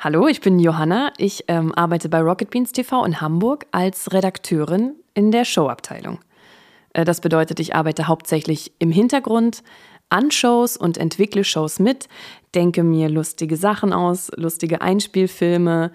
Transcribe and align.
Hallo, 0.00 0.28
ich 0.28 0.40
bin 0.40 0.60
Johanna. 0.60 1.12
Ich 1.18 1.46
ähm, 1.48 1.74
arbeite 1.74 2.08
bei 2.08 2.20
Rocket 2.20 2.50
Beans 2.50 2.70
TV 2.70 3.04
in 3.04 3.20
Hamburg 3.20 3.66
als 3.72 4.12
Redakteurin 4.12 4.94
in 5.12 5.32
der 5.32 5.44
Showabteilung. 5.44 6.20
Äh, 6.92 7.04
das 7.04 7.20
bedeutet, 7.20 7.58
ich 7.58 7.74
arbeite 7.74 8.06
hauptsächlich 8.06 8.70
im 8.78 8.92
Hintergrund 8.92 9.64
an 10.08 10.30
Shows 10.30 10.76
und 10.76 10.98
entwickle 10.98 11.42
Shows 11.42 11.80
mit, 11.80 12.08
denke 12.54 12.84
mir 12.84 13.08
lustige 13.08 13.56
Sachen 13.56 13.92
aus, 13.92 14.30
lustige 14.36 14.82
Einspielfilme, 14.82 15.90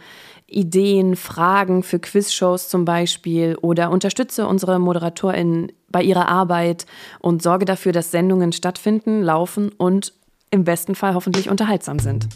Ideen, 0.48 1.16
Fragen 1.16 1.82
für 1.82 2.00
Quizshows 2.00 2.68
zum 2.68 2.84
Beispiel 2.84 3.56
oder 3.62 3.90
unterstütze 3.90 4.48
unsere 4.48 4.80
ModeratorInnen 4.80 5.72
bei 5.88 6.04
ihrer 6.04 6.28
Arbeit 6.28 6.88
und 7.20 7.42
sorge 7.42 7.64
dafür, 7.64 7.94
dass 7.94 8.12
Sendungen 8.12 8.52
stattfinden, 8.52 9.22
laufen 9.22 9.70
und 9.70 10.12
im 10.52 10.66
besten 10.66 10.94
Fall 10.94 11.14
hoffentlich 11.14 11.50
unterhaltsam 11.50 12.00
sind. 12.00 12.28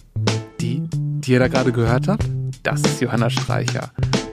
Die 0.61 0.87
die 1.21 1.31
ihr 1.31 1.39
da 1.39 1.47
gerade 1.47 1.71
gehört 1.71 2.07
habt, 2.07 2.25
das 2.63 2.81
ist 2.81 3.01
Johanna 3.01 3.29
Streicher. 3.29 3.91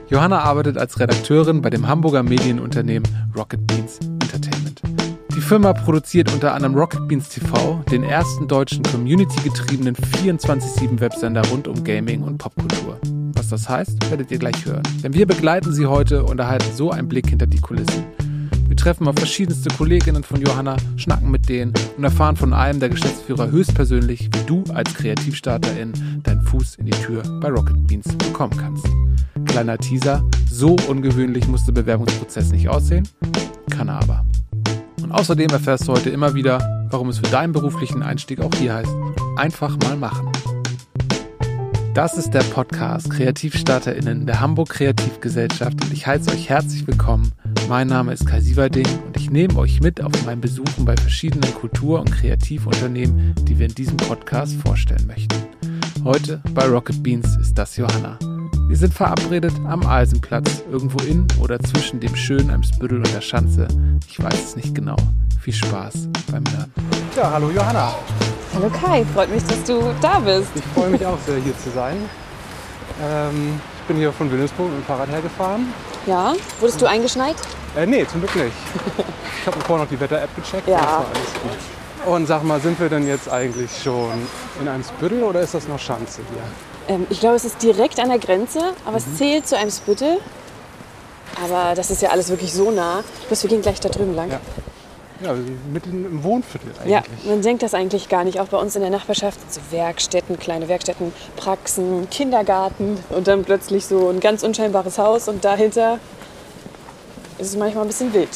Johanna 0.09 0.39
arbeitet 0.39 0.77
als 0.77 0.99
Redakteurin 0.99 1.61
bei 1.61 1.69
dem 1.69 1.87
Hamburger 1.87 2.23
Medienunternehmen 2.23 3.07
Rocket 3.35 3.65
Beans 3.65 3.99
Entertainment. 4.21 4.81
Die 5.35 5.41
Firma 5.41 5.73
produziert 5.73 6.31
unter 6.31 6.53
anderem 6.53 6.75
Rocket 6.75 7.07
Beans 7.07 7.29
TV, 7.29 7.83
den 7.91 8.03
ersten 8.03 8.47
deutschen 8.47 8.83
community-getriebenen 8.83 9.95
24-7-Websender 9.95 11.45
rund 11.47 11.67
um 11.67 11.83
Gaming 11.83 12.23
und 12.23 12.37
Popkultur. 12.37 12.99
Was 13.33 13.49
das 13.49 13.67
heißt, 13.67 14.09
werdet 14.09 14.31
ihr 14.31 14.37
gleich 14.37 14.65
hören. 14.65 14.83
Denn 15.03 15.13
wir 15.13 15.25
begleiten 15.25 15.73
sie 15.73 15.87
heute 15.87 16.23
und 16.23 16.39
erhalten 16.39 16.73
so 16.73 16.91
einen 16.91 17.07
Blick 17.07 17.29
hinter 17.29 17.47
die 17.47 17.59
Kulissen. 17.59 18.05
Treffen 18.85 19.07
auf 19.07 19.15
verschiedenste 19.15 19.69
Kolleginnen 19.75 20.21
von 20.21 20.39
Johanna, 20.39 20.77
schnacken 20.95 21.31
mit 21.31 21.49
denen 21.49 21.73
und 21.97 22.03
erfahren 22.03 22.35
von 22.35 22.53
einem 22.53 22.79
der 22.79 22.89
Geschäftsführer 22.89 23.49
höchstpersönlich, 23.49 24.29
wie 24.31 24.45
du 24.45 24.63
als 24.75 24.93
Kreativstarterin 24.93 26.21
deinen 26.21 26.41
Fuß 26.41 26.75
in 26.75 26.85
die 26.85 26.91
Tür 26.91 27.23
bei 27.41 27.49
Rocket 27.49 27.87
Beans 27.87 28.07
bekommen 28.15 28.55
kannst. 28.55 28.85
Kleiner 29.45 29.79
Teaser, 29.79 30.23
so 30.47 30.75
ungewöhnlich 30.87 31.47
muss 31.47 31.65
der 31.65 31.71
Bewerbungsprozess 31.71 32.51
nicht 32.51 32.69
aussehen, 32.69 33.09
kann 33.71 33.87
er 33.87 34.03
aber. 34.03 34.23
Und 35.01 35.11
außerdem 35.11 35.49
erfährst 35.49 35.87
du 35.87 35.93
heute 35.93 36.11
immer 36.11 36.35
wieder, 36.35 36.85
warum 36.91 37.09
es 37.09 37.17
für 37.17 37.31
deinen 37.31 37.53
beruflichen 37.53 38.03
Einstieg 38.03 38.39
auch 38.39 38.53
hier 38.53 38.75
heißt, 38.75 38.95
einfach 39.35 39.75
mal 39.79 39.97
machen. 39.97 40.31
Das 41.95 42.17
ist 42.19 42.35
der 42.35 42.43
Podcast 42.43 43.09
KreativstarterInnen 43.09 44.27
der 44.27 44.41
Hamburg 44.41 44.69
Kreativgesellschaft 44.69 45.83
und 45.83 45.91
ich 45.91 46.05
heiße 46.05 46.29
euch 46.29 46.49
herzlich 46.49 46.85
willkommen. 46.85 47.31
Mein 47.67 47.87
Name 47.87 48.13
ist 48.13 48.27
Kai 48.27 48.41
Sieverding 48.41 48.87
und 49.07 49.17
ich 49.17 49.31
nehme 49.31 49.57
euch 49.57 49.81
mit 49.81 49.99
auf 49.99 50.11
meinen 50.23 50.39
Besuchen 50.39 50.85
bei 50.85 50.95
verschiedenen 50.95 51.51
Kultur- 51.55 51.99
und 51.99 52.11
Kreativunternehmen, 52.11 53.33
die 53.41 53.57
wir 53.57 53.65
in 53.65 53.73
diesem 53.73 53.97
Podcast 53.97 54.53
vorstellen 54.63 55.07
möchten. 55.07 55.35
Heute 56.03 56.43
bei 56.53 56.67
Rocket 56.67 57.01
Beans 57.01 57.35
ist 57.37 57.57
das 57.57 57.75
Johanna. 57.75 58.19
Wir 58.67 58.77
sind 58.77 58.93
verabredet 58.93 59.53
am 59.67 59.83
Eisenplatz, 59.83 60.63
irgendwo 60.71 61.03
in 61.05 61.25
oder 61.41 61.59
zwischen 61.59 61.99
dem 61.99 62.15
schönen 62.15 62.51
Eimsbüttel 62.51 62.99
und 62.99 63.11
der 63.11 63.21
Schanze. 63.21 63.67
Ich 64.07 64.21
weiß 64.21 64.45
es 64.45 64.55
nicht 64.55 64.75
genau. 64.75 64.97
Viel 65.41 65.53
Spaß 65.53 66.09
beim 66.31 66.43
Hören. 66.55 66.71
Ja, 67.17 67.31
hallo 67.31 67.49
Johanna. 67.49 67.95
Hallo 68.53 68.69
Kai, 68.69 69.03
freut 69.15 69.33
mich, 69.33 69.43
dass 69.43 69.63
du 69.63 69.81
da 70.01 70.19
bist. 70.19 70.49
Ich 70.53 70.63
freue 70.75 70.91
mich 70.91 71.03
auch 71.03 71.19
sehr, 71.25 71.37
hier 71.37 71.57
zu 71.57 71.71
sein. 71.71 71.97
Ähm, 73.03 73.59
ich 73.81 73.87
bin 73.87 73.97
hier 73.97 74.11
von 74.11 74.31
Wilhelmsburg 74.31 74.69
mit 74.69 74.81
dem 74.81 74.85
Fahrrad 74.85 75.09
hergefahren. 75.09 75.65
Ja, 76.05 76.33
wurdest 76.59 76.81
du 76.81 76.85
eingeschneit? 76.85 77.35
Äh, 77.75 77.85
nee, 77.85 78.05
zum 78.07 78.21
Glück 78.21 78.35
nicht. 78.35 78.53
Ich 79.41 79.47
habe 79.53 79.63
vorher 79.63 79.85
noch 79.85 79.91
die 79.91 79.99
Wetter-App 79.99 80.35
gecheckt. 80.35 80.67
Ja. 80.67 80.77
Das 80.77 80.87
war 80.87 81.05
alles 81.05 81.33
gut. 81.43 82.11
Und 82.11 82.25
sag 82.25 82.43
mal, 82.43 82.59
sind 82.59 82.79
wir 82.79 82.89
denn 82.89 83.07
jetzt 83.07 83.29
eigentlich 83.29 83.69
schon 83.83 84.11
in 84.59 84.67
einem 84.67 84.83
Spüttel 84.83 85.21
oder 85.21 85.41
ist 85.41 85.53
das 85.53 85.67
noch 85.67 85.77
Schanze 85.77 86.21
hier? 86.31 86.95
Ähm, 86.95 87.05
ich 87.11 87.19
glaube, 87.19 87.35
es 87.35 87.45
ist 87.45 87.61
direkt 87.61 87.99
an 87.99 88.09
der 88.09 88.17
Grenze, 88.17 88.73
aber 88.85 88.97
es 88.97 89.17
zählt 89.17 89.47
zu 89.47 89.55
einem 89.55 89.69
Spüttel. 89.69 90.17
Aber 91.43 91.75
das 91.75 91.91
ist 91.91 92.01
ja 92.01 92.09
alles 92.09 92.29
wirklich 92.29 92.53
so 92.53 92.71
nah. 92.71 93.03
Bloß 93.27 93.43
wir 93.43 93.49
gehen 93.51 93.61
gleich 93.61 93.79
da 93.79 93.89
drüben 93.89 94.15
lang. 94.15 94.31
Ja. 94.31 94.39
Ja, 95.21 95.33
mitten 95.71 96.05
im 96.05 96.23
Wohnviertel 96.23 96.71
eigentlich. 96.77 96.91
Ja, 96.91 97.03
man 97.25 97.41
denkt 97.41 97.63
das 97.63 97.73
eigentlich 97.73 98.09
gar 98.09 98.25
nicht. 98.25 98.39
Auch 98.39 98.47
bei 98.47 98.57
uns 98.57 98.75
in 98.75 98.81
der 98.81 98.89
Nachbarschaft 98.89 99.39
sind 99.39 99.53
so 99.53 99.61
Werkstätten, 99.71 100.37
kleine 100.37 100.67
Werkstätten, 100.67 101.13
Praxen, 101.37 102.09
Kindergarten 102.09 102.97
und 103.09 103.27
dann 103.27 103.45
plötzlich 103.45 103.85
so 103.85 104.09
ein 104.09 104.19
ganz 104.19 104.43
unscheinbares 104.43 104.97
Haus 104.97 105.29
und 105.29 105.45
dahinter 105.45 105.99
ist 107.37 107.49
es 107.49 107.55
manchmal 107.55 107.85
ein 107.85 107.87
bisschen 107.87 108.13
wild. 108.13 108.29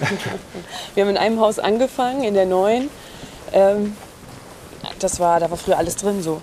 Wir 0.94 1.04
haben 1.04 1.10
in 1.10 1.16
einem 1.16 1.40
Haus 1.40 1.58
angefangen, 1.58 2.24
in 2.24 2.34
der 2.34 2.46
neuen. 2.46 2.90
Ähm, 3.52 3.96
das 4.98 5.20
war, 5.20 5.40
da 5.40 5.50
war 5.50 5.56
früher 5.56 5.78
alles 5.78 5.96
drin, 5.96 6.22
so 6.22 6.40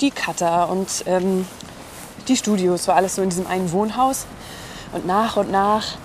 die 0.00 0.10
Cutter 0.10 0.68
und 0.68 0.88
ähm, 1.06 1.46
die 2.28 2.36
Studios, 2.36 2.88
war 2.88 2.96
alles 2.96 3.16
so 3.16 3.22
in 3.22 3.30
diesem 3.30 3.46
einen 3.46 3.72
Wohnhaus. 3.72 4.26
Und 4.92 5.06
nach 5.06 5.36
und 5.36 5.50
nach 5.50 5.96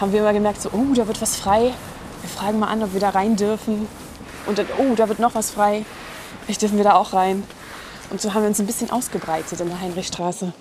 haben 0.00 0.12
wir 0.12 0.20
immer 0.20 0.32
gemerkt, 0.32 0.62
so, 0.62 0.70
oh, 0.72 0.94
da 0.94 1.06
wird 1.06 1.20
was 1.20 1.36
frei. 1.36 1.72
Wir 2.22 2.30
fragen 2.30 2.58
mal 2.58 2.68
an, 2.68 2.82
ob 2.82 2.92
wir 2.92 3.00
da 3.00 3.10
rein 3.10 3.36
dürfen. 3.36 3.88
Und 4.46 4.58
dann, 4.58 4.66
oh, 4.78 4.94
da 4.94 5.08
wird 5.08 5.18
noch 5.18 5.34
was 5.34 5.50
frei. 5.50 5.84
Vielleicht 6.44 6.62
dürfen 6.62 6.76
wir 6.76 6.84
da 6.84 6.94
auch 6.94 7.12
rein. 7.12 7.42
Und 8.10 8.20
so 8.20 8.34
haben 8.34 8.42
wir 8.42 8.48
uns 8.48 8.58
ein 8.58 8.66
bisschen 8.66 8.90
ausgebreitet 8.90 9.60
in 9.60 9.68
der 9.68 9.80
Heinrichstraße. 9.80 10.52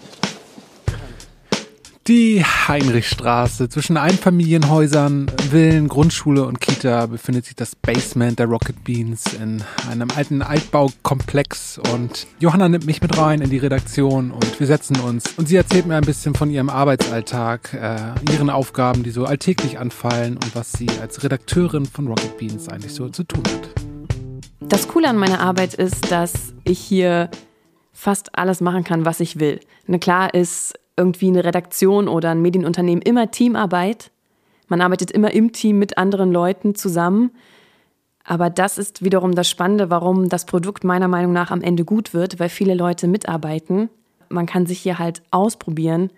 Die 2.09 2.43
Heinrichstraße. 2.43 3.69
Zwischen 3.69 3.95
Einfamilienhäusern, 3.95 5.27
Villen, 5.51 5.87
Grundschule 5.87 6.43
und 6.43 6.59
Kita 6.59 7.05
befindet 7.05 7.45
sich 7.45 7.55
das 7.55 7.75
Basement 7.75 8.39
der 8.39 8.47
Rocket 8.47 8.83
Beans 8.83 9.31
in 9.35 9.61
einem 9.91 10.09
alten 10.15 10.41
Altbaukomplex. 10.41 11.79
Und 11.93 12.25
Johanna 12.39 12.67
nimmt 12.67 12.87
mich 12.87 13.03
mit 13.03 13.15
rein 13.15 13.41
in 13.41 13.51
die 13.51 13.59
Redaktion 13.59 14.31
und 14.31 14.59
wir 14.59 14.65
setzen 14.65 14.99
uns. 15.01 15.35
Und 15.37 15.49
sie 15.49 15.55
erzählt 15.55 15.85
mir 15.85 15.97
ein 15.97 16.03
bisschen 16.03 16.33
von 16.33 16.49
ihrem 16.49 16.69
Arbeitsalltag, 16.69 17.75
äh, 17.75 18.15
ihren 18.31 18.49
Aufgaben, 18.49 19.03
die 19.03 19.11
so 19.11 19.25
alltäglich 19.25 19.77
anfallen 19.77 20.37
und 20.37 20.55
was 20.55 20.71
sie 20.71 20.87
als 21.03 21.23
Redakteurin 21.23 21.85
von 21.85 22.07
Rocket 22.07 22.39
Beans 22.39 22.69
eigentlich 22.69 22.95
so 22.95 23.09
zu 23.09 23.23
tun 23.23 23.43
hat. 23.45 23.69
Das 24.61 24.87
Coole 24.87 25.09
an 25.09 25.17
meiner 25.17 25.41
Arbeit 25.41 25.75
ist, 25.75 26.11
dass 26.11 26.55
ich 26.63 26.79
hier 26.79 27.29
fast 27.93 28.35
alles 28.35 28.61
machen 28.61 28.83
kann, 28.83 29.05
was 29.05 29.19
ich 29.19 29.39
will. 29.39 29.59
Na 29.85 29.99
klar 29.99 30.33
ist 30.33 30.73
irgendwie 30.99 31.29
eine 31.29 31.43
Redaktion 31.43 32.07
oder 32.07 32.29
ein 32.29 32.41
Medienunternehmen 32.41 33.01
immer 33.01 33.31
Teamarbeit. 33.31 34.11
Man 34.67 34.81
arbeitet 34.81 35.09
immer 35.09 35.31
im 35.31 35.51
Team 35.51 35.79
mit 35.79 35.97
anderen 35.97 36.31
Leuten 36.31 36.75
zusammen. 36.75 37.31
Aber 38.23 38.51
das 38.51 38.77
ist 38.77 39.03
wiederum 39.03 39.33
das 39.33 39.49
Spannende, 39.49 39.89
warum 39.89 40.29
das 40.29 40.45
Produkt 40.45 40.83
meiner 40.83 41.07
Meinung 41.07 41.33
nach 41.33 41.49
am 41.49 41.61
Ende 41.61 41.83
gut 41.83 42.13
wird, 42.13 42.39
weil 42.39 42.49
viele 42.49 42.75
Leute 42.75 43.07
mitarbeiten. 43.07 43.89
Man 44.29 44.45
kann 44.45 44.67
sich 44.67 44.79
hier 44.79 44.99
halt 44.99 45.23
ausprobieren 45.31 46.11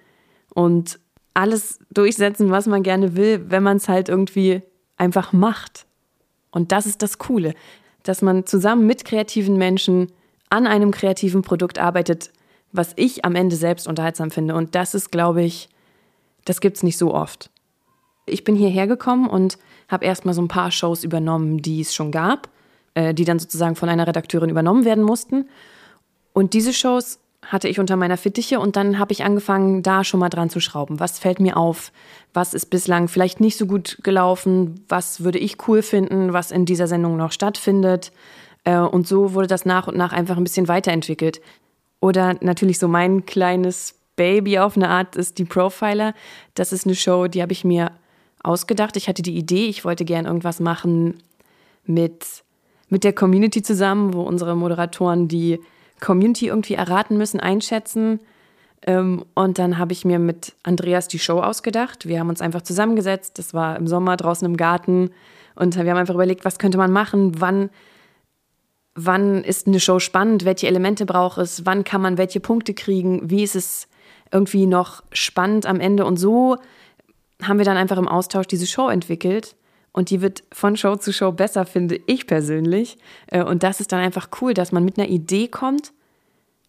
und 0.53 1.00
alles 1.34 1.80
durchsetzen, 1.92 2.52
was 2.52 2.66
man 2.66 2.84
gerne 2.84 3.16
will, 3.16 3.46
wenn 3.48 3.63
man 3.63 3.78
es 3.78 3.88
halt 3.88 4.09
irgendwie 4.09 4.62
einfach 4.98 5.31
macht. 5.31 5.86
Und 6.52 6.74
das 6.74 6.86
ist 6.86 7.02
das 7.02 7.18
Coole, 7.18 7.53
dass 8.03 8.22
man 8.22 8.46
zusammen 8.46 8.86
mit 8.86 9.06
kreativen 9.06 9.58
Menschen 9.58 10.12
an 10.50 10.68
einem 10.68 10.92
kreativen 10.92 11.44
Produkt 11.44 11.80
arbeitet, 11.80 12.31
was 12.71 12.93
ich 12.95 13.25
am 13.25 13.35
Ende 13.35 13.55
selbst 13.55 13.87
unterhaltsam 13.87 14.31
finde. 14.31 14.55
Und 14.55 14.75
das 14.75 14.93
ist, 14.93 15.11
glaube 15.11 15.43
ich, 15.43 15.69
das 16.45 16.61
gibt 16.61 16.77
es 16.77 16.83
nicht 16.83 16.97
so 16.97 17.13
oft. 17.13 17.49
Ich 18.25 18.43
bin 18.43 18.55
hierher 18.55 18.87
gekommen 18.87 19.29
und 19.29 19.57
habe 19.87 20.05
erstmal 20.05 20.33
so 20.33 20.41
ein 20.41 20.47
paar 20.47 20.71
Shows 20.71 21.03
übernommen, 21.03 21.61
die 21.61 21.81
es 21.81 21.93
schon 21.93 22.11
gab, 22.11 22.49
äh, 22.93 23.13
die 23.13 23.25
dann 23.25 23.39
sozusagen 23.39 23.75
von 23.75 23.89
einer 23.89 24.07
Redakteurin 24.07 24.49
übernommen 24.49 24.85
werden 24.85 25.03
mussten. 25.03 25.49
Und 26.33 26.53
diese 26.53 26.73
Shows 26.73 27.19
hatte 27.45 27.67
ich 27.67 27.79
unter 27.79 27.97
meiner 27.97 28.17
Fittiche 28.17 28.59
und 28.59 28.75
dann 28.75 28.99
habe 28.99 29.11
ich 29.11 29.23
angefangen, 29.23 29.81
da 29.81 30.03
schon 30.03 30.19
mal 30.19 30.29
dran 30.29 30.49
zu 30.49 30.59
schrauben. 30.59 30.99
Was 30.99 31.19
fällt 31.19 31.39
mir 31.39 31.57
auf? 31.57 31.91
Was 32.33 32.53
ist 32.53 32.67
bislang 32.67 33.07
vielleicht 33.07 33.39
nicht 33.39 33.57
so 33.57 33.65
gut 33.65 33.97
gelaufen? 34.03 34.85
Was 34.88 35.23
würde 35.23 35.39
ich 35.39 35.67
cool 35.67 35.81
finden, 35.81 36.33
was 36.33 36.51
in 36.51 36.65
dieser 36.65 36.88
Sendung 36.88 37.17
noch 37.17 37.31
stattfindet? 37.31 38.11
Äh, 38.63 38.77
und 38.77 39.07
so 39.07 39.33
wurde 39.33 39.47
das 39.47 39.65
nach 39.65 39.88
und 39.88 39.97
nach 39.97 40.13
einfach 40.13 40.38
ein 40.38 40.43
bisschen 40.43 40.67
weiterentwickelt. 40.67 41.41
Oder 42.01 42.35
natürlich 42.41 42.79
so 42.79 42.88
mein 42.88 43.25
kleines 43.25 43.95
Baby 44.18 44.59
auf 44.59 44.75
eine 44.75 44.89
Art 44.89 45.15
ist 45.15 45.38
die 45.38 45.45
Profiler. 45.45 46.13
Das 46.56 46.74
ist 46.74 46.86
eine 46.86 46.95
Show, 46.95 47.27
die 47.27 47.42
habe 47.42 47.53
ich 47.53 47.63
mir 47.63 47.92
ausgedacht. 48.44 48.98
Ich 48.98 49.07
hatte 49.07 49.21
die 49.21 49.38
Idee, 49.38 49.68
ich 49.68 49.86
wollte 49.86 50.03
gern 50.03 50.25
irgendwas 50.25 50.59
machen 50.59 51.24
mit, 51.86 52.44
mit 52.89 53.03
der 53.03 53.13
Community 53.13 53.62
zusammen, 53.62 54.13
wo 54.13 54.24
unsere 54.24 54.56
Moderatoren 54.56 55.27
die 55.27 55.59
Community 56.00 56.48
irgendwie 56.48 56.74
erraten 56.74 57.18
müssen, 57.18 57.39
einschätzen. 57.39 58.19
Ähm, 58.86 59.24
und 59.36 59.59
dann 59.59 59.77
habe 59.77 59.94
ich 59.94 60.03
mir 60.03 60.18
mit 60.18 60.53
Andreas 60.63 61.07
die 61.07 61.19
Show 61.19 61.39
ausgedacht. 61.39 62.07
Wir 62.07 62.19
haben 62.19 62.30
uns 62.30 62.42
einfach 62.42 62.63
zusammengesetzt. 62.63 63.38
Das 63.38 63.53
war 63.53 63.77
im 63.77 63.88
Sommer 63.88 64.18
draußen 64.18 64.45
im 64.45 64.57
Garten. 64.57 65.12
Und 65.56 65.75
wir 65.75 65.89
haben 65.89 65.98
einfach 65.98 66.15
überlegt, 66.15 66.45
was 66.45 66.57
könnte 66.57 66.80
man 66.80 66.92
machen, 66.92 67.39
wann 67.39 67.69
wann 68.95 69.43
ist 69.43 69.67
eine 69.67 69.79
Show 69.79 69.99
spannend, 69.99 70.45
welche 70.45 70.67
Elemente 70.67 71.05
braucht 71.05 71.38
es, 71.38 71.65
wann 71.65 71.83
kann 71.83 72.01
man 72.01 72.17
welche 72.17 72.39
Punkte 72.39 72.73
kriegen, 72.73 73.29
wie 73.29 73.43
ist 73.43 73.55
es 73.55 73.88
irgendwie 74.31 74.65
noch 74.65 75.03
spannend 75.11 75.65
am 75.65 75.79
Ende. 75.79 76.05
Und 76.05 76.17
so 76.17 76.57
haben 77.41 77.57
wir 77.57 77.65
dann 77.65 77.77
einfach 77.77 77.97
im 77.97 78.07
Austausch 78.07 78.47
diese 78.47 78.67
Show 78.67 78.89
entwickelt. 78.89 79.55
Und 79.93 80.09
die 80.09 80.21
wird 80.21 80.43
von 80.53 80.77
Show 80.77 80.95
zu 80.95 81.11
Show 81.11 81.31
besser, 81.33 81.65
finde 81.65 81.99
ich 82.05 82.27
persönlich. 82.27 82.97
Äh, 83.27 83.43
und 83.43 83.63
das 83.63 83.81
ist 83.81 83.91
dann 83.91 83.99
einfach 83.99 84.29
cool, 84.41 84.53
dass 84.53 84.71
man 84.71 84.85
mit 84.85 84.97
einer 84.97 85.09
Idee 85.09 85.49
kommt, 85.49 85.91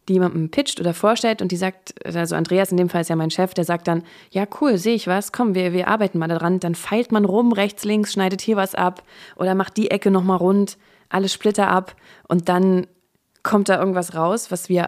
die 0.09 0.15
jemandem 0.15 0.51
pitcht 0.51 0.81
oder 0.81 0.95
vorstellt 0.95 1.41
und 1.41 1.53
die 1.53 1.57
sagt, 1.57 1.95
also 2.05 2.35
Andreas 2.35 2.73
in 2.73 2.77
dem 2.77 2.89
Fall 2.89 3.03
ist 3.03 3.11
ja 3.11 3.15
mein 3.15 3.31
Chef, 3.31 3.55
der 3.55 3.63
sagt 3.63 3.87
dann, 3.87 4.03
ja 4.33 4.45
cool, 4.61 4.77
sehe 4.77 4.97
ich 4.97 5.07
was, 5.07 5.31
komm, 5.31 5.55
wir, 5.55 5.73
wir 5.73 5.87
arbeiten 5.87 6.19
mal 6.19 6.27
daran. 6.27 6.59
Dann 6.59 6.75
feilt 6.75 7.13
man 7.13 7.25
rum, 7.25 7.53
rechts, 7.53 7.85
links, 7.85 8.13
schneidet 8.13 8.41
hier 8.41 8.57
was 8.57 8.75
ab 8.75 9.05
oder 9.37 9.55
macht 9.55 9.77
die 9.77 9.93
Ecke 9.93 10.11
nochmal 10.11 10.39
rund, 10.39 10.77
alle 11.13 11.29
Splitter 11.29 11.69
ab 11.69 11.95
und 12.29 12.49
dann 12.49 12.87
kommt 13.43 13.69
da 13.69 13.79
irgendwas 13.79 14.15
raus, 14.15 14.51
was 14.51 14.69
wir 14.69 14.87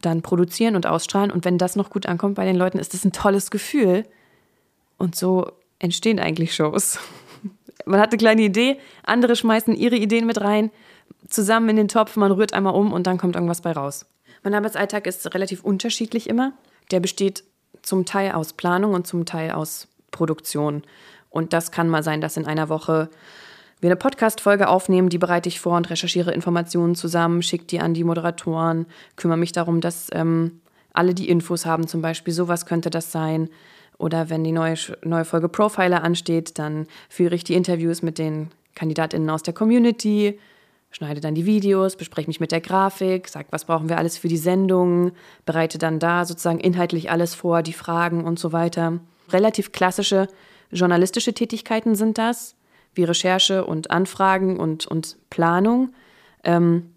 dann 0.00 0.22
produzieren 0.22 0.76
und 0.76 0.86
ausstrahlen. 0.86 1.30
Und 1.30 1.44
wenn 1.44 1.58
das 1.58 1.76
noch 1.76 1.90
gut 1.90 2.06
ankommt 2.06 2.34
bei 2.34 2.44
den 2.44 2.56
Leuten, 2.56 2.78
ist 2.78 2.92
das 2.92 3.04
ein 3.04 3.12
tolles 3.12 3.50
Gefühl. 3.50 4.04
Und 4.98 5.16
so 5.16 5.50
entstehen 5.78 6.18
eigentlich 6.18 6.54
Shows. 6.54 6.98
Man 7.86 8.00
hat 8.00 8.10
eine 8.10 8.18
kleine 8.18 8.42
Idee, 8.42 8.78
andere 9.02 9.34
schmeißen 9.34 9.74
ihre 9.74 9.96
Ideen 9.96 10.26
mit 10.26 10.40
rein, 10.40 10.70
zusammen 11.28 11.70
in 11.70 11.76
den 11.76 11.88
Topf, 11.88 12.16
man 12.16 12.30
rührt 12.30 12.52
einmal 12.52 12.74
um 12.74 12.92
und 12.92 13.08
dann 13.08 13.18
kommt 13.18 13.34
irgendwas 13.34 13.60
bei 13.60 13.72
raus. 13.72 14.06
Mein 14.44 14.54
Arbeitsalltag 14.54 15.06
ist 15.08 15.34
relativ 15.34 15.64
unterschiedlich 15.64 16.28
immer. 16.28 16.52
Der 16.92 17.00
besteht 17.00 17.42
zum 17.82 18.04
Teil 18.04 18.32
aus 18.32 18.52
Planung 18.52 18.94
und 18.94 19.06
zum 19.06 19.24
Teil 19.24 19.50
aus 19.50 19.88
Produktion. 20.12 20.82
Und 21.28 21.52
das 21.52 21.72
kann 21.72 21.88
mal 21.88 22.04
sein, 22.04 22.20
dass 22.20 22.36
in 22.36 22.46
einer 22.46 22.68
Woche 22.68 23.08
wir 23.82 23.88
eine 23.88 23.96
Podcast-Folge 23.96 24.68
aufnehmen, 24.68 25.08
die 25.08 25.18
bereite 25.18 25.48
ich 25.48 25.58
vor 25.58 25.76
und 25.76 25.90
recherchiere 25.90 26.32
Informationen 26.32 26.94
zusammen, 26.94 27.42
schicke 27.42 27.64
die 27.64 27.80
an 27.80 27.94
die 27.94 28.04
Moderatoren, 28.04 28.86
kümmere 29.16 29.36
mich 29.36 29.50
darum, 29.50 29.80
dass 29.80 30.06
ähm, 30.12 30.60
alle 30.92 31.14
die 31.14 31.28
Infos 31.28 31.66
haben, 31.66 31.88
zum 31.88 32.00
Beispiel, 32.00 32.32
sowas 32.32 32.64
könnte 32.64 32.90
das 32.90 33.10
sein. 33.10 33.48
Oder 33.98 34.30
wenn 34.30 34.44
die 34.44 34.52
neue, 34.52 34.76
neue 35.02 35.24
Folge 35.24 35.48
Profiler 35.48 36.04
ansteht, 36.04 36.60
dann 36.60 36.86
führe 37.08 37.34
ich 37.34 37.42
die 37.42 37.54
Interviews 37.54 38.02
mit 38.02 38.18
den 38.18 38.50
KandidatInnen 38.76 39.28
aus 39.28 39.42
der 39.42 39.52
Community, 39.52 40.38
schneide 40.92 41.20
dann 41.20 41.34
die 41.34 41.46
Videos, 41.46 41.96
bespreche 41.96 42.28
mich 42.28 42.38
mit 42.38 42.52
der 42.52 42.60
Grafik, 42.60 43.26
sage, 43.26 43.48
was 43.50 43.64
brauchen 43.64 43.88
wir 43.88 43.98
alles 43.98 44.16
für 44.16 44.28
die 44.28 44.36
Sendung, 44.36 45.10
bereite 45.44 45.78
dann 45.78 45.98
da 45.98 46.24
sozusagen 46.24 46.60
inhaltlich 46.60 47.10
alles 47.10 47.34
vor, 47.34 47.62
die 47.62 47.72
Fragen 47.72 48.22
und 48.22 48.38
so 48.38 48.52
weiter. 48.52 49.00
Relativ 49.30 49.72
klassische 49.72 50.28
journalistische 50.70 51.34
Tätigkeiten 51.34 51.96
sind 51.96 52.16
das, 52.16 52.54
wie 52.94 53.04
Recherche 53.04 53.64
und 53.64 53.90
Anfragen 53.90 54.58
und, 54.58 54.86
und 54.86 55.16
Planung. 55.30 55.92
Ähm, 56.44 56.92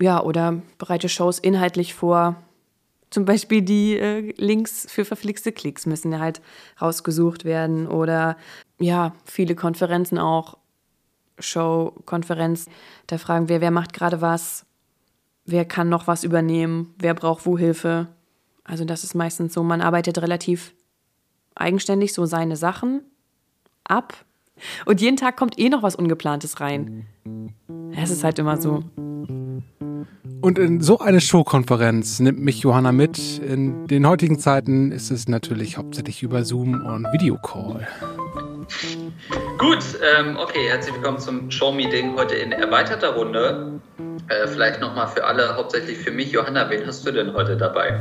ja, 0.00 0.22
oder 0.22 0.62
bereite 0.78 1.08
Shows 1.08 1.38
inhaltlich 1.38 1.94
vor. 1.94 2.36
Zum 3.10 3.24
Beispiel 3.24 3.62
die 3.62 3.96
äh, 3.96 4.32
Links 4.36 4.86
für 4.90 5.04
verflixte 5.04 5.52
Klicks 5.52 5.86
müssen 5.86 6.12
ja 6.12 6.18
halt 6.18 6.40
rausgesucht 6.80 7.44
werden. 7.44 7.86
Oder 7.86 8.36
ja, 8.78 9.14
viele 9.24 9.54
Konferenzen 9.54 10.18
auch 10.18 10.58
Show, 11.38 11.94
Konferenz, 12.06 12.66
da 13.06 13.18
fragen 13.18 13.48
wir, 13.48 13.60
wer 13.60 13.70
macht 13.70 13.92
gerade 13.92 14.20
was, 14.20 14.66
wer 15.44 15.64
kann 15.64 15.88
noch 15.88 16.06
was 16.06 16.24
übernehmen, 16.24 16.94
wer 16.98 17.14
braucht 17.14 17.44
wo 17.46 17.58
Hilfe. 17.58 18.08
Also 18.62 18.84
das 18.84 19.04
ist 19.04 19.14
meistens 19.14 19.52
so, 19.54 19.62
man 19.62 19.80
arbeitet 19.80 20.18
relativ 20.18 20.74
eigenständig 21.54 22.12
so 22.12 22.24
seine 22.24 22.56
Sachen 22.56 23.02
ab 23.84 24.24
und 24.86 25.00
jeden 25.00 25.16
Tag 25.16 25.36
kommt 25.36 25.58
eh 25.58 25.68
noch 25.68 25.82
was 25.82 25.96
Ungeplantes 25.96 26.60
rein. 26.60 27.06
Es 27.96 28.10
ist 28.10 28.24
halt 28.24 28.38
immer 28.38 28.60
so. 28.60 28.82
Und 30.40 30.58
in 30.58 30.82
so 30.82 30.98
eine 30.98 31.20
Showkonferenz 31.22 32.20
nimmt 32.20 32.38
mich 32.40 32.60
Johanna 32.60 32.92
mit. 32.92 33.38
In 33.38 33.86
den 33.86 34.06
heutigen 34.06 34.38
Zeiten 34.38 34.92
ist 34.92 35.10
es 35.10 35.26
natürlich 35.26 35.78
hauptsächlich 35.78 36.22
über 36.22 36.44
Zoom 36.44 36.84
und 36.84 37.06
Videocall. 37.12 37.88
Gut, 39.58 39.78
ähm, 40.18 40.36
okay, 40.36 40.68
herzlich 40.68 40.94
willkommen 40.94 41.18
zum 41.18 41.50
Show-Meeting 41.50 42.14
heute 42.16 42.34
in 42.34 42.52
erweiterter 42.52 43.14
Runde. 43.14 43.80
Äh, 44.28 44.46
vielleicht 44.48 44.80
nochmal 44.80 45.06
für 45.08 45.24
alle, 45.24 45.56
hauptsächlich 45.56 45.98
für 45.98 46.10
mich. 46.10 46.32
Johanna, 46.32 46.68
wen 46.68 46.86
hast 46.86 47.06
du 47.06 47.12
denn 47.12 47.32
heute 47.32 47.56
dabei? 47.56 48.00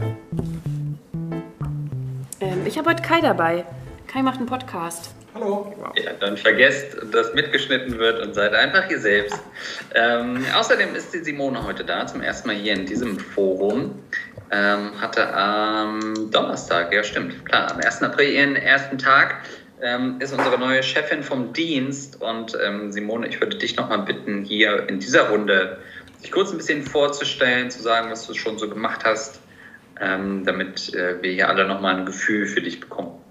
Ähm, 2.42 2.66
ich 2.66 2.78
habe 2.78 2.90
heute 2.90 3.04
Kai 3.04 3.22
dabei. 3.22 3.66
Kai 4.08 4.22
macht 4.22 4.38
einen 4.38 4.48
Podcast. 4.48 5.16
Hallo. 5.36 5.74
Ja, 5.96 6.14
dann 6.20 6.38
vergesst, 6.38 6.96
dass 7.12 7.34
mitgeschnitten 7.34 7.98
wird 7.98 8.22
und 8.22 8.36
seid 8.36 8.54
einfach 8.54 8.88
ihr 8.92 9.00
selbst. 9.00 9.40
Ähm, 9.96 10.46
außerdem 10.56 10.94
ist 10.96 11.12
die 11.12 11.20
Simone 11.20 11.64
heute 11.64 11.84
da, 11.84 12.06
zum 12.06 12.22
ersten 12.22 12.50
Mal 12.50 12.56
hier 12.56 12.74
in 12.74 12.86
diesem 12.86 13.18
Forum. 13.18 14.00
Ähm, 14.52 15.02
hatte 15.02 15.34
am 15.34 16.30
Donnerstag, 16.30 16.94
ja 16.94 17.04
stimmt, 17.04 17.46
klar, 17.48 17.72
am 17.72 17.80
1. 17.80 18.04
April 18.04 18.30
ihren 18.30 18.56
ersten 18.56 19.00
Tag 19.00 19.38
ähm, 19.82 20.18
ist 20.20 20.34
unsere 20.34 20.60
neue 20.60 20.84
Chefin 20.84 21.24
vom 21.24 21.52
Dienst. 21.52 22.22
Und 22.22 22.56
ähm, 22.64 22.92
Simone, 22.92 23.28
ich 23.28 23.42
würde 23.42 23.58
dich 23.58 23.76
nochmal 23.76 24.04
bitten, 24.04 24.44
hier 24.44 24.88
in 24.88 25.00
dieser 25.00 25.30
Runde 25.30 25.80
sich 26.22 26.32
kurz 26.32 26.52
ein 26.52 26.58
bisschen 26.58 26.84
vorzustellen, 26.84 27.72
zu 27.72 27.82
sagen, 27.82 28.12
was 28.12 28.28
du 28.28 28.36
schon 28.36 28.60
so 28.60 28.70
gemacht 28.70 29.04
hast, 29.04 29.42
ähm, 30.00 30.46
damit 30.46 30.94
äh, 30.94 31.22
wir 31.24 31.32
hier 31.32 31.50
alle 31.50 31.68
nochmal 31.68 31.96
ein 31.96 32.06
Gefühl 32.06 32.46
für 32.46 32.62
dich 32.62 32.80
bekommen. 32.80 33.23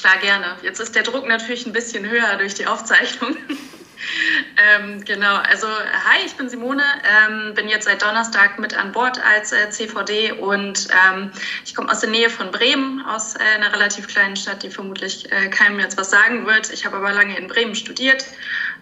Klar, 0.00 0.18
gerne. 0.18 0.56
Jetzt 0.62 0.80
ist 0.80 0.94
der 0.94 1.02
Druck 1.02 1.26
natürlich 1.26 1.66
ein 1.66 1.72
bisschen 1.72 2.08
höher 2.08 2.36
durch 2.36 2.54
die 2.54 2.66
Aufzeichnung. 2.66 3.36
ähm, 4.76 5.04
genau, 5.04 5.36
also 5.36 5.66
hi, 5.66 6.26
ich 6.26 6.34
bin 6.34 6.48
Simone, 6.48 6.82
ähm, 7.04 7.54
bin 7.54 7.68
jetzt 7.68 7.84
seit 7.84 8.02
Donnerstag 8.02 8.58
mit 8.58 8.76
an 8.76 8.92
Bord 8.92 9.18
als 9.24 9.52
äh, 9.52 9.70
CVD 9.70 10.32
und 10.32 10.88
ähm, 11.08 11.30
ich 11.64 11.74
komme 11.74 11.90
aus 11.90 12.00
der 12.00 12.10
Nähe 12.10 12.28
von 12.28 12.50
Bremen, 12.50 13.04
aus 13.06 13.36
äh, 13.36 13.38
einer 13.54 13.72
relativ 13.72 14.08
kleinen 14.08 14.36
Stadt, 14.36 14.62
die 14.62 14.70
vermutlich 14.70 15.30
äh, 15.32 15.48
keinem 15.48 15.78
jetzt 15.78 15.96
was 15.96 16.10
sagen 16.10 16.44
wird. 16.46 16.72
Ich 16.72 16.84
habe 16.84 16.96
aber 16.96 17.12
lange 17.12 17.38
in 17.38 17.46
Bremen 17.46 17.74
studiert 17.74 18.24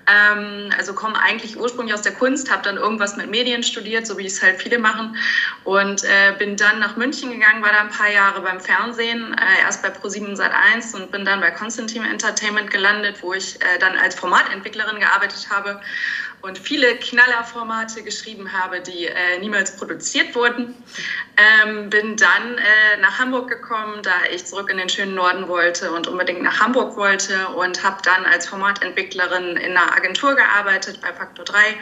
ähm, 0.07 0.71
also 0.77 0.95
komme 0.95 1.19
eigentlich 1.19 1.57
ursprünglich 1.59 1.95
aus 1.95 2.03
der 2.03 2.13
Kunst, 2.13 2.51
habe 2.51 2.63
dann 2.63 2.77
irgendwas 2.77 3.17
mit 3.17 3.31
Medien 3.31 3.63
studiert, 3.63 4.07
so 4.07 4.19
wie 4.19 4.27
es 4.27 4.43
halt 4.43 4.61
viele 4.61 4.79
machen. 4.79 5.17
Und 5.65 6.05
äh, 6.05 6.35
bin 6.39 6.57
dann 6.57 6.81
nach 6.81 6.97
München 6.97 7.33
gegangen, 7.33 7.63
war 7.63 7.73
da 7.73 7.81
ein 7.81 7.91
paar 7.91 8.11
Jahre 8.11 8.41
beim 8.41 8.61
Fernsehen, 8.61 9.35
äh, 9.35 9.63
erst 9.63 9.83
bei 9.83 9.89
Pro7 9.91 10.37
Sat1 10.37 10.95
und 10.97 11.13
bin 11.13 11.25
dann 11.25 11.41
bei 11.41 11.51
Constantine 11.51 12.09
Entertainment 12.09 12.71
gelandet, 12.71 13.17
wo 13.21 13.33
ich 13.33 13.57
äh, 13.57 13.79
dann 13.79 13.97
als 13.97 14.15
Formatentwicklerin 14.15 14.99
gearbeitet 14.99 15.49
habe 15.51 15.81
und 16.43 16.59
viele 16.59 16.97
Knallerformate 16.97 18.03
geschrieben 18.03 18.53
habe, 18.53 18.81
die 18.81 19.07
äh, 19.07 19.39
niemals 19.41 19.77
produziert 19.77 20.35
wurden. 20.35 20.75
Ähm, 21.37 21.89
bin 21.89 22.17
dann 22.17 22.59
äh, 22.59 23.01
nach 23.01 23.19
Hamburg 23.19 23.49
gekommen, 23.49 24.03
da 24.03 24.13
ich 24.33 24.45
zurück 24.45 24.71
in 24.71 24.77
den 24.77 24.89
schönen 24.89 25.15
Norden 25.15 25.49
wollte 25.49 25.93
und 25.93 26.09
unbedingt 26.09 26.43
nach 26.43 26.61
Hamburg 26.61 26.97
wollte 26.97 27.49
und 27.49 27.83
habe 27.83 27.99
dann 28.05 28.27
als 28.27 28.47
Formatentwicklerin 28.49 29.57
in 29.57 29.77
einer 29.77 29.97
Agentur 29.97 30.35
gearbeitet 30.35 31.01
bei 31.01 31.13
Faktor 31.13 31.45
3 31.45 31.77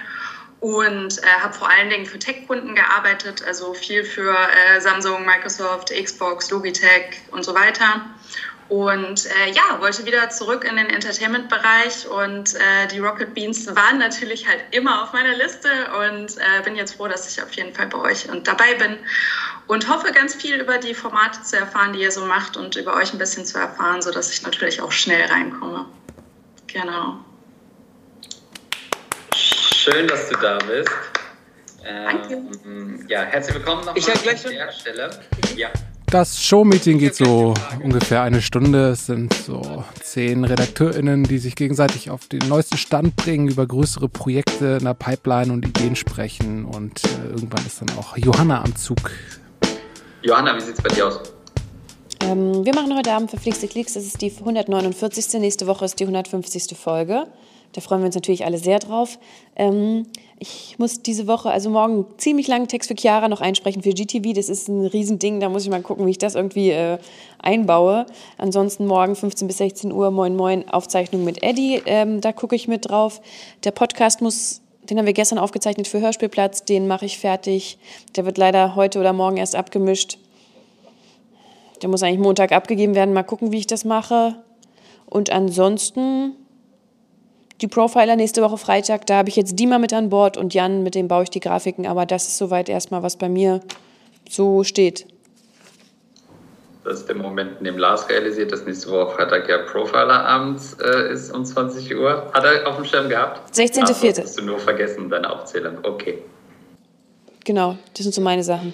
und 0.60 1.18
äh, 1.22 1.26
habe 1.40 1.54
vor 1.54 1.70
allen 1.70 1.88
Dingen 1.88 2.04
für 2.04 2.18
Tech-Kunden 2.18 2.74
gearbeitet, 2.74 3.42
also 3.46 3.72
viel 3.72 4.04
für 4.04 4.36
äh, 4.36 4.80
Samsung, 4.80 5.24
Microsoft, 5.24 5.90
Xbox, 5.90 6.50
Logitech 6.50 7.22
und 7.30 7.44
so 7.44 7.54
weiter 7.54 8.04
und 8.70 9.26
äh, 9.26 9.50
ja, 9.50 9.80
wollte 9.80 10.06
wieder 10.06 10.30
zurück 10.30 10.64
in 10.64 10.76
den 10.76 10.88
Entertainment-Bereich 10.88 12.06
und 12.08 12.54
äh, 12.54 12.86
die 12.90 13.00
Rocket 13.00 13.34
Beans 13.34 13.66
waren 13.74 13.98
natürlich 13.98 14.46
halt 14.46 14.60
immer 14.70 15.02
auf 15.02 15.12
meiner 15.12 15.36
Liste 15.36 15.68
und 15.98 16.38
äh, 16.38 16.62
bin 16.64 16.76
jetzt 16.76 16.94
froh, 16.94 17.08
dass 17.08 17.28
ich 17.28 17.42
auf 17.42 17.52
jeden 17.54 17.74
Fall 17.74 17.88
bei 17.88 17.98
euch 17.98 18.28
und 18.28 18.46
dabei 18.46 18.74
bin 18.74 18.96
und 19.66 19.88
hoffe 19.88 20.12
ganz 20.12 20.36
viel 20.36 20.54
über 20.54 20.78
die 20.78 20.94
Formate 20.94 21.42
zu 21.42 21.56
erfahren, 21.56 21.92
die 21.92 22.00
ihr 22.00 22.12
so 22.12 22.24
macht 22.24 22.56
und 22.56 22.76
über 22.76 22.94
euch 22.94 23.12
ein 23.12 23.18
bisschen 23.18 23.44
zu 23.44 23.58
erfahren, 23.58 24.02
sodass 24.02 24.32
ich 24.32 24.42
natürlich 24.42 24.80
auch 24.80 24.92
schnell 24.92 25.26
reinkomme. 25.26 25.86
Genau. 26.68 27.18
Schön, 29.34 30.06
dass 30.06 30.28
du 30.28 30.36
da 30.36 30.58
bist. 30.58 30.90
Danke. 31.82 32.34
Ähm, 32.64 33.04
ja, 33.08 33.22
herzlich 33.22 33.56
willkommen 33.56 33.84
nochmal 33.84 34.16
an 34.16 34.22
der 34.24 34.72
Stelle. 34.72 35.10
Ja. 35.56 35.72
Das 36.10 36.42
Showmeeting 36.42 36.98
geht 36.98 37.14
so 37.14 37.54
ungefähr 37.84 38.22
eine 38.22 38.42
Stunde. 38.42 38.88
Es 38.88 39.06
sind 39.06 39.32
so 39.32 39.84
zehn 40.02 40.44
RedakteurInnen, 40.44 41.22
die 41.22 41.38
sich 41.38 41.54
gegenseitig 41.54 42.10
auf 42.10 42.26
den 42.26 42.40
neuesten 42.48 42.78
Stand 42.78 43.14
bringen, 43.14 43.46
über 43.46 43.64
größere 43.64 44.08
Projekte 44.08 44.78
in 44.80 44.86
der 44.86 44.94
Pipeline 44.94 45.52
und 45.52 45.64
Ideen 45.64 45.94
sprechen. 45.94 46.64
Und 46.64 47.04
äh, 47.04 47.28
irgendwann 47.28 47.64
ist 47.64 47.80
dann 47.80 47.96
auch 47.96 48.16
Johanna 48.16 48.60
am 48.64 48.74
Zug. 48.74 49.12
Johanna, 50.22 50.56
wie 50.56 50.62
sieht 50.62 50.74
es 50.74 50.82
bei 50.82 50.88
dir 50.88 51.06
aus? 51.06 51.20
Ähm, 52.22 52.64
wir 52.64 52.74
machen 52.74 52.92
heute 52.96 53.12
Abend 53.12 53.30
Verflixte 53.30 53.68
Klicks. 53.68 53.94
Das 53.94 54.04
ist 54.04 54.20
die 54.20 54.32
149. 54.32 55.40
Nächste 55.40 55.68
Woche 55.68 55.84
ist 55.84 56.00
die 56.00 56.04
150. 56.04 56.76
Folge. 56.76 57.28
Da 57.72 57.80
freuen 57.80 58.00
wir 58.00 58.06
uns 58.06 58.14
natürlich 58.14 58.44
alle 58.44 58.58
sehr 58.58 58.78
drauf. 58.78 59.18
Ähm, 59.54 60.06
ich 60.38 60.76
muss 60.78 61.02
diese 61.02 61.26
Woche, 61.26 61.50
also 61.50 61.70
morgen, 61.70 62.06
ziemlich 62.16 62.48
langen 62.48 62.66
Text 62.66 62.88
für 62.88 62.96
Chiara 62.96 63.28
noch 63.28 63.40
einsprechen 63.40 63.82
für 63.82 63.90
GTV. 63.90 64.32
Das 64.32 64.48
ist 64.48 64.68
ein 64.68 64.86
Riesending. 64.86 65.38
Da 65.38 65.48
muss 65.48 65.64
ich 65.64 65.70
mal 65.70 65.82
gucken, 65.82 66.06
wie 66.06 66.10
ich 66.10 66.18
das 66.18 66.34
irgendwie 66.34 66.70
äh, 66.70 66.98
einbaue. 67.38 68.06
Ansonsten 68.38 68.86
morgen 68.86 69.14
15 69.14 69.46
bis 69.46 69.58
16 69.58 69.92
Uhr, 69.92 70.10
moin 70.10 70.34
moin, 70.34 70.68
Aufzeichnung 70.68 71.24
mit 71.24 71.42
Eddie. 71.42 71.82
Ähm, 71.86 72.20
da 72.20 72.32
gucke 72.32 72.56
ich 72.56 72.68
mit 72.68 72.88
drauf. 72.88 73.20
Der 73.64 73.70
Podcast 73.70 74.20
muss 74.20 74.62
den 74.88 74.98
haben 74.98 75.06
wir 75.06 75.12
gestern 75.12 75.38
aufgezeichnet 75.38 75.86
für 75.86 76.00
Hörspielplatz. 76.00 76.64
Den 76.64 76.88
mache 76.88 77.06
ich 77.06 77.18
fertig. 77.18 77.78
Der 78.16 78.24
wird 78.24 78.38
leider 78.38 78.74
heute 78.74 78.98
oder 78.98 79.12
morgen 79.12 79.36
erst 79.36 79.54
abgemischt. 79.54 80.18
Der 81.80 81.88
muss 81.88 82.02
eigentlich 82.02 82.18
Montag 82.18 82.50
abgegeben 82.50 82.96
werden. 82.96 83.14
Mal 83.14 83.22
gucken, 83.22 83.52
wie 83.52 83.58
ich 83.58 83.68
das 83.68 83.84
mache. 83.84 84.34
Und 85.06 85.30
ansonsten 85.30 86.34
die 87.60 87.68
Profiler 87.68 88.16
nächste 88.16 88.42
Woche 88.42 88.58
Freitag. 88.58 89.06
Da 89.06 89.16
habe 89.16 89.28
ich 89.28 89.36
jetzt 89.36 89.58
Dima 89.58 89.78
mit 89.78 89.92
an 89.92 90.08
Bord 90.08 90.36
und 90.36 90.54
Jan, 90.54 90.82
mit 90.82 90.94
dem 90.94 91.08
baue 91.08 91.24
ich 91.24 91.30
die 91.30 91.40
Grafiken. 91.40 91.86
Aber 91.86 92.06
das 92.06 92.26
ist 92.28 92.38
soweit 92.38 92.68
erstmal, 92.68 93.02
was 93.02 93.16
bei 93.16 93.28
mir 93.28 93.60
so 94.28 94.64
steht. 94.64 95.06
Das 96.84 97.00
ist 97.00 97.08
der 97.08 97.16
Moment, 97.16 97.58
in 97.58 97.64
dem 97.64 97.76
Lars 97.76 98.08
realisiert, 98.08 98.52
dass 98.52 98.64
nächste 98.64 98.90
Woche 98.90 99.14
Freitag 99.14 99.48
ja 99.48 99.58
Profiler 99.58 100.24
abends 100.24 100.76
äh, 100.80 101.12
ist 101.12 101.30
um 101.30 101.44
20 101.44 101.94
Uhr. 101.94 102.30
Hat 102.32 102.44
er 102.44 102.66
auf 102.66 102.76
dem 102.76 102.86
Schirm 102.86 103.08
gehabt? 103.08 103.54
16.04. 103.54 104.22
Hast 104.22 104.38
du 104.38 104.44
nur 104.44 104.58
vergessen, 104.58 105.10
deine 105.10 105.30
Aufzählung. 105.30 105.78
Okay. 105.82 106.18
Genau, 107.44 107.76
das 107.94 108.04
sind 108.04 108.14
so 108.14 108.22
meine 108.22 108.42
Sachen. 108.42 108.72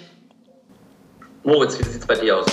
Moritz, 1.43 1.79
wie 1.79 1.83
sieht 1.83 2.01
es 2.01 2.07
bei 2.07 2.15
dir 2.15 2.37
aus? 2.37 2.45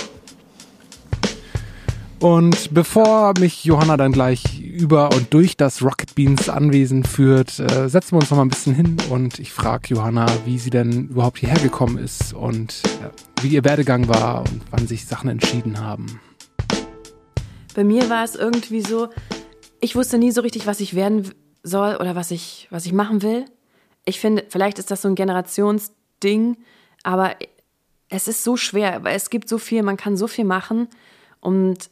Und 2.19 2.73
bevor 2.73 3.33
mich 3.39 3.65
Johanna 3.65 3.97
dann 3.97 4.11
gleich 4.11 4.61
über 4.61 5.11
und 5.11 5.33
durch 5.33 5.57
das 5.57 5.81
Rocket 5.81 6.15
Beans 6.15 6.49
Anwesen 6.49 7.03
führt, 7.03 7.59
äh, 7.59 7.89
setzen 7.89 8.13
wir 8.13 8.19
uns 8.19 8.29
noch 8.29 8.37
mal 8.37 8.45
ein 8.45 8.49
bisschen 8.49 8.73
hin 8.73 8.97
und 9.09 9.37
ich 9.39 9.51
frage 9.51 9.89
Johanna, 9.93 10.25
wie 10.45 10.57
sie 10.57 10.69
denn 10.69 11.09
überhaupt 11.09 11.39
hierher 11.39 11.59
gekommen 11.59 11.97
ist 11.97 12.33
und 12.33 12.81
äh, 13.01 13.43
wie 13.43 13.49
ihr 13.49 13.63
Werdegang 13.65 14.07
war 14.07 14.39
und 14.39 14.61
wann 14.71 14.87
sich 14.87 15.05
Sachen 15.05 15.29
entschieden 15.29 15.79
haben. 15.81 16.19
Bei 17.75 17.83
mir 17.83 18.09
war 18.09 18.23
es 18.23 18.35
irgendwie 18.35 18.81
so, 18.81 19.09
ich 19.81 19.95
wusste 19.95 20.17
nie 20.17 20.31
so 20.31 20.41
richtig, 20.41 20.65
was 20.65 20.79
ich 20.79 20.95
werden 20.95 21.33
soll 21.63 21.97
oder 21.97 22.15
was 22.15 22.31
ich, 22.31 22.67
was 22.71 22.85
ich 22.85 22.93
machen 22.93 23.21
will. 23.21 23.45
Ich 24.05 24.19
finde, 24.21 24.45
vielleicht 24.49 24.79
ist 24.79 24.89
das 24.89 25.01
so 25.01 25.09
ein 25.09 25.15
Generationsding, 25.15 26.57
aber 27.03 27.35
es 28.07 28.29
ist 28.29 28.43
so 28.43 28.55
schwer, 28.55 29.03
weil 29.03 29.15
es 29.15 29.29
gibt 29.29 29.49
so 29.49 29.57
viel, 29.57 29.83
man 29.83 29.97
kann 29.97 30.15
so 30.15 30.27
viel 30.27 30.45
machen 30.45 30.87
und 31.41 31.89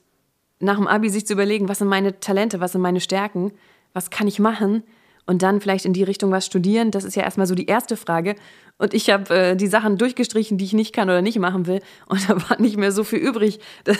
nach 0.63 0.77
dem 0.77 0.87
Abi 0.87 1.09
sich 1.09 1.27
zu 1.27 1.33
überlegen, 1.33 1.69
was 1.69 1.79
sind 1.79 1.87
meine 1.87 2.19
Talente, 2.19 2.59
was 2.59 2.71
sind 2.71 2.81
meine 2.81 3.01
Stärken, 3.01 3.51
was 3.93 4.09
kann 4.09 4.27
ich 4.27 4.39
machen 4.39 4.83
und 5.25 5.41
dann 5.41 5.61
vielleicht 5.61 5.85
in 5.85 5.93
die 5.93 6.03
Richtung 6.03 6.31
was 6.31 6.45
studieren, 6.45 6.91
das 6.91 7.03
ist 7.03 7.15
ja 7.15 7.23
erstmal 7.23 7.47
so 7.47 7.55
die 7.55 7.67
erste 7.67 7.95
Frage. 7.95 8.35
Und 8.77 8.93
ich 8.93 9.09
habe 9.09 9.33
äh, 9.33 9.55
die 9.55 9.67
Sachen 9.67 9.97
durchgestrichen, 9.97 10.57
die 10.57 10.65
ich 10.65 10.73
nicht 10.73 10.93
kann 10.93 11.09
oder 11.09 11.21
nicht 11.21 11.39
machen 11.39 11.67
will. 11.67 11.79
Und 12.07 12.27
da 12.27 12.49
war 12.49 12.59
nicht 12.59 12.77
mehr 12.77 12.91
so 12.91 13.03
viel 13.03 13.19
übrig. 13.19 13.59
Das, 13.83 13.97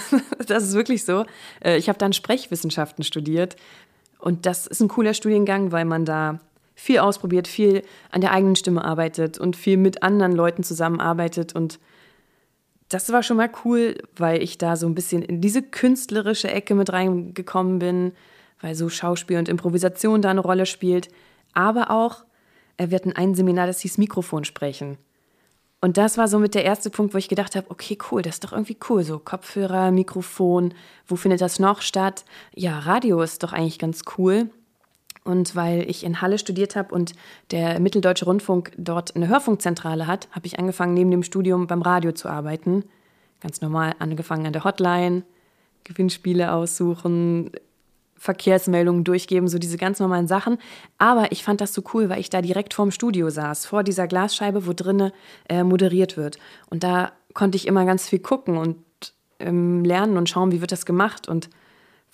das 0.47 0.63
ist 0.63 0.73
wirklich 0.73 1.05
so. 1.05 1.25
Äh, 1.63 1.77
ich 1.77 1.87
habe 1.87 1.99
dann 1.99 2.11
Sprechwissenschaften 2.11 3.03
studiert. 3.03 3.55
Und 4.19 4.45
das 4.45 4.67
ist 4.67 4.81
ein 4.81 4.87
cooler 4.87 5.13
Studiengang, 5.13 5.71
weil 5.71 5.85
man 5.85 6.05
da 6.05 6.39
viel 6.75 6.99
ausprobiert, 6.99 7.47
viel 7.47 7.83
an 8.11 8.21
der 8.21 8.31
eigenen 8.31 8.55
Stimme 8.55 8.83
arbeitet 8.83 9.37
und 9.37 9.55
viel 9.55 9.77
mit 9.77 10.03
anderen 10.03 10.31
Leuten 10.33 10.63
zusammenarbeitet 10.63 11.53
und 11.53 11.79
das 12.93 13.11
war 13.11 13.23
schon 13.23 13.37
mal 13.37 13.49
cool, 13.65 13.97
weil 14.15 14.41
ich 14.41 14.57
da 14.57 14.75
so 14.75 14.87
ein 14.87 14.95
bisschen 14.95 15.21
in 15.21 15.41
diese 15.41 15.61
künstlerische 15.61 16.49
Ecke 16.49 16.75
mit 16.75 16.93
reingekommen 16.93 17.79
bin, 17.79 18.13
weil 18.61 18.75
so 18.75 18.89
Schauspiel 18.89 19.37
und 19.37 19.49
Improvisation 19.49 20.21
da 20.21 20.29
eine 20.29 20.41
Rolle 20.41 20.65
spielt. 20.65 21.09
Aber 21.53 21.91
auch, 21.91 22.23
wir 22.77 22.95
hatten 22.95 23.13
ein 23.13 23.35
Seminar, 23.35 23.67
das 23.67 23.81
hieß 23.81 23.97
Mikrofon 23.97 24.45
sprechen. 24.45 24.97
Und 25.81 25.97
das 25.97 26.17
war 26.17 26.29
so 26.29 26.39
mit 26.39 26.55
der 26.55 26.63
erste 26.63 26.89
Punkt, 26.89 27.13
wo 27.13 27.17
ich 27.17 27.27
gedacht 27.27 27.57
habe, 27.57 27.69
okay, 27.69 27.97
cool, 28.09 28.21
das 28.21 28.35
ist 28.35 28.43
doch 28.45 28.53
irgendwie 28.53 28.77
cool, 28.89 29.03
so 29.03 29.19
Kopfhörer, 29.19 29.91
Mikrofon, 29.91 30.73
wo 31.07 31.17
findet 31.17 31.41
das 31.41 31.59
noch 31.59 31.81
statt? 31.81 32.23
Ja, 32.55 32.79
Radio 32.79 33.21
ist 33.21 33.43
doch 33.43 33.51
eigentlich 33.51 33.79
ganz 33.79 34.03
cool. 34.17 34.49
Und 35.23 35.55
weil 35.55 35.89
ich 35.89 36.03
in 36.03 36.21
Halle 36.21 36.37
studiert 36.37 36.75
habe 36.75 36.93
und 36.93 37.13
der 37.51 37.79
Mitteldeutsche 37.79 38.25
Rundfunk 38.25 38.71
dort 38.77 39.15
eine 39.15 39.29
Hörfunkzentrale 39.29 40.05
hat, 40.05 40.27
habe 40.31 40.47
ich 40.47 40.59
angefangen, 40.59 40.93
neben 40.93 41.11
dem 41.11 41.23
Studium 41.23 41.67
beim 41.67 41.81
Radio 41.81 42.11
zu 42.11 42.27
arbeiten. 42.27 42.83
Ganz 43.39 43.61
normal 43.61 43.93
angefangen 43.99 44.45
an 44.45 44.53
der 44.53 44.63
Hotline, 44.63 45.23
Gewinnspiele 45.85 46.51
aussuchen, 46.51 47.51
Verkehrsmeldungen 48.17 49.03
durchgeben, 49.03 49.49
so 49.49 49.59
diese 49.59 49.77
ganz 49.77 49.99
normalen 49.99 50.27
Sachen. 50.27 50.57
Aber 50.97 51.31
ich 51.31 51.43
fand 51.43 51.59
das 51.59 51.73
so 51.73 51.83
cool, 51.93 52.09
weil 52.09 52.19
ich 52.19 52.29
da 52.29 52.41
direkt 52.41 52.73
vorm 52.73 52.91
Studio 52.91 53.29
saß, 53.29 53.65
vor 53.65 53.83
dieser 53.83 54.07
Glasscheibe, 54.07 54.65
wo 54.65 54.71
drinnen 54.71 55.11
äh, 55.49 55.63
moderiert 55.63 56.15
wird. 56.15 56.37
Und 56.69 56.83
da 56.83 57.11
konnte 57.33 57.57
ich 57.57 57.67
immer 57.67 57.85
ganz 57.85 58.07
viel 58.07 58.19
gucken 58.19 58.57
und 58.57 58.77
ähm, 59.39 59.83
lernen 59.83 60.17
und 60.17 60.29
schauen, 60.29 60.53
wie 60.53 60.61
wird 60.61 60.71
das 60.71 60.85
gemacht. 60.85 61.27
Und 61.27 61.49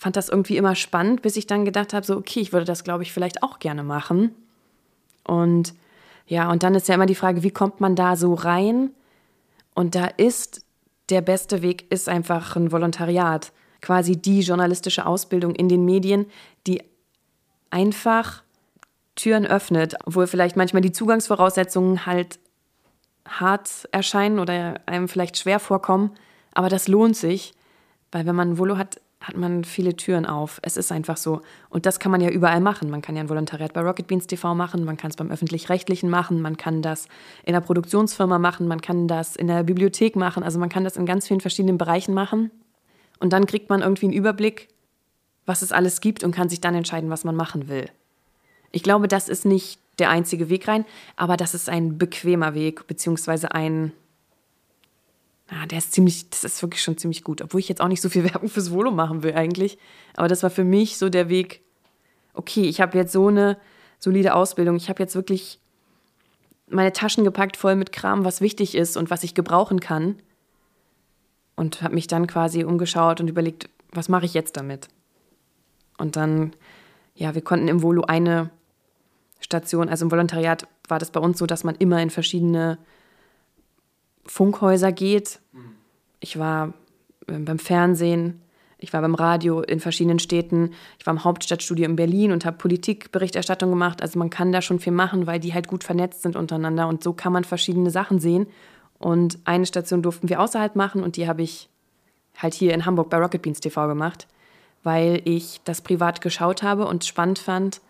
fand 0.00 0.16
das 0.16 0.30
irgendwie 0.30 0.56
immer 0.56 0.74
spannend, 0.76 1.20
bis 1.20 1.36
ich 1.36 1.46
dann 1.46 1.66
gedacht 1.66 1.92
habe, 1.92 2.06
so, 2.06 2.16
okay, 2.16 2.40
ich 2.40 2.54
würde 2.54 2.64
das, 2.64 2.84
glaube 2.84 3.02
ich, 3.02 3.12
vielleicht 3.12 3.42
auch 3.42 3.58
gerne 3.58 3.82
machen. 3.82 4.34
Und 5.24 5.74
ja, 6.26 6.50
und 6.50 6.62
dann 6.62 6.74
ist 6.74 6.88
ja 6.88 6.94
immer 6.94 7.04
die 7.04 7.14
Frage, 7.14 7.42
wie 7.42 7.50
kommt 7.50 7.82
man 7.82 7.96
da 7.96 8.16
so 8.16 8.32
rein? 8.32 8.92
Und 9.74 9.94
da 9.94 10.06
ist 10.06 10.64
der 11.10 11.20
beste 11.20 11.60
Weg, 11.60 11.92
ist 11.92 12.08
einfach 12.08 12.56
ein 12.56 12.72
Volontariat. 12.72 13.52
Quasi 13.82 14.16
die 14.16 14.40
journalistische 14.40 15.04
Ausbildung 15.04 15.54
in 15.54 15.68
den 15.68 15.84
Medien, 15.84 16.24
die 16.66 16.82
einfach 17.68 18.42
Türen 19.16 19.44
öffnet, 19.44 19.96
obwohl 20.06 20.26
vielleicht 20.26 20.56
manchmal 20.56 20.80
die 20.80 20.92
Zugangsvoraussetzungen 20.92 22.06
halt 22.06 22.38
hart 23.28 23.86
erscheinen 23.92 24.38
oder 24.38 24.80
einem 24.86 25.08
vielleicht 25.08 25.36
schwer 25.36 25.60
vorkommen. 25.60 26.12
Aber 26.54 26.70
das 26.70 26.88
lohnt 26.88 27.18
sich, 27.18 27.52
weil 28.12 28.24
wenn 28.24 28.34
man 28.34 28.56
Volo 28.56 28.78
hat, 28.78 28.98
hat 29.20 29.36
man 29.36 29.64
viele 29.64 29.96
Türen 29.96 30.24
auf. 30.24 30.60
Es 30.62 30.76
ist 30.78 30.90
einfach 30.90 31.18
so. 31.18 31.42
Und 31.68 31.84
das 31.84 32.00
kann 32.00 32.10
man 32.10 32.22
ja 32.22 32.30
überall 32.30 32.60
machen. 32.60 32.88
Man 32.88 33.02
kann 33.02 33.16
ja 33.16 33.22
ein 33.22 33.28
Volontariat 33.28 33.74
bei 33.74 33.82
Rocket 33.82 34.06
Beans 34.06 34.26
TV 34.26 34.54
machen, 34.54 34.84
man 34.84 34.96
kann 34.96 35.10
es 35.10 35.16
beim 35.16 35.30
öffentlich-rechtlichen 35.30 36.08
machen, 36.08 36.40
man 36.40 36.56
kann 36.56 36.80
das 36.80 37.06
in 37.44 37.52
der 37.52 37.60
Produktionsfirma 37.60 38.38
machen, 38.38 38.66
man 38.66 38.80
kann 38.80 39.08
das 39.08 39.36
in 39.36 39.46
der 39.46 39.62
Bibliothek 39.62 40.16
machen. 40.16 40.42
Also 40.42 40.58
man 40.58 40.70
kann 40.70 40.84
das 40.84 40.96
in 40.96 41.04
ganz 41.04 41.28
vielen 41.28 41.40
verschiedenen 41.40 41.76
Bereichen 41.76 42.14
machen. 42.14 42.50
Und 43.18 43.34
dann 43.34 43.46
kriegt 43.46 43.68
man 43.68 43.82
irgendwie 43.82 44.06
einen 44.06 44.14
Überblick, 44.14 44.68
was 45.44 45.60
es 45.60 45.72
alles 45.72 46.00
gibt 46.00 46.24
und 46.24 46.34
kann 46.34 46.48
sich 46.48 46.62
dann 46.62 46.74
entscheiden, 46.74 47.10
was 47.10 47.24
man 47.24 47.36
machen 47.36 47.68
will. 47.68 47.90
Ich 48.72 48.82
glaube, 48.82 49.06
das 49.06 49.28
ist 49.28 49.44
nicht 49.44 49.80
der 49.98 50.08
einzige 50.08 50.48
Weg 50.48 50.66
rein, 50.66 50.86
aber 51.16 51.36
das 51.36 51.54
ist 51.54 51.68
ein 51.68 51.98
bequemer 51.98 52.54
Weg, 52.54 52.86
beziehungsweise 52.86 53.52
ein 53.52 53.92
Ah, 55.50 55.66
der 55.66 55.78
ist 55.78 55.92
ziemlich, 55.92 56.30
das 56.30 56.44
ist 56.44 56.62
wirklich 56.62 56.80
schon 56.82 56.96
ziemlich 56.96 57.24
gut, 57.24 57.42
obwohl 57.42 57.58
ich 57.58 57.68
jetzt 57.68 57.80
auch 57.80 57.88
nicht 57.88 58.00
so 58.00 58.08
viel 58.08 58.24
Werbung 58.32 58.48
fürs 58.48 58.70
Volo 58.70 58.92
machen 58.92 59.22
will 59.22 59.34
eigentlich. 59.34 59.78
Aber 60.16 60.28
das 60.28 60.42
war 60.42 60.50
für 60.50 60.64
mich 60.64 60.96
so 60.96 61.08
der 61.08 61.28
Weg, 61.28 61.62
okay, 62.34 62.62
ich 62.62 62.80
habe 62.80 62.96
jetzt 62.96 63.12
so 63.12 63.28
eine 63.28 63.58
solide 63.98 64.34
Ausbildung, 64.34 64.76
ich 64.76 64.88
habe 64.88 65.02
jetzt 65.02 65.14
wirklich 65.14 65.58
meine 66.68 66.92
Taschen 66.92 67.24
gepackt 67.24 67.56
voll 67.56 67.74
mit 67.74 67.90
Kram, 67.90 68.24
was 68.24 68.40
wichtig 68.40 68.76
ist 68.76 68.96
und 68.96 69.10
was 69.10 69.24
ich 69.24 69.34
gebrauchen 69.34 69.80
kann. 69.80 70.20
Und 71.56 71.82
habe 71.82 71.94
mich 71.94 72.06
dann 72.06 72.28
quasi 72.28 72.64
umgeschaut 72.64 73.20
und 73.20 73.28
überlegt, 73.28 73.68
was 73.90 74.08
mache 74.08 74.24
ich 74.24 74.34
jetzt 74.34 74.56
damit? 74.56 74.88
Und 75.98 76.14
dann, 76.14 76.52
ja, 77.14 77.34
wir 77.34 77.42
konnten 77.42 77.68
im 77.68 77.82
Volo 77.82 78.02
eine 78.02 78.50
Station, 79.40 79.88
also 79.88 80.04
im 80.04 80.10
Volontariat 80.12 80.66
war 80.88 81.00
das 81.00 81.10
bei 81.10 81.20
uns 81.20 81.38
so, 81.38 81.46
dass 81.46 81.64
man 81.64 81.74
immer 81.74 82.00
in 82.00 82.10
verschiedene 82.10 82.78
Funkhäuser 84.26 84.92
geht. 84.92 85.40
Ich 86.20 86.38
war 86.38 86.72
ähm, 87.28 87.44
beim 87.44 87.58
Fernsehen, 87.58 88.40
ich 88.78 88.92
war 88.92 89.02
beim 89.02 89.14
Radio 89.14 89.60
in 89.60 89.80
verschiedenen 89.80 90.18
Städten, 90.18 90.72
ich 90.98 91.06
war 91.06 91.12
im 91.12 91.24
Hauptstadtstudio 91.24 91.84
in 91.84 91.96
Berlin 91.96 92.32
und 92.32 92.44
habe 92.44 92.56
Politikberichterstattung 92.56 93.70
gemacht. 93.70 94.02
Also 94.02 94.18
man 94.18 94.30
kann 94.30 94.52
da 94.52 94.62
schon 94.62 94.80
viel 94.80 94.92
machen, 94.92 95.26
weil 95.26 95.40
die 95.40 95.52
halt 95.52 95.68
gut 95.68 95.84
vernetzt 95.84 96.22
sind 96.22 96.36
untereinander 96.36 96.88
und 96.88 97.02
so 97.02 97.12
kann 97.12 97.32
man 97.32 97.44
verschiedene 97.44 97.90
Sachen 97.90 98.20
sehen. 98.20 98.46
Und 98.98 99.38
eine 99.44 99.66
Station 99.66 100.02
durften 100.02 100.28
wir 100.28 100.40
außerhalb 100.40 100.76
machen 100.76 101.02
und 101.02 101.16
die 101.16 101.26
habe 101.26 101.42
ich 101.42 101.68
halt 102.36 102.54
hier 102.54 102.74
in 102.74 102.86
Hamburg 102.86 103.10
bei 103.10 103.18
Rocket 103.18 103.42
Beans 103.42 103.60
TV 103.60 103.86
gemacht, 103.88 104.26
weil 104.82 105.20
ich 105.24 105.60
das 105.64 105.80
privat 105.80 106.20
geschaut 106.20 106.62
habe 106.62 106.86
und 106.86 107.04
spannend 107.04 107.38
fand 107.38 107.80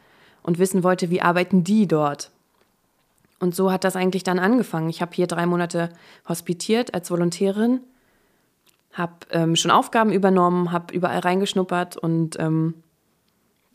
und 0.43 0.59
wissen 0.59 0.83
wollte, 0.83 1.11
wie 1.11 1.21
arbeiten 1.21 1.65
die 1.65 1.87
dort. 1.87 2.31
Und 3.41 3.57
so 3.57 3.73
hat 3.73 3.85
das 3.85 3.97
eigentlich 3.97 4.23
dann 4.23 4.39
angefangen. 4.39 4.91
Ich 4.91 5.01
habe 5.01 5.13
hier 5.15 5.27
drei 5.27 5.47
Monate 5.47 5.89
hospitiert 6.29 6.95
als 6.95 7.11
Volontärin, 7.11 7.81
habe 8.93 9.15
ähm, 9.31 9.57
schon 9.57 9.71
Aufgaben 9.71 10.13
übernommen, 10.13 10.73
habe 10.73 10.95
überall 10.95 11.21
reingeschnuppert 11.21 11.97
und 11.97 12.39
ähm, 12.39 12.75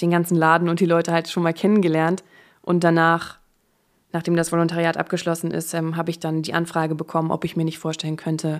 den 0.01 0.11
ganzen 0.11 0.37
Laden 0.37 0.69
und 0.69 0.79
die 0.79 0.85
Leute 0.85 1.11
halt 1.11 1.29
schon 1.29 1.43
mal 1.43 1.53
kennengelernt. 1.53 2.23
Und 2.61 2.83
danach, 2.83 3.39
nachdem 4.11 4.35
das 4.35 4.51
Volontariat 4.51 4.97
abgeschlossen 4.97 5.51
ist, 5.51 5.73
ähm, 5.73 5.97
habe 5.97 6.11
ich 6.11 6.19
dann 6.19 6.43
die 6.43 6.53
Anfrage 6.53 6.93
bekommen, 6.93 7.31
ob 7.31 7.43
ich 7.43 7.55
mir 7.55 7.65
nicht 7.65 7.79
vorstellen 7.79 8.17
könnte, 8.17 8.59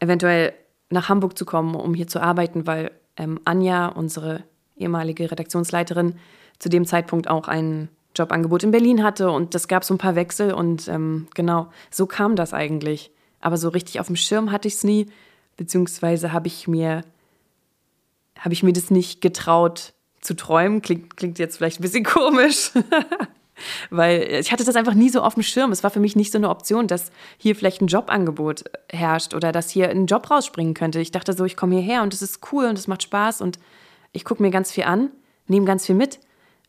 eventuell 0.00 0.54
nach 0.90 1.10
Hamburg 1.10 1.36
zu 1.36 1.44
kommen, 1.44 1.74
um 1.74 1.92
hier 1.92 2.08
zu 2.08 2.20
arbeiten, 2.20 2.66
weil 2.66 2.92
ähm, 3.16 3.40
Anja, 3.44 3.88
unsere 3.88 4.44
ehemalige 4.76 5.30
Redaktionsleiterin, 5.30 6.16
zu 6.58 6.68
dem 6.68 6.86
Zeitpunkt 6.86 7.28
auch 7.28 7.48
einen 7.48 7.88
Jobangebot 8.16 8.62
in 8.62 8.70
Berlin 8.70 9.02
hatte 9.02 9.30
und 9.30 9.54
das 9.54 9.68
gab 9.68 9.84
so 9.84 9.94
ein 9.94 9.98
paar 9.98 10.14
Wechsel 10.14 10.52
und 10.52 10.88
ähm, 10.88 11.26
genau, 11.34 11.68
so 11.90 12.06
kam 12.06 12.36
das 12.36 12.52
eigentlich. 12.52 13.10
Aber 13.40 13.56
so 13.56 13.68
richtig 13.68 14.00
auf 14.00 14.06
dem 14.06 14.16
Schirm 14.16 14.52
hatte 14.52 14.68
ich 14.68 14.74
es 14.74 14.84
nie, 14.84 15.06
beziehungsweise 15.56 16.32
habe 16.32 16.46
ich 16.46 16.66
mir, 16.66 17.02
habe 18.38 18.54
ich 18.54 18.62
mir 18.62 18.72
das 18.72 18.90
nicht 18.90 19.20
getraut 19.20 19.92
zu 20.20 20.34
träumen. 20.34 20.82
Klingt, 20.82 21.16
klingt 21.16 21.38
jetzt 21.38 21.58
vielleicht 21.58 21.78
ein 21.78 21.82
bisschen 21.82 22.04
komisch. 22.04 22.70
Weil 23.90 24.22
ich 24.40 24.50
hatte 24.50 24.64
das 24.64 24.74
einfach 24.74 24.94
nie 24.94 25.10
so 25.10 25.22
auf 25.22 25.34
dem 25.34 25.42
Schirm. 25.42 25.70
Es 25.70 25.84
war 25.84 25.90
für 25.90 26.00
mich 26.00 26.16
nicht 26.16 26.32
so 26.32 26.38
eine 26.38 26.50
Option, 26.50 26.88
dass 26.88 27.12
hier 27.36 27.54
vielleicht 27.54 27.82
ein 27.82 27.86
Jobangebot 27.86 28.64
herrscht 28.90 29.34
oder 29.34 29.52
dass 29.52 29.70
hier 29.70 29.90
ein 29.90 30.06
Job 30.06 30.30
rausspringen 30.30 30.74
könnte. 30.74 31.00
Ich 31.00 31.12
dachte 31.12 31.34
so, 31.34 31.44
ich 31.44 31.56
komme 31.56 31.76
hierher 31.76 32.02
und 32.02 32.12
es 32.12 32.22
ist 32.22 32.40
cool 32.52 32.64
und 32.64 32.78
es 32.78 32.88
macht 32.88 33.02
Spaß 33.04 33.40
und 33.42 33.58
ich 34.12 34.24
gucke 34.24 34.42
mir 34.42 34.50
ganz 34.50 34.72
viel 34.72 34.84
an, 34.84 35.10
nehme 35.46 35.66
ganz 35.66 35.86
viel 35.86 35.94
mit 35.94 36.18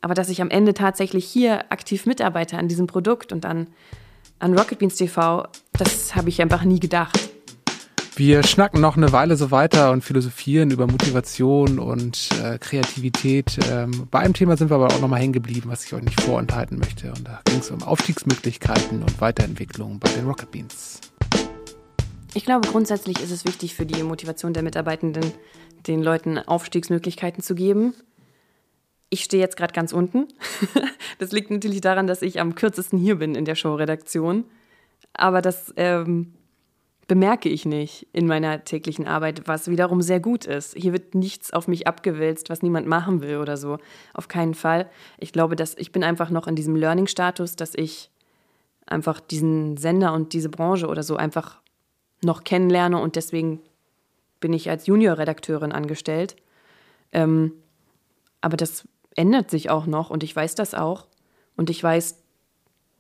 Aber 0.06 0.14
dass 0.14 0.30
ich 0.30 0.40
am 0.40 0.52
Ende 0.52 0.76
tatsächlich 0.76 1.26
hier 1.26 1.72
aktiv 1.72 2.06
mitarbeite 2.06 2.60
an 2.60 2.68
diesem 2.68 2.86
Produkt 2.86 3.32
und 3.32 3.44
an, 3.44 3.66
an 4.38 4.56
Rocket 4.56 4.78
Beans 4.78 4.98
TV, 4.98 5.48
das 5.74 6.16
habe 6.16 6.30
ich 6.30 6.44
einfach 6.44 6.64
nie 6.64 6.80
gedacht. 6.80 7.32
Wir 8.16 8.44
schnacken 8.44 8.82
noch 8.82 8.98
eine 8.98 9.12
Weile 9.14 9.36
so 9.36 9.50
weiter 9.50 9.92
und 9.92 10.04
philosophieren 10.04 10.70
über 10.70 10.86
Motivation 10.86 11.80
und 11.80 12.30
äh, 12.44 12.60
Kreativität. 12.60 13.58
Ähm, 13.72 14.08
bei 14.12 14.20
einem 14.20 14.36
Thema 14.36 14.56
sind 14.58 14.70
wir 14.70 14.76
aber 14.76 14.94
auch 14.94 15.02
nochmal 15.02 15.22
hängen 15.22 15.34
geblieben, 15.34 15.72
was 15.72 15.84
ich 15.84 15.94
euch 15.96 16.04
nicht 16.04 16.22
vorenthalten 16.22 16.78
möchte. 16.78 17.08
Und 17.08 17.28
da 17.28 17.42
ging 17.46 17.58
es 17.58 17.72
um 17.72 17.82
Aufstiegsmöglichkeiten 17.82 19.02
und 19.02 19.20
Weiterentwicklung 19.22 19.98
bei 19.98 20.10
den 20.10 20.28
Rocket 20.28 20.52
Beans. 20.52 21.02
Ich 22.36 22.46
glaube, 22.46 22.68
grundsätzlich 22.68 23.20
ist 23.24 23.32
es 23.32 23.44
wichtig 23.44 23.74
für 23.74 23.88
die 23.88 24.04
Motivation 24.04 24.54
der 24.54 24.62
Mitarbeitenden, 24.62 25.34
den 25.88 26.04
Leuten 26.04 26.38
Aufstiegsmöglichkeiten 26.38 27.42
zu 27.42 27.56
geben. 27.56 27.96
Ich 29.16 29.24
stehe 29.24 29.42
jetzt 29.42 29.56
gerade 29.56 29.72
ganz 29.72 29.94
unten. 29.94 30.28
das 31.20 31.32
liegt 31.32 31.50
natürlich 31.50 31.80
daran, 31.80 32.06
dass 32.06 32.22
ich 32.22 32.42
am 32.42 32.54
kürzesten 32.54 33.00
hier 33.00 33.16
bin 33.16 33.34
in 33.34 33.46
der 33.46 33.56
Showredaktion. 33.56 34.44
Aber 35.14 35.42
das 35.42 35.74
ähm, 35.78 36.34
bemerke 37.08 37.48
ich 37.48 37.66
nicht 37.66 38.08
in 38.12 38.28
meiner 38.28 38.66
täglichen 38.66 39.08
Arbeit, 39.08 39.48
was 39.48 39.70
wiederum 39.70 40.02
sehr 40.02 40.20
gut 40.20 40.44
ist. 40.44 40.76
Hier 40.76 40.92
wird 40.92 41.16
nichts 41.16 41.54
auf 41.54 41.70
mich 41.70 41.88
abgewälzt, 41.88 42.50
was 42.50 42.62
niemand 42.62 42.88
machen 42.88 43.22
will 43.22 43.38
oder 43.38 43.56
so. 43.56 43.78
Auf 44.14 44.28
keinen 44.28 44.54
Fall. 44.54 44.90
Ich 45.18 45.32
glaube, 45.32 45.56
dass 45.56 45.78
ich 45.78 45.94
bin 45.94 46.04
einfach 46.04 46.30
noch 46.30 46.46
in 46.46 46.58
diesem 46.58 46.76
Learning-Status, 46.76 47.56
dass 47.56 47.74
ich 47.74 48.12
einfach 48.86 49.22
diesen 49.22 49.78
Sender 49.78 50.12
und 50.12 50.34
diese 50.34 50.50
Branche 50.50 50.88
oder 50.88 51.04
so 51.04 51.16
einfach 51.16 51.62
noch 52.22 52.44
kennenlerne 52.44 53.00
und 53.00 53.16
deswegen 53.16 53.62
bin 54.42 54.52
ich 54.52 54.70
als 54.70 54.88
Junior-Redakteurin 54.88 55.72
angestellt. 55.72 56.36
Ähm, 57.14 57.54
aber 58.42 58.58
das 58.58 58.86
ändert 59.16 59.50
sich 59.50 59.70
auch 59.70 59.86
noch 59.86 60.10
und 60.10 60.24
ich 60.24 60.36
weiß 60.36 60.56
das 60.56 60.74
auch. 60.74 61.08
Und 61.58 61.70
ich 61.70 61.82
weiß, 61.82 62.22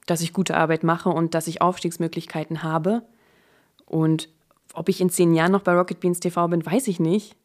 dass 0.05 0.21
ich 0.21 0.33
gute 0.33 0.55
Arbeit 0.55 0.83
mache 0.83 1.09
und 1.09 1.33
dass 1.33 1.47
ich 1.47 1.61
Aufstiegsmöglichkeiten 1.61 2.63
habe. 2.63 3.03
Und 3.85 4.29
ob 4.73 4.89
ich 4.89 5.01
in 5.01 5.09
zehn 5.09 5.33
Jahren 5.33 5.51
noch 5.51 5.61
bei 5.61 5.73
Rocket 5.73 5.99
Beans 5.99 6.19
TV 6.19 6.47
bin, 6.47 6.65
weiß 6.65 6.87
ich 6.87 6.99
nicht. 6.99 7.35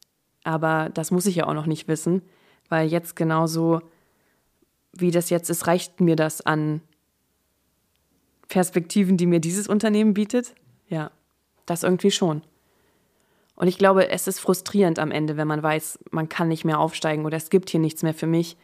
Aber 0.45 0.91
das 0.95 1.11
muss 1.11 1.27
ich 1.27 1.37
ja 1.37 1.47
auch 1.47 1.55
noch 1.55 1.67
nicht 1.67 1.89
wissen, 1.89 2.23
weil 2.69 2.89
jetzt 2.89 3.17
genauso 3.17 3.81
wie 4.93 5.11
das 5.11 5.31
jetzt 5.31 5.51
ist, 5.51 5.67
reicht 5.67 6.01
mir 6.01 6.17
das 6.17 6.41
an 6.41 6.81
Perspektiven, 8.49 9.17
die 9.17 9.27
mir 9.27 9.41
dieses 9.41 9.69
Unternehmen 9.69 10.15
bietet. 10.15 10.55
Ja, 10.89 11.11
das 11.67 11.83
irgendwie 11.85 12.11
schon. 12.11 12.43
Und 13.61 13.69
ich 13.69 13.77
glaube, 13.77 14.09
es 14.09 14.27
ist 14.27 14.41
frustrierend 14.41 14.99
am 14.99 15.11
Ende, 15.11 15.37
wenn 15.37 15.47
man 15.47 15.63
weiß, 15.63 15.99
man 16.13 16.31
kann 16.31 16.49
nicht 16.49 16.65
mehr 16.65 16.81
aufsteigen 16.81 17.27
oder 17.27 17.37
es 17.37 17.51
gibt 17.51 17.69
hier 17.69 17.79
nichts 17.79 18.03
mehr 18.03 18.15
für 18.15 18.27
mich. 18.27 18.57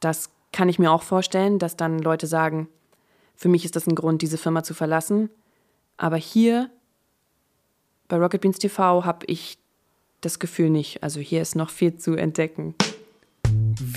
Das 0.00 0.30
kann 0.52 0.68
ich 0.68 0.80
mir 0.80 0.90
auch 0.90 1.04
vorstellen, 1.04 1.60
dass 1.60 1.76
dann 1.76 2.00
Leute 2.00 2.26
sagen, 2.26 2.66
für 3.36 3.48
mich 3.48 3.64
ist 3.64 3.76
das 3.76 3.86
ein 3.86 3.94
Grund, 3.94 4.20
diese 4.20 4.36
Firma 4.36 4.64
zu 4.64 4.74
verlassen. 4.74 5.30
Aber 5.96 6.16
hier 6.16 6.72
bei 8.08 8.16
Rocket 8.16 8.40
Beans 8.40 8.58
TV 8.58 9.04
habe 9.04 9.26
ich 9.26 9.58
das 10.22 10.40
Gefühl 10.40 10.70
nicht. 10.70 11.04
Also 11.04 11.20
hier 11.20 11.40
ist 11.40 11.54
noch 11.54 11.70
viel 11.70 11.94
zu 11.94 12.16
entdecken. 12.16 12.74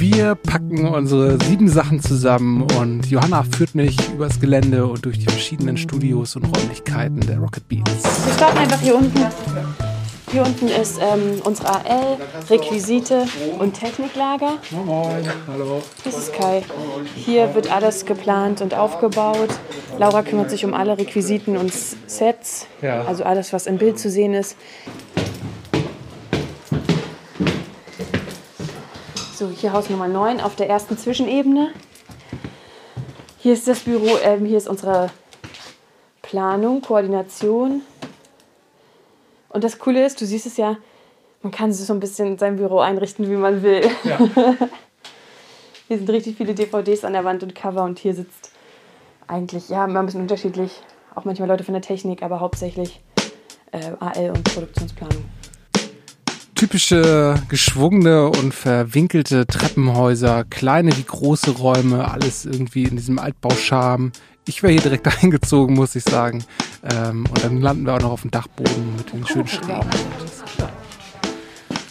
Wir 0.01 0.33
packen 0.33 0.87
unsere 0.87 1.37
sieben 1.45 1.67
Sachen 1.67 2.01
zusammen 2.01 2.63
und 2.79 3.05
Johanna 3.05 3.43
führt 3.43 3.75
mich 3.75 3.95
übers 4.11 4.39
Gelände 4.39 4.87
und 4.87 5.05
durch 5.05 5.19
die 5.19 5.27
verschiedenen 5.27 5.77
Studios 5.77 6.35
und 6.35 6.45
Räumlichkeiten 6.45 7.19
der 7.19 7.37
Rocket 7.37 7.69
Beans. 7.69 8.03
Wir 8.25 8.33
starten 8.33 8.57
einfach 8.57 8.81
hier 8.81 8.95
unten. 8.95 9.19
Hier 10.31 10.41
unten 10.41 10.69
ist 10.69 10.99
ähm, 10.99 11.39
unsere 11.43 11.69
AL, 11.69 12.17
Requisite 12.49 13.27
und 13.59 13.79
Techniklager. 13.79 14.53
Moin, 14.71 15.23
hallo. 15.47 15.83
Das 16.03 16.17
ist 16.17 16.33
Kai. 16.33 16.63
Hier 17.15 17.53
wird 17.53 17.71
alles 17.71 18.07
geplant 18.07 18.61
und 18.61 18.73
aufgebaut. 18.73 19.49
Laura 19.99 20.23
kümmert 20.23 20.49
sich 20.49 20.65
um 20.65 20.73
alle 20.73 20.97
Requisiten 20.97 21.57
und 21.57 21.71
Sets, 22.07 22.65
also 22.81 23.23
alles, 23.23 23.53
was 23.53 23.67
im 23.67 23.77
Bild 23.77 23.99
zu 23.99 24.09
sehen 24.09 24.33
ist. 24.33 24.55
So, 29.41 29.49
hier 29.49 29.73
Haus 29.73 29.89
Nummer 29.89 30.07
9 30.07 30.39
auf 30.39 30.55
der 30.55 30.69
ersten 30.69 30.99
Zwischenebene. 30.99 31.71
Hier 33.39 33.53
ist 33.53 33.67
das 33.67 33.79
Büro, 33.79 34.19
ähm, 34.23 34.45
hier 34.45 34.59
ist 34.59 34.67
unsere 34.67 35.09
Planung, 36.21 36.83
Koordination. 36.83 37.81
Und 39.49 39.63
das 39.63 39.79
Coole 39.79 40.05
ist, 40.05 40.21
du 40.21 40.27
siehst 40.27 40.45
es 40.45 40.57
ja, 40.57 40.77
man 41.41 41.51
kann 41.51 41.73
sich 41.73 41.87
so 41.87 41.93
ein 41.93 41.99
bisschen 41.99 42.37
sein 42.37 42.57
Büro 42.57 42.81
einrichten, 42.81 43.31
wie 43.31 43.35
man 43.35 43.63
will. 43.63 43.89
Ja. 44.03 44.19
Hier 45.87 45.97
sind 45.97 46.11
richtig 46.11 46.37
viele 46.37 46.53
DVDs 46.53 47.03
an 47.03 47.13
der 47.13 47.25
Wand 47.25 47.41
und 47.41 47.55
Cover 47.55 47.81
und 47.83 47.97
hier 47.97 48.13
sitzt 48.13 48.51
eigentlich, 49.25 49.69
ja, 49.69 49.85
immer 49.85 50.01
ein 50.01 50.05
bisschen 50.05 50.21
unterschiedlich, 50.21 50.83
auch 51.15 51.25
manchmal 51.25 51.49
Leute 51.49 51.63
von 51.63 51.73
der 51.73 51.81
Technik, 51.81 52.21
aber 52.21 52.41
hauptsächlich 52.41 53.01
äh, 53.71 53.93
AL 53.99 54.33
und 54.35 54.43
Produktionsplanung. 54.43 55.25
Typische 56.61 57.41
geschwungene 57.49 58.27
und 58.27 58.53
verwinkelte 58.53 59.47
Treppenhäuser, 59.47 60.43
kleine 60.47 60.95
wie 60.95 61.03
große 61.03 61.57
Räume, 61.57 62.11
alles 62.11 62.45
irgendwie 62.45 62.83
in 62.83 62.97
diesem 62.97 63.17
Altbauscharme. 63.17 64.11
Ich 64.47 64.61
wäre 64.61 64.71
hier 64.71 64.81
direkt 64.83 65.07
eingezogen, 65.23 65.73
muss 65.73 65.95
ich 65.95 66.03
sagen. 66.03 66.45
Ähm, 66.83 67.25
und 67.27 67.43
dann 67.43 67.61
landen 67.61 67.87
wir 67.87 67.95
auch 67.95 68.01
noch 68.01 68.11
auf 68.11 68.21
dem 68.21 68.29
Dachboden 68.29 68.95
mit 68.95 69.11
den 69.11 69.25
schönen 69.25 69.47
Schrägen. 69.47 69.89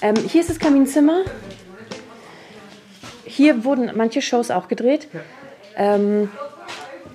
Ähm, 0.03 0.15
hier 0.29 0.41
ist 0.41 0.51
das 0.51 0.61
Kaminzimmer. 0.61 1.25
Hier 3.25 3.65
wurden 3.65 3.91
manche 3.97 4.23
Shows 4.23 4.53
auch 4.53 4.69
gedreht. 4.69 5.09
Ähm, 5.75 6.29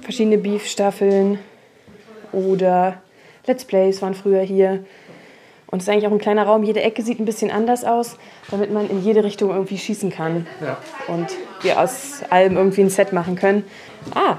verschiedene 0.02 0.40
Beef-Staffeln 0.40 1.40
oder 2.34 3.02
Let's 3.48 3.64
Plays 3.64 4.02
waren 4.02 4.14
früher 4.14 4.42
hier. 4.42 4.84
Und 5.76 5.82
es 5.82 5.90
ist 5.90 5.94
eigentlich 5.94 6.08
auch 6.08 6.14
ein 6.14 6.20
kleiner 6.20 6.46
Raum. 6.46 6.64
Jede 6.64 6.82
Ecke 6.82 7.02
sieht 7.02 7.20
ein 7.20 7.26
bisschen 7.26 7.52
anders 7.52 7.84
aus, 7.84 8.16
damit 8.50 8.72
man 8.72 8.90
in 8.90 9.04
jede 9.04 9.26
Richtung 9.26 9.50
irgendwie 9.50 9.78
schießen 9.78 10.10
kann. 10.10 10.48
Ja. 10.62 10.78
Und 11.14 11.28
wir 11.64 11.82
aus 11.82 12.22
allem 12.30 12.56
irgendwie 12.56 12.80
ein 12.80 12.90
Set 12.90 13.12
machen 13.12 13.36
können. 13.36 13.66
Ah, 14.14 14.38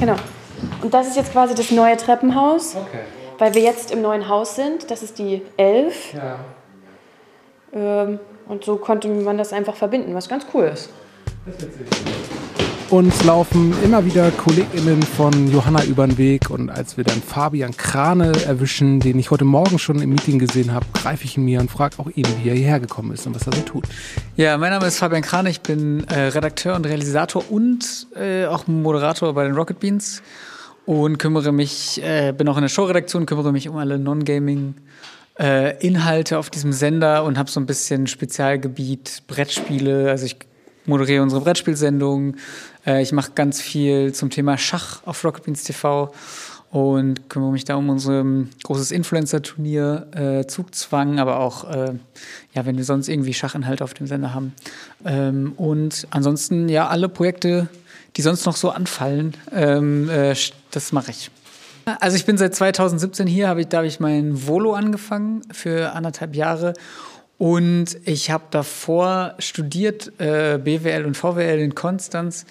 genau. 0.00 0.16
Und 0.82 0.92
das 0.92 1.06
ist 1.06 1.14
jetzt 1.16 1.30
quasi 1.30 1.54
das 1.54 1.70
neue 1.70 1.96
Treppenhaus, 1.96 2.74
Okay. 2.74 2.98
weil 3.38 3.54
wir 3.54 3.62
jetzt 3.62 3.92
im 3.92 4.02
neuen 4.02 4.28
Haus 4.28 4.56
sind. 4.56 4.90
Das 4.90 5.04
ist 5.04 5.20
die 5.20 5.42
11. 5.56 6.14
Ja. 6.14 6.40
Ähm, 7.72 8.18
und 8.48 8.64
so 8.64 8.74
konnte 8.74 9.06
man 9.06 9.38
das 9.38 9.52
einfach 9.52 9.76
verbinden, 9.76 10.16
was 10.16 10.28
ganz 10.28 10.46
cool 10.52 10.64
ist. 10.64 10.90
Uns 12.90 13.22
laufen 13.22 13.72
immer 13.84 14.04
wieder 14.04 14.32
KollegInnen 14.32 15.00
von 15.04 15.52
Johanna 15.52 15.84
über 15.84 16.08
den 16.08 16.18
Weg. 16.18 16.50
Und 16.50 16.70
als 16.70 16.96
wir 16.96 17.04
dann 17.04 17.22
Fabian 17.22 17.76
Krane 17.76 18.32
erwischen, 18.44 18.98
den 18.98 19.16
ich 19.16 19.30
heute 19.30 19.44
Morgen 19.44 19.78
schon 19.78 20.02
im 20.02 20.10
Meeting 20.10 20.40
gesehen 20.40 20.74
habe, 20.74 20.84
greife 20.92 21.24
ich 21.24 21.36
ihn 21.36 21.44
mir 21.44 21.60
und 21.60 21.70
frage 21.70 22.00
auch 22.00 22.08
ihn, 22.08 22.26
wie 22.42 22.48
er 22.48 22.56
hierher 22.56 22.80
gekommen 22.80 23.12
ist 23.12 23.28
und 23.28 23.36
was 23.36 23.46
er 23.46 23.52
so 23.52 23.62
tut. 23.62 23.84
Ja, 24.34 24.58
mein 24.58 24.70
Name 24.72 24.86
ist 24.86 24.98
Fabian 24.98 25.22
Krane, 25.22 25.50
ich 25.50 25.60
bin 25.60 26.02
äh, 26.08 26.18
Redakteur 26.18 26.74
und 26.74 26.84
Realisator 26.84 27.44
und 27.48 28.08
äh, 28.16 28.46
auch 28.46 28.66
Moderator 28.66 29.34
bei 29.34 29.44
den 29.44 29.54
Rocket 29.54 29.78
Beans 29.78 30.20
und 30.84 31.18
kümmere 31.18 31.52
mich, 31.52 32.02
äh, 32.02 32.32
bin 32.36 32.48
auch 32.48 32.56
in 32.56 32.62
der 32.62 32.68
Showredaktion, 32.68 33.24
kümmere 33.24 33.52
mich 33.52 33.68
um 33.68 33.76
alle 33.76 34.00
Non-Gaming 34.00 34.74
äh, 35.38 35.78
Inhalte 35.78 36.38
auf 36.38 36.50
diesem 36.50 36.72
Sender 36.72 37.22
und 37.22 37.38
habe 37.38 37.48
so 37.48 37.60
ein 37.60 37.66
bisschen 37.66 38.08
Spezialgebiet 38.08 39.22
Brettspiele, 39.28 40.10
also 40.10 40.26
ich 40.26 40.38
moderiere 40.86 41.22
unsere 41.22 41.40
Brettspielsendung, 41.40 42.36
äh, 42.86 43.02
ich 43.02 43.12
mache 43.12 43.32
ganz 43.34 43.60
viel 43.60 44.12
zum 44.12 44.30
Thema 44.30 44.58
Schach 44.58 45.02
auf 45.04 45.24
Rocket 45.24 45.44
Beans 45.44 45.64
TV 45.64 46.12
und 46.70 47.28
kümmere 47.28 47.50
mich 47.50 47.64
da 47.64 47.74
um 47.74 47.88
unser 47.88 48.24
großes 48.62 48.92
Influencer-Turnier, 48.92 50.06
äh, 50.14 50.46
Zugzwang, 50.46 51.18
aber 51.18 51.40
auch, 51.40 51.68
äh, 51.68 51.94
ja, 52.54 52.64
wenn 52.64 52.76
wir 52.76 52.84
sonst 52.84 53.08
irgendwie 53.08 53.34
Schachinhalte 53.34 53.82
auf 53.82 53.92
dem 53.92 54.06
Sender 54.06 54.32
haben. 54.32 54.54
Ähm, 55.04 55.52
und 55.56 56.06
ansonsten, 56.10 56.68
ja, 56.68 56.86
alle 56.86 57.08
Projekte, 57.08 57.68
die 58.16 58.22
sonst 58.22 58.46
noch 58.46 58.56
so 58.56 58.70
anfallen, 58.70 59.34
ähm, 59.52 60.08
äh, 60.08 60.34
das 60.70 60.92
mache 60.92 61.10
ich. 61.10 61.30
Also 61.98 62.16
ich 62.16 62.24
bin 62.24 62.38
seit 62.38 62.54
2017 62.54 63.26
hier, 63.26 63.48
hab 63.48 63.58
ich, 63.58 63.66
da 63.66 63.78
habe 63.78 63.86
ich 63.88 63.98
mein 63.98 64.46
Volo 64.46 64.74
angefangen 64.74 65.42
für 65.50 65.92
anderthalb 65.92 66.36
Jahre 66.36 66.74
und 67.40 67.96
ich 68.04 68.30
habe 68.30 68.44
davor 68.50 69.34
studiert 69.38 70.12
äh, 70.18 70.58
BWL 70.62 71.06
und 71.06 71.16
VWL 71.16 71.58
in 71.60 71.74
Konstanz 71.74 72.44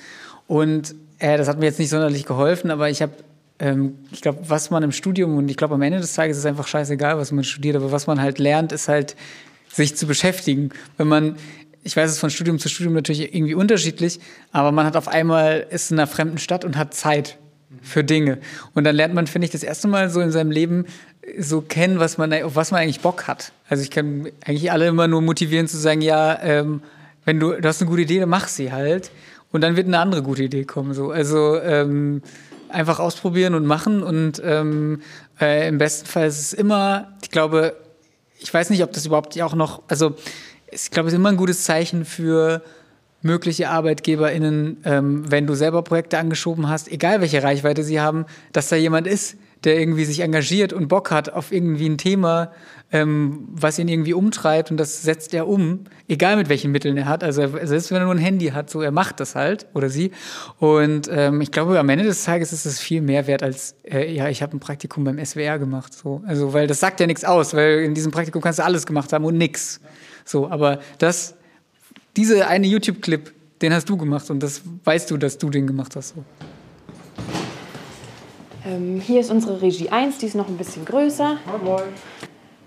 und 0.47 0.95
äh, 1.19 1.37
das 1.37 1.47
hat 1.47 1.59
mir 1.59 1.65
jetzt 1.65 1.77
nicht 1.77 1.91
sonderlich 1.91 2.25
geholfen, 2.25 2.71
aber 2.71 2.89
ich 2.89 3.03
habe 3.03 3.11
ähm, 3.59 3.99
ich 4.11 4.21
glaube, 4.21 4.39
was 4.47 4.71
man 4.71 4.81
im 4.81 4.91
Studium 4.91 5.37
und 5.37 5.47
ich 5.51 5.57
glaube 5.57 5.75
am 5.75 5.83
Ende 5.83 5.99
des 5.99 6.15
Tages 6.15 6.37
ist 6.37 6.43
es 6.43 6.47
einfach 6.47 6.65
scheißegal, 6.65 7.19
was 7.19 7.31
man 7.31 7.43
studiert, 7.43 7.75
aber 7.75 7.91
was 7.91 8.07
man 8.07 8.19
halt 8.19 8.39
lernt, 8.39 8.71
ist 8.71 8.87
halt 8.87 9.15
sich 9.67 9.95
zu 9.95 10.07
beschäftigen. 10.07 10.71
Wenn 10.97 11.07
man 11.07 11.35
ich 11.83 11.95
weiß 11.95 12.09
es 12.09 12.17
von 12.17 12.31
Studium 12.31 12.57
zu 12.57 12.67
Studium 12.67 12.95
natürlich 12.95 13.35
irgendwie 13.35 13.53
unterschiedlich, 13.53 14.19
aber 14.51 14.71
man 14.71 14.87
hat 14.87 14.97
auf 14.97 15.07
einmal 15.07 15.67
ist 15.69 15.91
in 15.91 15.99
einer 15.99 16.07
fremden 16.07 16.39
Stadt 16.39 16.65
und 16.65 16.77
hat 16.77 16.95
Zeit 16.95 17.37
für 17.83 18.03
Dinge. 18.03 18.39
Und 18.73 18.85
dann 18.85 18.95
lernt 18.95 19.13
man, 19.13 19.27
finde 19.27 19.45
ich, 19.45 19.51
das 19.51 19.61
erste 19.61 19.87
Mal 19.87 20.09
so 20.09 20.19
in 20.19 20.31
seinem 20.31 20.49
Leben 20.49 20.85
so 21.37 21.61
kennen, 21.61 21.99
was 21.99 22.17
man, 22.17 22.33
auf 22.43 22.55
was 22.55 22.71
man 22.71 22.81
eigentlich 22.81 23.01
Bock 23.01 23.27
hat. 23.27 23.51
Also 23.67 23.83
ich 23.83 23.91
kann 23.91 24.29
eigentlich 24.45 24.71
alle 24.71 24.87
immer 24.87 25.07
nur 25.07 25.21
motivieren 25.21 25.67
zu 25.67 25.77
sagen, 25.77 26.01
ja, 26.01 26.39
ähm, 26.41 26.81
wenn 27.25 27.39
du, 27.39 27.53
du 27.53 27.67
hast 27.67 27.81
eine 27.81 27.89
gute 27.89 28.03
Idee, 28.03 28.19
dann 28.19 28.29
mach 28.29 28.47
sie 28.47 28.71
halt. 28.71 29.11
Und 29.51 29.61
dann 29.61 29.75
wird 29.75 29.87
eine 29.87 29.99
andere 29.99 30.21
gute 30.23 30.43
Idee 30.43 30.63
kommen. 30.63 30.93
So. 30.93 31.11
Also 31.11 31.59
ähm, 31.59 32.21
einfach 32.69 32.99
ausprobieren 32.99 33.55
und 33.55 33.65
machen. 33.65 34.03
Und 34.03 34.41
ähm, 34.43 35.01
äh, 35.39 35.67
im 35.67 35.77
besten 35.77 36.05
Fall 36.05 36.27
ist 36.27 36.39
es 36.39 36.53
immer, 36.53 37.13
ich 37.21 37.31
glaube, 37.31 37.75
ich 38.39 38.53
weiß 38.53 38.69
nicht, 38.69 38.83
ob 38.83 38.93
das 38.93 39.05
überhaupt 39.05 39.39
auch 39.41 39.55
noch, 39.55 39.81
also 39.87 40.15
ich 40.71 40.91
glaube, 40.91 41.07
es 41.07 41.13
ist 41.13 41.19
immer 41.19 41.29
ein 41.29 41.37
gutes 41.37 41.63
Zeichen 41.63 42.05
für 42.05 42.61
mögliche 43.21 43.69
ArbeitgeberInnen, 43.69 44.77
ähm, 44.85 45.29
wenn 45.29 45.45
du 45.45 45.53
selber 45.53 45.81
Projekte 45.81 46.17
angeschoben 46.17 46.69
hast, 46.69 46.89
egal 46.89 47.19
welche 47.21 47.43
Reichweite 47.43 47.83
sie 47.83 47.99
haben, 47.99 48.25
dass 48.53 48.69
da 48.69 48.75
jemand 48.75 49.07
ist, 49.07 49.35
der 49.63 49.79
irgendwie 49.79 50.05
sich 50.05 50.21
engagiert 50.21 50.71
und 50.71 50.87
Bock 50.87 51.11
hat 51.11 51.29
auf 51.29 51.51
irgendwie 51.51 51.87
ein 51.87 51.97
Thema, 51.97 52.51
ähm, 52.91 53.47
was 53.51 53.77
ihn 53.77 53.87
irgendwie 53.87 54.13
umtreibt 54.13 54.71
und 54.71 54.77
das 54.77 55.03
setzt 55.03 55.33
er 55.33 55.47
um, 55.47 55.83
egal 56.07 56.37
mit 56.37 56.49
welchen 56.49 56.71
Mitteln 56.71 56.97
er 56.97 57.05
hat. 57.05 57.23
Also 57.23 57.45
selbst 57.63 57.91
wenn 57.91 57.97
er 57.97 58.05
nur 58.05 58.15
ein 58.15 58.19
Handy 58.19 58.47
hat, 58.47 58.69
so 58.69 58.81
er 58.81 58.91
macht 58.91 59.19
das 59.19 59.35
halt 59.35 59.67
oder 59.73 59.89
sie. 59.89 60.11
Und 60.57 61.09
ähm, 61.11 61.41
ich 61.41 61.51
glaube, 61.51 61.77
am 61.77 61.89
Ende 61.89 62.05
des 62.05 62.23
Tages 62.23 62.53
ist 62.53 62.65
es 62.65 62.79
viel 62.79 63.01
mehr 63.01 63.27
wert 63.27 63.43
als 63.43 63.75
äh, 63.83 64.11
ja, 64.13 64.29
ich 64.29 64.41
habe 64.41 64.55
ein 64.55 64.59
Praktikum 64.59 65.03
beim 65.03 65.23
SWR 65.23 65.59
gemacht. 65.59 65.93
So, 65.93 66.23
also 66.25 66.53
weil 66.53 66.67
das 66.67 66.79
sagt 66.79 66.99
ja 66.99 67.07
nichts 67.07 67.25
aus, 67.25 67.53
weil 67.53 67.79
in 67.79 67.93
diesem 67.93 68.11
Praktikum 68.11 68.41
kannst 68.41 68.59
du 68.59 68.63
alles 68.63 68.85
gemacht 68.85 69.13
haben 69.13 69.25
und 69.25 69.37
nix. 69.37 69.81
So, 70.25 70.49
aber 70.49 70.79
das, 70.97 71.35
diese 72.15 72.47
eine 72.47 72.65
YouTube-Clip, 72.65 73.33
den 73.61 73.73
hast 73.73 73.89
du 73.89 73.97
gemacht 73.97 74.29
und 74.29 74.41
das 74.41 74.61
weißt 74.83 75.11
du, 75.11 75.17
dass 75.17 75.37
du 75.37 75.49
den 75.49 75.67
gemacht 75.67 75.95
hast. 75.95 76.15
So. 76.15 76.23
Ähm, 78.69 79.01
hier 79.01 79.19
ist 79.19 79.31
unsere 79.31 79.61
Regie 79.61 79.89
1, 79.89 80.19
die 80.19 80.27
ist 80.27 80.35
noch 80.35 80.47
ein 80.47 80.57
bisschen 80.57 80.85
größer. 80.85 81.37
Moin. 81.63 81.81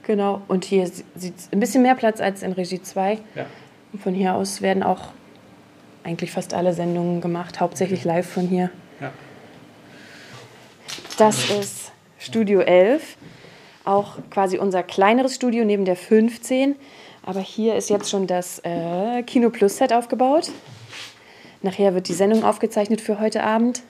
Genau, 0.02 0.42
und 0.48 0.64
hier 0.64 0.86
sieht 0.86 1.38
es 1.38 1.48
ein 1.52 1.60
bisschen 1.60 1.82
mehr 1.82 1.94
Platz 1.94 2.20
als 2.20 2.42
in 2.42 2.52
Regie 2.52 2.82
2. 2.82 3.18
Ja. 3.36 3.46
Und 3.92 4.02
von 4.02 4.14
hier 4.14 4.34
aus 4.34 4.62
werden 4.62 4.82
auch 4.82 5.08
eigentlich 6.02 6.32
fast 6.32 6.54
alle 6.54 6.72
Sendungen 6.72 7.20
gemacht, 7.20 7.60
hauptsächlich 7.60 8.04
live 8.04 8.28
von 8.28 8.48
hier. 8.48 8.70
Ja. 9.00 9.12
Das 11.18 11.50
ist 11.50 11.92
Studio 12.18 12.60
11, 12.60 13.16
auch 13.84 14.18
quasi 14.30 14.58
unser 14.58 14.82
kleineres 14.82 15.36
Studio 15.36 15.64
neben 15.64 15.84
der 15.84 15.96
15. 15.96 16.74
Aber 17.24 17.40
hier 17.40 17.76
ist 17.76 17.90
jetzt 17.90 18.10
schon 18.10 18.26
das 18.26 18.58
äh, 18.64 19.22
Kino 19.22 19.50
Plus 19.50 19.76
Set 19.76 19.92
aufgebaut. 19.92 20.50
Nachher 21.60 21.94
wird 21.94 22.08
die 22.08 22.14
Sendung 22.14 22.42
aufgezeichnet 22.42 23.00
für 23.00 23.20
heute 23.20 23.44
Abend. 23.44 23.84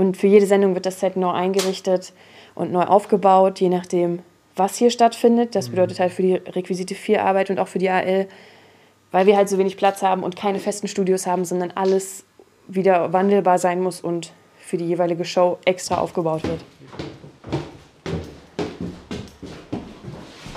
Und 0.00 0.16
für 0.16 0.28
jede 0.28 0.46
Sendung 0.46 0.74
wird 0.74 0.86
das 0.86 0.98
Set 0.98 1.18
neu 1.18 1.30
eingerichtet 1.30 2.14
und 2.54 2.72
neu 2.72 2.84
aufgebaut, 2.84 3.60
je 3.60 3.68
nachdem, 3.68 4.20
was 4.56 4.76
hier 4.76 4.88
stattfindet. 4.88 5.54
Das 5.54 5.66
mhm. 5.66 5.72
bedeutet 5.72 6.00
halt 6.00 6.14
für 6.14 6.22
die 6.22 6.36
Requisite 6.36 6.94
4 6.94 7.22
Arbeit 7.22 7.50
und 7.50 7.58
auch 7.58 7.68
für 7.68 7.78
die 7.78 7.90
AL, 7.90 8.26
weil 9.12 9.26
wir 9.26 9.36
halt 9.36 9.50
so 9.50 9.58
wenig 9.58 9.76
Platz 9.76 10.00
haben 10.00 10.22
und 10.22 10.36
keine 10.36 10.58
festen 10.58 10.88
Studios 10.88 11.26
haben, 11.26 11.44
sondern 11.44 11.70
alles 11.72 12.24
wieder 12.66 13.12
wandelbar 13.12 13.58
sein 13.58 13.82
muss 13.82 14.00
und 14.00 14.32
für 14.58 14.78
die 14.78 14.86
jeweilige 14.86 15.26
Show 15.26 15.58
extra 15.66 15.98
aufgebaut 15.98 16.44
wird. 16.44 16.64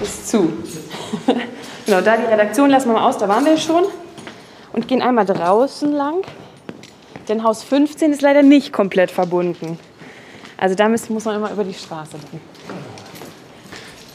Ist 0.01 0.29
zu. 0.29 0.53
genau, 1.85 1.99
da 1.99 2.15
die 2.15 2.31
Redaktion 2.31 2.69
lassen 2.69 2.87
wir 2.87 2.93
mal 2.93 3.09
aus, 3.09 3.17
da 3.17 3.27
waren 3.27 3.43
wir 3.43 3.57
schon. 3.57 3.83
Und 4.71 4.87
gehen 4.87 5.01
einmal 5.01 5.25
draußen 5.25 5.91
lang. 5.91 6.23
Denn 7.27 7.43
Haus 7.43 7.63
15 7.63 8.11
ist 8.11 8.21
leider 8.21 8.43
nicht 8.43 8.73
komplett 8.73 9.11
verbunden. 9.11 9.79
Also 10.57 10.75
da 10.75 10.89
muss 10.89 11.25
man 11.25 11.35
immer 11.35 11.51
über 11.51 11.63
die 11.63 11.73
Straße 11.73 12.11
dann. 12.11 12.41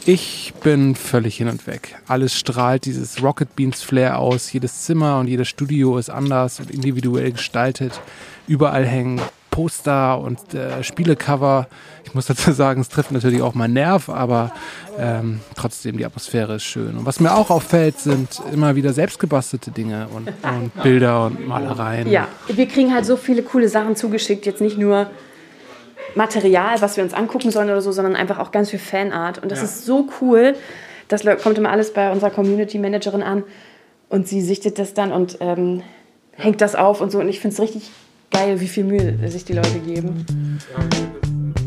Ich 0.05 0.53
bin 0.63 0.95
völlig 0.95 1.37
hin 1.37 1.49
und 1.49 1.67
weg. 1.67 1.99
Alles 2.07 2.33
strahlt 2.33 2.85
dieses 2.85 3.21
Rocket 3.21 3.55
Beans 3.55 3.83
Flair 3.83 4.17
aus. 4.17 4.51
Jedes 4.51 4.83
Zimmer 4.83 5.19
und 5.19 5.27
jedes 5.27 5.47
Studio 5.47 5.97
ist 5.97 6.09
anders 6.09 6.59
und 6.59 6.71
individuell 6.71 7.33
gestaltet. 7.33 7.99
Überall 8.47 8.85
hängen 8.85 9.21
Poster 9.59 10.17
und 10.21 10.53
äh, 10.53 10.81
Spielecover. 10.85 11.67
Ich 12.05 12.15
muss 12.15 12.27
dazu 12.27 12.53
sagen, 12.53 12.79
es 12.79 12.87
trifft 12.87 13.11
natürlich 13.11 13.41
auch 13.41 13.55
meinen 13.55 13.73
Nerv, 13.73 14.07
aber 14.07 14.53
ähm, 14.97 15.41
trotzdem 15.57 15.97
die 15.97 16.05
Atmosphäre 16.05 16.55
ist 16.55 16.63
schön. 16.63 16.97
Und 16.97 17.05
was 17.05 17.19
mir 17.19 17.35
auch 17.35 17.49
auffällt, 17.49 17.99
sind 17.99 18.41
immer 18.53 18.77
wieder 18.77 18.93
selbstgebastelte 18.93 19.71
Dinge 19.71 20.07
und, 20.15 20.29
und 20.29 20.71
Bilder 20.83 21.25
und 21.25 21.45
Malereien. 21.45 22.09
Ja, 22.09 22.29
wir 22.47 22.67
kriegen 22.69 22.93
halt 22.93 23.05
so 23.05 23.17
viele 23.17 23.43
coole 23.43 23.67
Sachen 23.67 23.97
zugeschickt. 23.97 24.45
Jetzt 24.45 24.61
nicht 24.61 24.77
nur 24.77 25.09
Material, 26.15 26.81
was 26.81 26.95
wir 26.95 27.03
uns 27.03 27.13
angucken 27.13 27.51
sollen 27.51 27.67
oder 27.69 27.81
so, 27.81 27.91
sondern 27.91 28.15
einfach 28.15 28.39
auch 28.39 28.51
ganz 28.51 28.69
viel 28.69 28.79
Fanart. 28.79 29.39
Und 29.43 29.51
das 29.51 29.59
ja. 29.59 29.65
ist 29.65 29.85
so 29.85 30.07
cool. 30.21 30.55
Das 31.09 31.25
kommt 31.43 31.57
immer 31.57 31.71
alles 31.71 31.91
bei 31.91 32.13
unserer 32.13 32.29
Community 32.29 32.79
Managerin 32.79 33.23
an 33.23 33.43
und 34.07 34.25
sie 34.25 34.39
sichtet 34.39 34.79
das 34.79 34.93
dann 34.93 35.11
und 35.11 35.39
ähm, 35.41 35.83
hängt 36.31 36.61
das 36.61 36.75
auf 36.75 37.01
und 37.01 37.11
so. 37.11 37.19
Und 37.19 37.27
ich 37.27 37.41
finde 37.41 37.55
es 37.55 37.59
richtig 37.59 37.91
geil, 38.31 38.59
wie 38.59 38.67
viel 38.67 38.83
Mühe 38.83 39.17
sich 39.29 39.45
die 39.45 39.53
Leute 39.53 39.79
geben. 39.79 40.25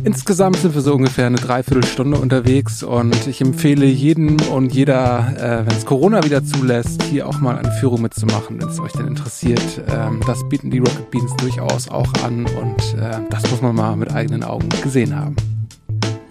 Insgesamt 0.04 0.56
sind 0.56 0.74
wir 0.74 0.80
so 0.80 0.94
ungefähr 0.94 1.26
eine 1.26 1.36
Dreiviertelstunde 1.36 2.18
unterwegs 2.18 2.82
und 2.82 3.28
ich 3.28 3.40
empfehle 3.40 3.86
jedem 3.86 4.36
und 4.52 4.74
jeder, 4.74 5.32
äh, 5.38 5.66
wenn 5.66 5.76
es 5.76 5.86
Corona 5.86 6.24
wieder 6.24 6.44
zulässt, 6.44 7.04
hier 7.04 7.28
auch 7.28 7.38
mal 7.38 7.56
eine 7.56 7.70
Führung 7.70 8.02
mitzumachen, 8.02 8.60
wenn 8.60 8.68
es 8.68 8.80
euch 8.80 8.90
denn 8.92 9.06
interessiert. 9.06 9.80
Ähm, 9.88 10.20
das 10.26 10.40
bieten 10.48 10.72
die 10.72 10.78
Rocket 10.78 11.08
Beans 11.12 11.32
durchaus 11.36 11.88
auch 11.88 12.12
an 12.24 12.46
und 12.46 13.00
äh, 13.00 13.20
das 13.30 13.48
muss 13.52 13.62
man 13.62 13.76
mal 13.76 13.94
mit 13.94 14.12
eigenen 14.12 14.42
Augen 14.42 14.68
gesehen 14.82 15.14
haben. 15.14 15.36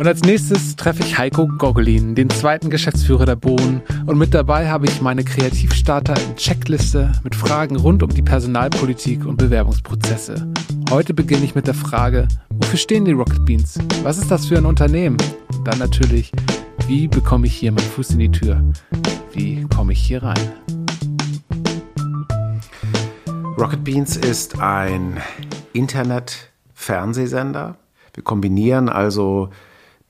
Und 0.01 0.07
als 0.07 0.23
nächstes 0.23 0.75
treffe 0.75 1.03
ich 1.03 1.19
Heiko 1.19 1.47
Gogolin, 1.47 2.15
den 2.15 2.27
zweiten 2.31 2.71
Geschäftsführer 2.71 3.27
der 3.27 3.35
Bohnen. 3.35 3.83
Und 4.07 4.17
mit 4.17 4.33
dabei 4.33 4.67
habe 4.67 4.87
ich 4.87 4.99
meine 4.99 5.23
Kreativstarter 5.23 6.19
in 6.19 6.35
Checkliste 6.37 7.11
mit 7.23 7.35
Fragen 7.35 7.75
rund 7.75 8.01
um 8.01 8.09
die 8.09 8.23
Personalpolitik 8.23 9.27
und 9.27 9.37
Bewerbungsprozesse. 9.37 10.51
Heute 10.89 11.13
beginne 11.13 11.45
ich 11.45 11.53
mit 11.53 11.67
der 11.67 11.75
Frage, 11.75 12.27
wofür 12.49 12.79
stehen 12.79 13.05
die 13.05 13.11
Rocket 13.11 13.45
Beans? 13.45 13.77
Was 14.01 14.17
ist 14.17 14.31
das 14.31 14.47
für 14.47 14.57
ein 14.57 14.65
Unternehmen? 14.65 15.17
Und 15.53 15.67
dann 15.67 15.77
natürlich, 15.77 16.31
wie 16.87 17.07
bekomme 17.07 17.45
ich 17.45 17.53
hier 17.53 17.71
meinen 17.71 17.85
Fuß 17.85 18.13
in 18.13 18.19
die 18.19 18.31
Tür? 18.31 18.59
Wie 19.33 19.67
komme 19.67 19.93
ich 19.93 20.01
hier 20.01 20.23
rein? 20.23 20.51
Rocket 23.55 23.83
Beans 23.83 24.17
ist 24.17 24.59
ein 24.59 25.21
Internet-Fernsehsender. 25.73 27.75
Wir 28.15 28.23
kombinieren 28.23 28.89
also 28.89 29.51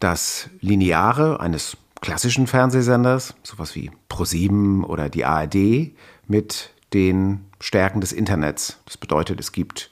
das 0.02 0.50
Lineare 0.60 1.40
eines 1.40 1.78
klassischen 2.02 2.48
Fernsehsenders, 2.48 3.36
sowas 3.44 3.76
wie 3.76 3.92
ProSieben 4.10 4.84
oder 4.84 5.08
die 5.08 5.24
ARD, 5.24 5.92
mit 6.28 6.72
den 6.94 7.46
Stärken 7.60 8.02
des 8.02 8.12
Internets. 8.12 8.80
Das 8.86 8.98
bedeutet, 8.98 9.40
es 9.40 9.52
gibt 9.52 9.92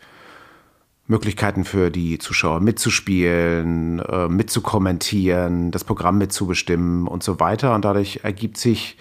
Möglichkeiten 1.07 1.63
für 1.63 1.89
die 1.89 2.19
Zuschauer 2.19 2.59
mitzuspielen, 2.59 3.99
äh, 3.99 4.27
mitzukommentieren, 4.27 5.71
das 5.71 5.83
Programm 5.83 6.17
mitzubestimmen 6.17 7.07
und 7.07 7.23
so 7.23 7.39
weiter. 7.39 7.73
Und 7.73 7.85
dadurch 7.85 8.21
ergibt 8.23 8.57
sich 8.57 8.97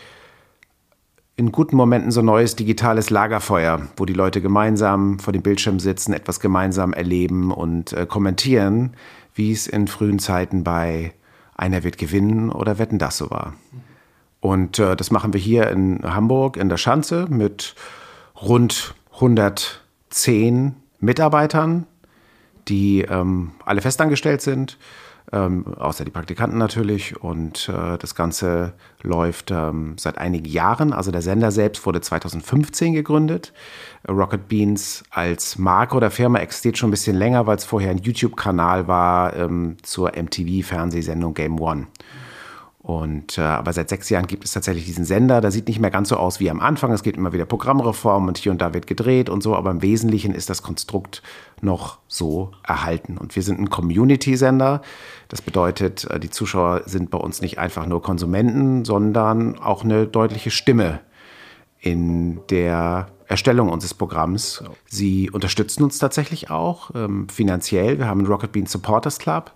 in 1.36 1.52
guten 1.52 1.76
Momenten 1.76 2.10
so 2.10 2.20
ein 2.20 2.26
neues 2.26 2.56
digitales 2.56 3.10
Lagerfeuer, 3.10 3.88
wo 3.96 4.04
die 4.04 4.14
Leute 4.14 4.40
gemeinsam 4.40 5.18
vor 5.18 5.32
dem 5.32 5.42
Bildschirm 5.42 5.78
sitzen, 5.80 6.12
etwas 6.12 6.40
gemeinsam 6.40 6.92
erleben 6.92 7.52
und 7.52 7.92
äh, 7.92 8.06
kommentieren 8.06 8.94
wie 9.38 9.52
es 9.52 9.66
in 9.66 9.86
frühen 9.86 10.18
Zeiten 10.18 10.64
bei 10.64 11.14
Einer 11.54 11.84
wird 11.84 11.96
gewinnen 11.96 12.50
oder 12.50 12.78
Wetten 12.78 12.98
das 12.98 13.16
so 13.16 13.30
war. 13.30 13.54
Und 14.40 14.78
äh, 14.78 14.96
das 14.96 15.10
machen 15.10 15.32
wir 15.32 15.40
hier 15.40 15.70
in 15.70 16.00
Hamburg 16.02 16.56
in 16.56 16.68
der 16.68 16.76
Schanze 16.76 17.26
mit 17.30 17.74
rund 18.40 18.94
110 19.14 20.76
Mitarbeitern, 21.00 21.86
die 22.68 23.02
ähm, 23.02 23.52
alle 23.64 23.80
festangestellt 23.80 24.42
sind 24.42 24.78
ähm, 25.32 25.66
außer 25.66 26.04
die 26.04 26.10
Praktikanten 26.10 26.58
natürlich. 26.58 27.22
Und 27.22 27.68
äh, 27.68 27.98
das 27.98 28.14
Ganze 28.14 28.74
läuft 29.02 29.50
ähm, 29.50 29.94
seit 29.98 30.18
einigen 30.18 30.46
Jahren. 30.46 30.92
Also 30.92 31.10
der 31.10 31.22
Sender 31.22 31.50
selbst 31.50 31.84
wurde 31.84 32.00
2015 32.00 32.94
gegründet. 32.94 33.52
Rocket 34.08 34.48
Beans 34.48 35.04
als 35.10 35.58
Marke 35.58 35.96
oder 35.96 36.10
Firma 36.10 36.38
existiert 36.38 36.78
schon 36.78 36.88
ein 36.88 36.92
bisschen 36.92 37.16
länger, 37.16 37.46
weil 37.46 37.56
es 37.56 37.64
vorher 37.64 37.90
ein 37.90 37.98
YouTube-Kanal 37.98 38.88
war 38.88 39.36
ähm, 39.36 39.76
zur 39.82 40.12
MTV-Fernsehsendung 40.16 41.34
Game 41.34 41.60
One. 41.60 41.86
Und 42.88 43.36
äh, 43.36 43.42
aber 43.42 43.74
seit 43.74 43.90
sechs 43.90 44.08
Jahren 44.08 44.26
gibt 44.26 44.46
es 44.46 44.52
tatsächlich 44.52 44.86
diesen 44.86 45.04
Sender. 45.04 45.42
Der 45.42 45.50
sieht 45.50 45.68
nicht 45.68 45.78
mehr 45.78 45.90
ganz 45.90 46.08
so 46.08 46.16
aus 46.16 46.40
wie 46.40 46.48
am 46.48 46.58
Anfang. 46.58 46.90
Es 46.90 47.02
gibt 47.02 47.18
immer 47.18 47.34
wieder 47.34 47.44
Programmreformen 47.44 48.30
und 48.30 48.38
hier 48.38 48.50
und 48.50 48.62
da 48.62 48.72
wird 48.72 48.86
gedreht 48.86 49.28
und 49.28 49.42
so. 49.42 49.54
Aber 49.54 49.70
im 49.70 49.82
Wesentlichen 49.82 50.32
ist 50.32 50.48
das 50.48 50.62
Konstrukt 50.62 51.22
noch 51.60 51.98
so 52.08 52.50
erhalten. 52.66 53.18
Und 53.18 53.36
wir 53.36 53.42
sind 53.42 53.60
ein 53.60 53.68
Community-Sender. 53.68 54.80
Das 55.28 55.42
bedeutet, 55.42 56.04
äh, 56.04 56.18
die 56.18 56.30
Zuschauer 56.30 56.84
sind 56.86 57.10
bei 57.10 57.18
uns 57.18 57.42
nicht 57.42 57.58
einfach 57.58 57.84
nur 57.84 58.00
Konsumenten, 58.00 58.86
sondern 58.86 59.58
auch 59.58 59.84
eine 59.84 60.06
deutliche 60.06 60.50
Stimme 60.50 61.00
in 61.80 62.40
der 62.48 63.08
Erstellung 63.26 63.68
unseres 63.68 63.92
Programms. 63.92 64.64
Sie 64.86 65.28
unterstützen 65.28 65.82
uns 65.82 65.98
tatsächlich 65.98 66.48
auch 66.48 66.92
ähm, 66.94 67.28
finanziell. 67.28 67.98
Wir 67.98 68.06
haben 68.06 68.20
einen 68.20 68.28
Rocket 68.28 68.50
Bean 68.50 68.64
Supporters 68.64 69.18
Club, 69.18 69.52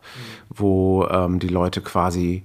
wo 0.51 1.07
ähm, 1.07 1.39
die 1.39 1.49
Leute 1.49 1.81
quasi 1.81 2.45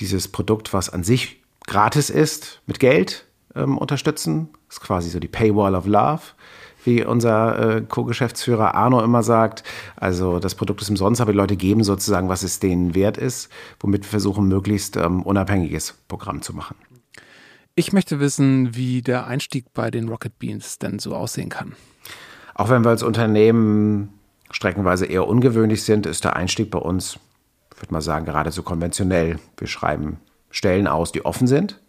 dieses 0.00 0.28
Produkt, 0.28 0.72
was 0.72 0.90
an 0.90 1.04
sich 1.04 1.42
gratis 1.66 2.10
ist, 2.10 2.60
mit 2.66 2.78
Geld 2.78 3.26
ähm, 3.54 3.78
unterstützen. 3.78 4.48
Das 4.68 4.76
ist 4.76 4.80
quasi 4.80 5.10
so 5.10 5.20
die 5.20 5.28
Paywall 5.28 5.74
of 5.74 5.86
Love, 5.86 6.22
wie 6.84 7.04
unser 7.04 7.76
äh, 7.76 7.82
Co-Geschäftsführer 7.82 8.74
Arno 8.74 9.02
immer 9.02 9.22
sagt. 9.22 9.64
Also 9.96 10.38
das 10.38 10.54
Produkt 10.54 10.82
ist 10.82 10.90
umsonst, 10.90 11.20
aber 11.20 11.32
die 11.32 11.38
Leute 11.38 11.56
geben 11.56 11.84
sozusagen, 11.84 12.28
was 12.28 12.42
es 12.42 12.60
denen 12.60 12.94
wert 12.94 13.16
ist, 13.16 13.50
womit 13.80 14.02
wir 14.02 14.08
versuchen, 14.08 14.48
möglichst 14.48 14.96
ähm, 14.96 15.22
unabhängiges 15.22 15.94
Programm 16.08 16.42
zu 16.42 16.54
machen. 16.54 16.76
Ich 17.74 17.92
möchte 17.92 18.18
wissen, 18.18 18.74
wie 18.74 19.02
der 19.02 19.26
Einstieg 19.28 19.72
bei 19.72 19.90
den 19.90 20.08
Rocket 20.08 20.36
Beans 20.38 20.78
denn 20.78 20.98
so 20.98 21.14
aussehen 21.14 21.48
kann. 21.48 21.76
Auch 22.54 22.70
wenn 22.70 22.84
wir 22.84 22.90
als 22.90 23.04
Unternehmen 23.04 24.08
streckenweise 24.50 25.06
eher 25.06 25.28
ungewöhnlich 25.28 25.84
sind, 25.84 26.06
ist 26.06 26.24
der 26.24 26.34
Einstieg 26.34 26.72
bei 26.72 26.78
uns, 26.78 27.20
würde 27.80 27.92
mal 27.92 28.00
sagen, 28.00 28.24
geradezu 28.24 28.62
konventionell. 28.62 29.38
Wir 29.56 29.66
schreiben 29.66 30.18
Stellen 30.50 30.86
aus, 30.86 31.12
die 31.12 31.24
offen 31.24 31.46
sind. 31.46 31.80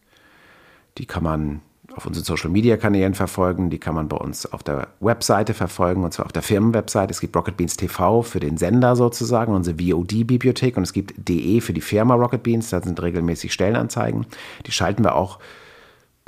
Die 0.97 1.05
kann 1.05 1.23
man 1.23 1.61
auf 1.95 2.05
unseren 2.05 2.23
Social 2.23 2.49
Media 2.49 2.77
Kanälen 2.77 3.15
verfolgen, 3.15 3.69
die 3.69 3.79
kann 3.79 3.95
man 3.95 4.07
bei 4.07 4.17
uns 4.17 4.45
auf 4.45 4.63
der 4.63 4.87
Webseite 4.99 5.53
verfolgen, 5.53 6.03
und 6.03 6.13
zwar 6.13 6.27
auf 6.27 6.31
der 6.31 6.43
Firmenwebseite. 6.43 7.11
Es 7.11 7.19
gibt 7.19 7.35
Rocket 7.35 7.57
Beans 7.57 7.77
TV 7.77 8.21
für 8.21 8.39
den 8.39 8.57
Sender 8.57 8.95
sozusagen, 8.95 9.53
unsere 9.53 9.77
VOD-Bibliothek, 9.77 10.77
und 10.77 10.83
es 10.83 10.93
gibt 10.93 11.27
DE 11.27 11.61
für 11.61 11.73
die 11.73 11.81
Firma 11.81 12.13
Rocket 12.13 12.43
Beans, 12.43 12.69
da 12.69 12.81
sind 12.81 13.01
regelmäßig 13.01 13.51
Stellenanzeigen. 13.53 14.27
Die 14.65 14.71
schalten 14.71 15.03
wir 15.03 15.15
auch 15.15 15.39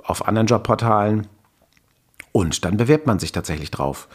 auf 0.04 0.28
anderen 0.28 0.48
Jobportalen. 0.48 1.28
Und 2.34 2.64
dann 2.64 2.78
bewirbt 2.78 3.08
man 3.08 3.20
sich 3.20 3.32
tatsächlich 3.32 3.72
drauf. 3.72 4.08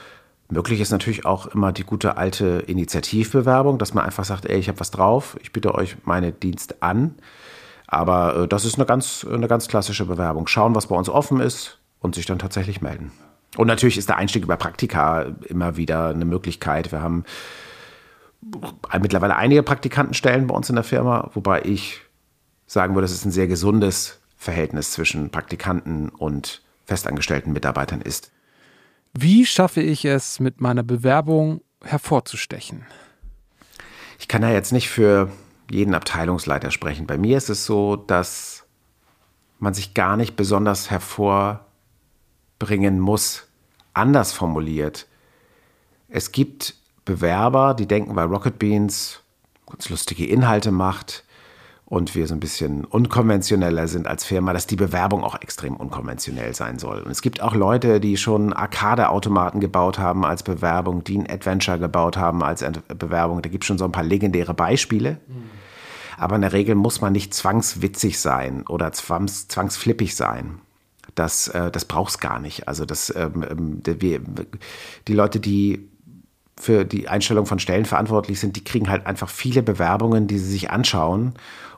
Möglich 0.48 0.80
ist 0.80 0.92
natürlich 0.92 1.26
auch 1.26 1.46
immer 1.46 1.72
die 1.72 1.82
gute 1.82 2.16
alte 2.16 2.62
Initiativbewerbung, 2.66 3.78
dass 3.78 3.94
man 3.94 4.04
einfach 4.04 4.24
sagt, 4.24 4.46
ey, 4.46 4.59
ich 4.59 4.68
habe 4.68 4.78
was 4.78 4.92
drauf, 4.92 5.37
ich 5.42 5.52
biete 5.52 5.74
euch 5.74 5.96
meine 6.04 6.30
Dienste 6.32 6.76
an. 6.80 7.16
Aber 7.88 8.37
äh, 8.37 8.48
das 8.48 8.64
ist 8.64 8.76
eine 8.76 8.87
ganz, 8.87 9.26
eine 9.28 9.48
ganz 9.48 9.68
klassische 9.68 10.06
Bewerbung. 10.06 10.46
Schauen, 10.46 10.74
was 10.74 10.87
bei 10.87 10.96
uns 10.96 11.09
offen 11.09 11.40
ist 11.40 11.78
und 12.00 12.14
sich 12.14 12.26
dann 12.26 12.38
tatsächlich 12.38 12.80
melden. 12.80 13.11
Und 13.56 13.66
natürlich 13.66 13.96
ist 13.96 14.09
der 14.09 14.16
Einstieg 14.16 14.44
über 14.44 14.56
Praktika 14.56 15.22
immer 15.48 15.76
wieder 15.76 16.11
eine 16.11 16.24
Möglichkeit. 16.24 16.92
Wir 16.92 17.00
haben 17.00 17.24
mittlerweile 19.00 19.37
einige 19.37 19.62
Praktikantenstellen 19.62 20.46
bei 20.46 20.54
uns 20.54 20.68
in 20.68 20.76
der 20.76 20.85
Firma, 20.85 21.30
wobei 21.35 21.62
ich 21.62 22.00
sagen 22.66 22.94
würde, 22.94 23.06
es 23.06 23.12
ist 23.12 23.24
ein 23.24 23.30
sehr 23.30 23.46
gesundes 23.46 24.20
Verhältnis 24.37 24.92
zwischen 24.92 25.30
Praktikanten 25.30 26.11
und 26.11 26.62
festangestellten 26.85 27.52
Mitarbeitern 27.52 28.00
ist. 28.00 28.30
Wie 29.18 29.46
schaffe 29.46 29.81
ich 29.81 30.05
es, 30.05 30.40
mit 30.40 30.61
meiner 30.61 30.83
Bewerbung 30.83 31.62
hervorzustechen? 31.83 32.85
Ich 34.18 34.29
kann 34.29 34.42
ja 34.42 34.50
jetzt 34.50 34.72
nicht 34.72 34.90
für 34.90 35.33
jeden 35.70 35.94
Abteilungsleiter 35.94 36.70
sprechen. 36.70 37.07
Bei 37.07 37.16
mir 37.16 37.38
ist 37.38 37.48
es 37.48 37.64
so, 37.64 37.96
dass 37.96 38.66
man 39.59 39.72
sich 39.72 39.94
gar 39.94 40.18
nicht 40.18 40.37
besonders 40.37 40.90
hervorbringen 40.90 43.00
muss. 43.00 43.48
Anders 43.94 44.35
formuliert. 44.35 45.07
Es 46.09 46.31
gibt 46.31 46.74
Bewerber, 47.07 47.72
die 47.72 47.87
denken, 47.87 48.16
weil 48.16 48.26
Rocket 48.26 48.59
Beans 48.59 49.22
ganz 49.66 49.88
lustige 49.88 50.26
Inhalte 50.26 50.72
macht, 50.72 51.24
und 51.88 52.16
wir 52.16 52.27
so 52.27 52.35
ein 52.35 52.40
bisschen 52.40 52.85
unkonventioneller 52.85 53.87
sind 53.87 54.09
als 54.09 54.25
Firma, 54.25 54.53
dass 54.53 54.66
die 54.66 54.75
Bewerbung 54.75 55.22
auch 55.22 55.40
extrem 55.40 55.77
unkonventionell 55.77 56.53
sein 56.53 56.81
soll. 56.81 57.01
Und 57.01 57.12
es 57.12 57.22
gibt 57.22 57.40
auch 57.40 57.55
Leute, 57.55 58.01
die 58.01 58.16
schon 58.16 58.53
Arcade-Automaten 58.53 59.61
gebaut 59.61 60.01
haben 60.01 60.25
als 60.25 60.42
Bewerbung, 60.42 61.05
die 61.05 61.16
ein 61.18 61.31
Adventure 61.31 61.79
gebaut 61.79 62.16
haben 62.16 62.42
als 62.42 62.64
Bewerbung. 62.88 63.40
Da 63.40 63.49
gibt 63.49 63.62
es 63.62 63.68
schon 63.68 63.79
so 63.79 63.85
ein 63.85 63.92
paar 63.92 64.03
legendäre 64.03 64.53
Beispiele. 64.53 65.18
Mhm. 65.29 65.44
Aber 66.18 66.35
in 66.35 66.42
der 66.42 66.53
Regel 66.53 66.75
muss 66.75 67.01
man 67.01 67.12
nicht 67.12 67.33
zwangswitzig 67.35 68.18
sein 68.18 68.66
oder 68.66 68.90
zwangs, 68.90 69.46
zwangsflippig 69.46 70.16
sein. 70.16 70.59
Das, 71.14 71.46
äh, 71.49 71.70
das 71.70 71.85
braucht 71.85 72.11
es 72.11 72.18
gar 72.18 72.40
nicht. 72.40 72.66
Also 72.66 72.85
das, 72.85 73.14
ähm, 73.14 73.44
ähm 73.49 73.83
die, 73.85 74.20
die 75.07 75.14
Leute, 75.14 75.38
die 75.38 75.88
für 76.59 76.85
die 76.85 77.09
Einstellung 77.09 77.46
von 77.46 77.61
Stellen 77.61 77.85
verantwortlich 77.85 78.40
sind, 78.40 78.57
die 78.57 78.64
kriegen 78.64 78.88
halt 78.88 79.07
einfach 79.07 79.29
viele 79.29 79.62
Bewerbungen, 79.62 80.27
die 80.27 80.38
sie 80.38 80.51
sich 80.51 80.70
anschauen 80.70 81.35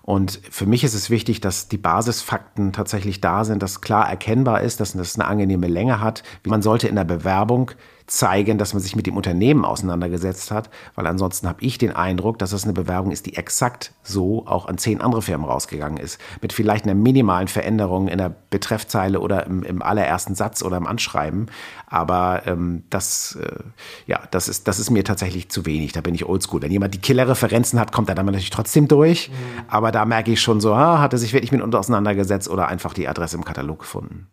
und 0.09 0.41
für 0.51 0.65
mich 0.65 0.85
ist 0.85 0.95
es 0.95 1.11
wichtig, 1.11 1.43
dass 1.43 1.69
die 1.69 1.77
Basisfakten 1.77 2.73
tatsächlich 2.73 3.21
da 3.21 3.45
sind, 3.45 3.63
dass 3.63 3.83
klar 3.83 4.09
erkennbar 4.09 4.63
ist, 4.63 4.81
dass 4.81 4.95
das 4.95 5.17
eine 5.17 5.29
angenehme 5.29 5.67
Länge 5.67 6.01
hat. 6.01 6.23
Man 6.47 6.63
sollte 6.63 6.89
in 6.89 6.95
der 6.95 7.05
Bewerbung 7.05 7.73
zeigen, 8.09 8.59
dass 8.59 8.73
man 8.73 8.83
sich 8.83 8.97
mit 8.97 9.07
dem 9.07 9.17
Unternehmen 9.17 9.65
auseinandergesetzt 9.65 10.51
hat, 10.51 10.71
weil 10.95 11.07
ansonsten 11.07 11.47
habe 11.47 11.63
ich 11.63 11.79
den 11.79 11.95
Eindruck, 11.95 12.39
dass 12.39 12.51
das 12.51 12.65
eine 12.65 12.73
Bewerbung 12.73 13.13
ist, 13.13 13.27
die 13.27 13.37
exakt 13.37 13.93
so 14.03 14.47
auch 14.47 14.67
an 14.67 14.79
zehn 14.79 15.01
andere 15.01 15.23
Firmen 15.23 15.47
rausgegangen 15.47 15.99
ist, 15.99 16.21
mit 16.41 16.53
vielleicht 16.53 16.85
einer 16.85 16.95
minimalen 16.95 17.49
Veränderung 17.49 18.09
in 18.09 18.19
der 18.19 18.35
Betreffzeile 18.51 19.21
oder 19.21 19.47
im, 19.47 19.63
im 19.63 19.83
allerersten 19.83 20.35
Satz 20.35 20.63
oder 20.63 20.79
im 20.79 20.87
Anschreiben. 20.87 21.47
Aber 21.87 22.43
ähm, 22.47 22.85
das, 22.91 23.39
äh, 23.43 23.63
ja, 24.07 24.21
das 24.31 24.49
ist, 24.49 24.67
das 24.69 24.79
ist 24.79 24.91
mir 24.91 25.05
tatsächlich 25.05 25.51
zu 25.51 25.67
wenig. 25.67 25.93
Da 25.93 26.01
bin 26.01 26.15
ich 26.15 26.27
oldschool. 26.27 26.63
Wenn 26.63 26.73
jemand 26.73 26.95
die 26.95 27.01
Killerreferenzen 27.01 27.79
hat, 27.79 27.93
kommt 27.93 28.09
er 28.09 28.15
dann 28.15 28.27
natürlich 28.27 28.51
trotzdem 28.51 28.89
durch. 28.89 29.29
Mhm. 29.29 29.35
Aber 29.69 29.93
da 29.93 30.05
merke 30.05 30.33
ich 30.33 30.41
schon 30.41 30.61
so, 30.61 30.73
ah, 30.73 31.01
hat 31.01 31.13
er 31.13 31.19
sich 31.19 31.33
wirklich 31.33 31.53
mit 31.53 31.63
uns 31.63 31.75
auseinandergesetzt 31.75 32.49
oder 32.49 32.69
einfach 32.69 32.95
die 32.95 33.07
Adresse 33.07 33.37
im 33.37 33.45
Katalog 33.45 33.81
gefunden 33.81 34.29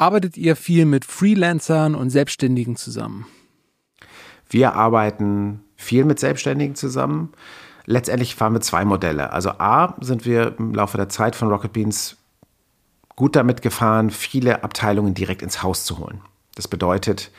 arbeitet 0.00 0.36
ihr 0.36 0.56
viel 0.56 0.86
mit 0.86 1.04
Freelancern 1.04 1.94
und 1.94 2.10
Selbstständigen 2.10 2.76
zusammen? 2.76 3.26
Wir 4.48 4.74
arbeiten 4.74 5.60
viel 5.76 6.04
mit 6.04 6.18
Selbstständigen 6.18 6.74
zusammen. 6.74 7.32
Letztendlich 7.86 8.34
fahren 8.34 8.54
wir 8.54 8.60
zwei 8.60 8.84
Modelle. 8.84 9.32
Also 9.32 9.50
A 9.58 9.96
sind 10.00 10.24
wir 10.24 10.56
im 10.58 10.74
Laufe 10.74 10.96
der 10.96 11.08
Zeit 11.08 11.36
von 11.36 11.48
Rocket 11.48 11.72
Beans 11.72 12.16
gut 13.16 13.36
damit 13.36 13.62
gefahren, 13.62 14.10
viele 14.10 14.64
Abteilungen 14.64 15.14
direkt 15.14 15.42
ins 15.42 15.62
Haus 15.62 15.84
zu 15.84 15.98
holen. 15.98 16.20
Das 16.54 16.68
bedeutet, 16.68 17.30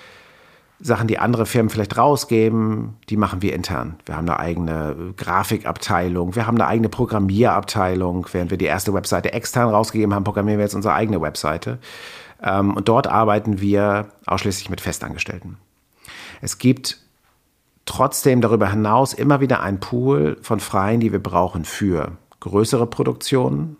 Sachen, 0.79 1.07
die 1.07 1.19
andere 1.19 1.45
Firmen 1.45 1.69
vielleicht 1.69 1.97
rausgeben, 1.97 2.97
die 3.09 3.17
machen 3.17 3.41
wir 3.41 3.53
intern. 3.53 3.95
Wir 4.05 4.17
haben 4.17 4.27
eine 4.27 4.39
eigene 4.39 5.13
Grafikabteilung, 5.17 6.35
wir 6.35 6.47
haben 6.47 6.57
eine 6.57 6.67
eigene 6.67 6.89
Programmierabteilung. 6.89 8.27
Während 8.31 8.51
wir 8.51 8.57
die 8.57 8.65
erste 8.65 8.93
Webseite 8.93 9.33
extern 9.33 9.69
rausgegeben 9.69 10.13
haben, 10.13 10.23
programmieren 10.23 10.59
wir 10.59 10.65
jetzt 10.65 10.75
unsere 10.75 10.93
eigene 10.93 11.21
Webseite. 11.21 11.79
Ähm, 12.41 12.73
und 12.73 12.87
dort 12.87 13.07
arbeiten 13.07 13.61
wir 13.61 14.09
ausschließlich 14.25 14.69
mit 14.69 14.81
Festangestellten. 14.81 15.57
Es 16.41 16.57
gibt 16.57 16.99
trotzdem 17.85 18.41
darüber 18.41 18.69
hinaus 18.69 19.13
immer 19.13 19.41
wieder 19.41 19.61
ein 19.61 19.79
Pool 19.79 20.37
von 20.41 20.59
Freien, 20.59 20.99
die 20.99 21.11
wir 21.11 21.21
brauchen 21.21 21.65
für 21.65 22.13
größere 22.39 22.87
Produktionen 22.87 23.77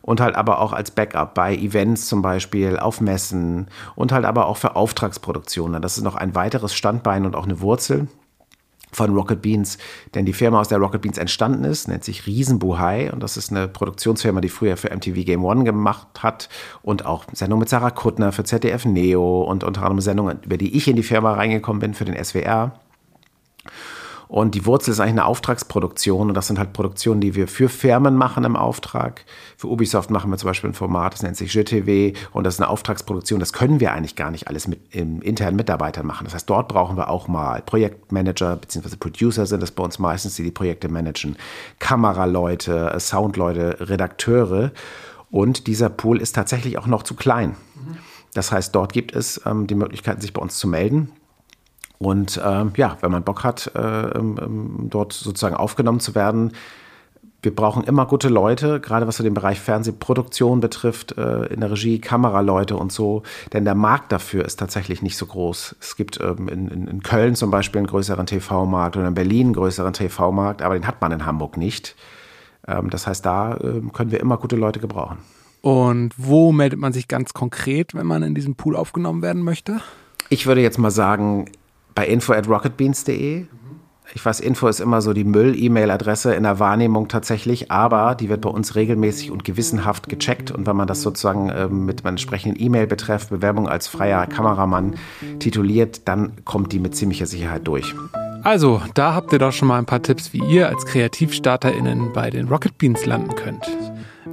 und 0.00 0.20
halt 0.20 0.34
aber 0.34 0.60
auch 0.60 0.72
als 0.72 0.90
Backup 0.90 1.34
bei 1.34 1.54
Events 1.54 2.08
zum 2.08 2.22
Beispiel, 2.22 2.78
auf 2.78 3.00
Messen 3.00 3.68
und 3.94 4.10
halt 4.12 4.24
aber 4.24 4.46
auch 4.46 4.56
für 4.56 4.74
Auftragsproduktionen. 4.74 5.80
Das 5.80 5.96
ist 5.96 6.02
noch 6.02 6.16
ein 6.16 6.34
weiteres 6.34 6.74
Standbein 6.74 7.24
und 7.24 7.36
auch 7.36 7.44
eine 7.44 7.60
Wurzel 7.60 8.08
von 8.92 9.14
Rocket 9.14 9.40
Beans, 9.40 9.78
denn 10.14 10.26
die 10.26 10.32
Firma, 10.32 10.60
aus 10.60 10.68
der 10.68 10.78
Rocket 10.78 11.00
Beans 11.00 11.18
entstanden 11.18 11.64
ist, 11.64 11.88
nennt 11.88 12.04
sich 12.04 12.26
Riesenbuhai 12.26 13.10
und 13.12 13.22
das 13.22 13.36
ist 13.36 13.50
eine 13.50 13.68
Produktionsfirma, 13.68 14.40
die 14.40 14.50
früher 14.50 14.76
für 14.76 14.94
MTV 14.94 15.24
Game 15.24 15.44
One 15.44 15.64
gemacht 15.64 16.22
hat. 16.22 16.48
Und 16.82 17.06
auch 17.06 17.24
Sendungen 17.32 17.60
mit 17.60 17.68
Sarah 17.68 17.90
Kuttner 17.90 18.32
für 18.32 18.44
ZDF 18.44 18.84
Neo 18.84 19.42
und 19.42 19.64
unter 19.64 19.82
anderem 19.82 20.00
Sendungen, 20.00 20.40
über 20.44 20.58
die 20.58 20.76
ich 20.76 20.88
in 20.88 20.96
die 20.96 21.02
Firma 21.02 21.32
reingekommen 21.32 21.80
bin 21.80 21.94
für 21.94 22.04
den 22.04 22.22
SWR. 22.22 22.78
Und 24.32 24.54
die 24.54 24.64
Wurzel 24.64 24.92
ist 24.92 24.98
eigentlich 24.98 25.10
eine 25.10 25.26
Auftragsproduktion. 25.26 26.28
Und 26.28 26.34
das 26.34 26.46
sind 26.46 26.58
halt 26.58 26.72
Produktionen, 26.72 27.20
die 27.20 27.34
wir 27.34 27.46
für 27.48 27.68
Firmen 27.68 28.16
machen 28.16 28.44
im 28.44 28.56
Auftrag. 28.56 29.26
Für 29.58 29.66
Ubisoft 29.66 30.10
machen 30.10 30.30
wir 30.30 30.38
zum 30.38 30.48
Beispiel 30.48 30.70
ein 30.70 30.74
Format, 30.74 31.12
das 31.12 31.22
nennt 31.22 31.36
sich 31.36 31.52
GTW. 31.52 32.14
Und 32.32 32.44
das 32.44 32.54
ist 32.54 32.60
eine 32.60 32.70
Auftragsproduktion. 32.70 33.40
Das 33.40 33.52
können 33.52 33.78
wir 33.78 33.92
eigentlich 33.92 34.16
gar 34.16 34.30
nicht 34.30 34.48
alles 34.48 34.66
mit 34.68 34.80
im 34.94 35.20
internen 35.20 35.58
Mitarbeitern 35.58 36.06
machen. 36.06 36.24
Das 36.24 36.32
heißt, 36.32 36.48
dort 36.48 36.68
brauchen 36.68 36.96
wir 36.96 37.10
auch 37.10 37.28
mal 37.28 37.60
Projektmanager 37.60 38.56
bzw. 38.56 38.96
Producer 38.96 39.44
sind 39.44 39.62
es 39.62 39.70
bei 39.70 39.84
uns 39.84 39.98
meistens, 39.98 40.34
die 40.36 40.44
die 40.44 40.50
Projekte 40.50 40.88
managen. 40.88 41.36
Kameraleute, 41.78 42.96
Soundleute, 43.00 43.76
Redakteure. 43.80 44.72
Und 45.30 45.66
dieser 45.66 45.90
Pool 45.90 46.22
ist 46.22 46.34
tatsächlich 46.34 46.78
auch 46.78 46.86
noch 46.86 47.02
zu 47.02 47.16
klein. 47.16 47.54
Das 48.32 48.50
heißt, 48.50 48.74
dort 48.74 48.94
gibt 48.94 49.14
es 49.14 49.42
ähm, 49.44 49.66
die 49.66 49.74
Möglichkeit, 49.74 50.22
sich 50.22 50.32
bei 50.32 50.40
uns 50.40 50.56
zu 50.56 50.68
melden. 50.68 51.12
Und 52.02 52.40
ähm, 52.44 52.72
ja, 52.76 52.96
wenn 53.00 53.12
man 53.12 53.22
Bock 53.22 53.44
hat, 53.44 53.70
äh, 53.76 53.78
ähm, 53.78 54.88
dort 54.90 55.12
sozusagen 55.12 55.54
aufgenommen 55.54 56.00
zu 56.00 56.16
werden, 56.16 56.50
wir 57.42 57.54
brauchen 57.54 57.84
immer 57.84 58.06
gute 58.06 58.28
Leute, 58.28 58.80
gerade 58.80 59.06
was 59.06 59.18
so 59.18 59.22
den 59.22 59.34
Bereich 59.34 59.60
Fernsehproduktion 59.60 60.58
betrifft, 60.58 61.16
äh, 61.16 61.46
in 61.46 61.60
der 61.60 61.70
Regie, 61.70 62.00
Kameraleute 62.00 62.76
und 62.76 62.90
so. 62.90 63.22
Denn 63.52 63.64
der 63.64 63.76
Markt 63.76 64.10
dafür 64.10 64.44
ist 64.44 64.56
tatsächlich 64.56 65.00
nicht 65.00 65.16
so 65.16 65.26
groß. 65.26 65.76
Es 65.80 65.94
gibt 65.94 66.20
ähm, 66.20 66.48
in, 66.48 66.88
in, 66.88 67.02
Köln 67.04 67.36
zum 67.36 67.52
Beispiel 67.52 67.78
einen 67.78 67.86
größeren 67.86 68.26
TV-Markt 68.26 68.96
oder 68.96 69.06
in 69.06 69.14
Berlin 69.14 69.46
einen 69.48 69.54
größeren 69.54 69.92
TV-Markt, 69.92 70.60
aber 70.60 70.74
den 70.74 70.88
hat 70.88 71.00
man 71.00 71.12
in 71.12 71.24
Hamburg 71.24 71.56
nicht. 71.56 71.94
Ähm, 72.66 72.90
das 72.90 73.06
heißt, 73.06 73.24
da 73.24 73.54
äh, 73.54 73.80
können 73.92 74.10
wir 74.10 74.18
immer 74.18 74.38
gute 74.38 74.56
Leute 74.56 74.80
gebrauchen. 74.80 75.18
Und 75.60 76.14
wo 76.16 76.50
meldet 76.50 76.80
man 76.80 76.92
sich 76.92 77.06
ganz 77.06 77.32
konkret, 77.32 77.94
wenn 77.94 78.06
man 78.06 78.24
in 78.24 78.34
diesen 78.34 78.56
Pool 78.56 78.74
aufgenommen 78.74 79.22
werden 79.22 79.42
möchte? 79.42 79.80
Ich 80.30 80.46
würde 80.46 80.62
jetzt 80.62 80.78
mal 80.78 80.90
sagen, 80.90 81.46
bei 81.94 82.06
info 82.06 82.32
at 82.32 82.48
rocketbeans.de. 82.48 83.46
Ich 84.14 84.24
weiß, 84.24 84.40
Info 84.40 84.68
ist 84.68 84.80
immer 84.80 85.00
so 85.00 85.14
die 85.14 85.24
Müll-E-Mail-Adresse 85.24 86.34
in 86.34 86.42
der 86.42 86.58
Wahrnehmung 86.58 87.08
tatsächlich, 87.08 87.70
aber 87.70 88.14
die 88.14 88.28
wird 88.28 88.42
bei 88.42 88.50
uns 88.50 88.74
regelmäßig 88.74 89.30
und 89.30 89.42
gewissenhaft 89.42 90.08
gecheckt. 90.10 90.50
Und 90.50 90.66
wenn 90.66 90.76
man 90.76 90.86
das 90.86 91.00
sozusagen 91.00 91.48
äh, 91.48 91.68
mit 91.68 92.00
einem 92.00 92.14
entsprechenden 92.14 92.60
E-Mail-Betreff, 92.60 93.28
Bewerbung 93.28 93.68
als 93.68 93.88
freier 93.88 94.26
Kameramann 94.26 94.96
tituliert, 95.38 96.08
dann 96.08 96.44
kommt 96.44 96.72
die 96.72 96.78
mit 96.78 96.94
ziemlicher 96.94 97.26
Sicherheit 97.26 97.66
durch. 97.66 97.94
Also, 98.42 98.82
da 98.94 99.14
habt 99.14 99.32
ihr 99.32 99.38
doch 99.38 99.52
schon 99.52 99.68
mal 99.68 99.78
ein 99.78 99.86
paar 99.86 100.02
Tipps, 100.02 100.32
wie 100.32 100.42
ihr 100.44 100.68
als 100.68 100.84
KreativstarterInnen 100.84 102.12
bei 102.12 102.28
den 102.28 102.48
Rocket 102.48 102.76
Beans 102.76 103.06
landen 103.06 103.34
könnt. 103.36 103.70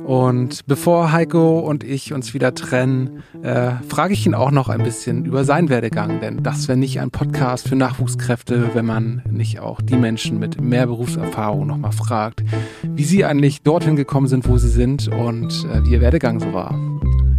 Und 0.10 0.66
bevor 0.66 1.12
Heiko 1.12 1.60
und 1.60 1.84
ich 1.84 2.14
uns 2.14 2.34
wieder 2.34 2.56
trennen, 2.56 3.22
äh, 3.44 3.74
frage 3.88 4.14
ich 4.14 4.26
ihn 4.26 4.34
auch 4.34 4.50
noch 4.50 4.68
ein 4.68 4.82
bisschen 4.82 5.24
über 5.24 5.44
seinen 5.44 5.70
Werdegang. 5.70 6.20
Denn 6.20 6.42
das 6.42 6.68
wäre 6.68 6.80
nicht 6.80 7.00
ein 7.00 7.12
Podcast 7.12 7.68
für 7.68 7.76
Nachwuchskräfte, 7.76 8.72
wenn 8.74 8.88
man 8.88 9.22
nicht 9.30 9.60
auch 9.60 9.82
die 9.82 9.98
Menschen 9.98 10.40
mit 10.40 10.60
mehr 10.60 10.88
Berufserfahrung 10.88 11.68
nochmal 11.68 11.92
fragt, 11.92 12.44
wie 12.82 13.04
sie 13.04 13.24
eigentlich 13.24 13.62
dorthin 13.62 13.96
gekommen 13.96 14.26
sind, 14.26 14.50
wo 14.50 14.58
sie 14.58 14.70
sind 14.70 15.10
und 15.10 15.68
äh, 15.72 15.86
wie 15.86 15.92
ihr 15.92 16.02
Werdegang 16.02 16.40
so 16.40 16.54
war. 16.54 16.74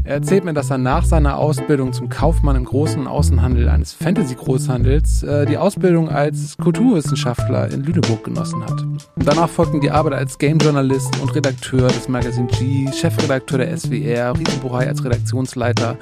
Er 0.03 0.15
erzählt 0.15 0.45
mir, 0.45 0.55
dass 0.55 0.71
er 0.71 0.79
nach 0.79 1.05
seiner 1.05 1.37
Ausbildung 1.37 1.93
zum 1.93 2.09
Kaufmann 2.09 2.57
im 2.57 2.65
großen 2.65 3.07
Außenhandel 3.07 3.69
eines 3.69 3.93
Fantasy-Großhandels 3.93 5.23
äh, 5.23 5.47
die 5.47 5.59
Ausbildung 5.59 6.09
als 6.09 6.57
Kulturwissenschaftler 6.57 7.71
in 7.71 7.85
Lüneburg 7.85 8.25
genossen 8.25 8.65
hat. 8.65 8.83
Danach 9.17 9.49
folgten 9.49 9.81
die 9.81 9.91
Arbeit 9.91 10.15
als 10.15 10.39
Game-Journalist 10.39 11.21
und 11.21 11.35
Redakteur 11.35 11.89
des 11.89 12.09
Magazin 12.09 12.49
G, 12.49 12.91
Chefredakteur 12.93 13.59
der 13.59 13.77
SWR, 13.77 14.39
Riesenbuchei 14.39 14.89
als 14.89 15.05
Redaktionsleiter 15.05 15.99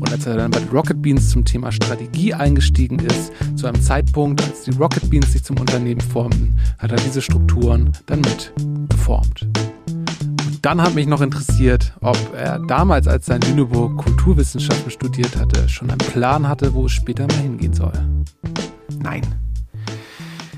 und 0.00 0.10
als 0.10 0.26
er 0.26 0.36
dann 0.36 0.50
bei 0.50 0.58
den 0.58 0.68
Rocket 0.68 1.00
Beans 1.00 1.30
zum 1.30 1.44
Thema 1.44 1.70
Strategie 1.70 2.34
eingestiegen 2.34 2.98
ist, 2.98 3.32
zu 3.56 3.66
einem 3.66 3.80
Zeitpunkt, 3.80 4.42
als 4.42 4.64
die 4.64 4.72
Rocket 4.72 5.08
Beans 5.08 5.32
sich 5.32 5.44
zum 5.44 5.58
Unternehmen 5.58 6.00
formten, 6.00 6.58
hat 6.78 6.90
er 6.90 6.98
diese 6.98 7.22
Strukturen 7.22 7.92
dann 8.06 8.20
mit 8.20 8.52
geformt. 8.88 9.46
Dann 10.66 10.82
hat 10.82 10.96
mich 10.96 11.06
noch 11.06 11.20
interessiert, 11.20 11.92
ob 12.00 12.18
er 12.34 12.58
damals, 12.58 13.06
als 13.06 13.28
er 13.28 13.36
in 13.36 13.42
Lüneburg 13.42 13.98
Kulturwissenschaften 13.98 14.90
studiert 14.90 15.36
hatte, 15.36 15.68
schon 15.68 15.88
einen 15.90 15.98
Plan 15.98 16.48
hatte, 16.48 16.74
wo 16.74 16.86
es 16.86 16.92
später 16.92 17.28
mal 17.28 17.36
hingehen 17.36 17.72
soll. 17.72 17.92
Nein. 18.98 19.22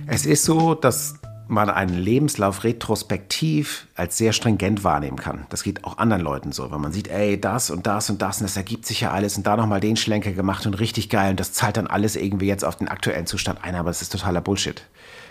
Es 0.07 0.25
ist 0.25 0.45
so, 0.45 0.75
dass 0.75 1.17
man 1.47 1.69
einen 1.69 1.99
Lebenslauf 1.99 2.65
retrospektiv 2.65 3.87
als 3.97 4.17
sehr 4.17 4.33
stringent 4.33 4.83
wahrnehmen 4.83 5.19
kann. 5.19 5.45
Das 5.51 5.63
geht 5.63 5.85
auch 5.85 5.99
anderen 5.99 6.23
Leuten 6.23 6.53
so, 6.53 6.73
wenn 6.73 6.81
man 6.81 6.93
sieht, 6.93 7.09
ey, 7.09 7.39
das 7.39 7.69
und 7.69 7.87
das 7.87 8.09
und 8.09 8.23
das 8.23 8.39
und 8.39 8.45
das 8.45 8.57
ergibt 8.57 8.87
sich 8.87 9.03
ja 9.03 9.11
alles 9.11 9.37
und 9.37 9.47
da 9.47 9.59
nochmal 9.59 9.81
den 9.81 9.97
Schlenker 9.97 10.33
gemacht 10.33 10.65
und 10.65 10.81
richtig 10.81 11.11
geil 11.11 11.33
und 11.33 11.41
das 11.41 11.53
zahlt 11.53 11.77
dann 11.77 11.87
alles 11.87 12.17
irgendwie 12.17 12.47
jetzt 12.47 12.65
auf 12.65 12.77
den 12.77 12.89
aktuellen 12.89 13.27
Zustand 13.27 13.63
ein, 13.63 13.75
aber 13.75 13.91
das 13.91 14.01
ist 14.01 14.13
totaler 14.13 14.41
Bullshit. 14.41 14.85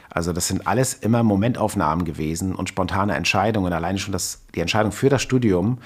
Also 0.09 0.33
das 0.33 0.47
sind 0.47 0.67
alles 0.67 0.93
immer 0.93 1.23
Momentaufnahmen 1.23 2.05
gewesen 2.05 2.55
und 2.55 2.69
spontane 2.69 3.15
Entscheidungen. 3.15 3.73
Alleine 3.73 3.99
schon 3.99 4.11
das, 4.11 4.41
die 4.55 4.61
Entscheidung 4.61 4.91
für 4.91 5.09
das 5.09 5.21
Studium 5.21 5.79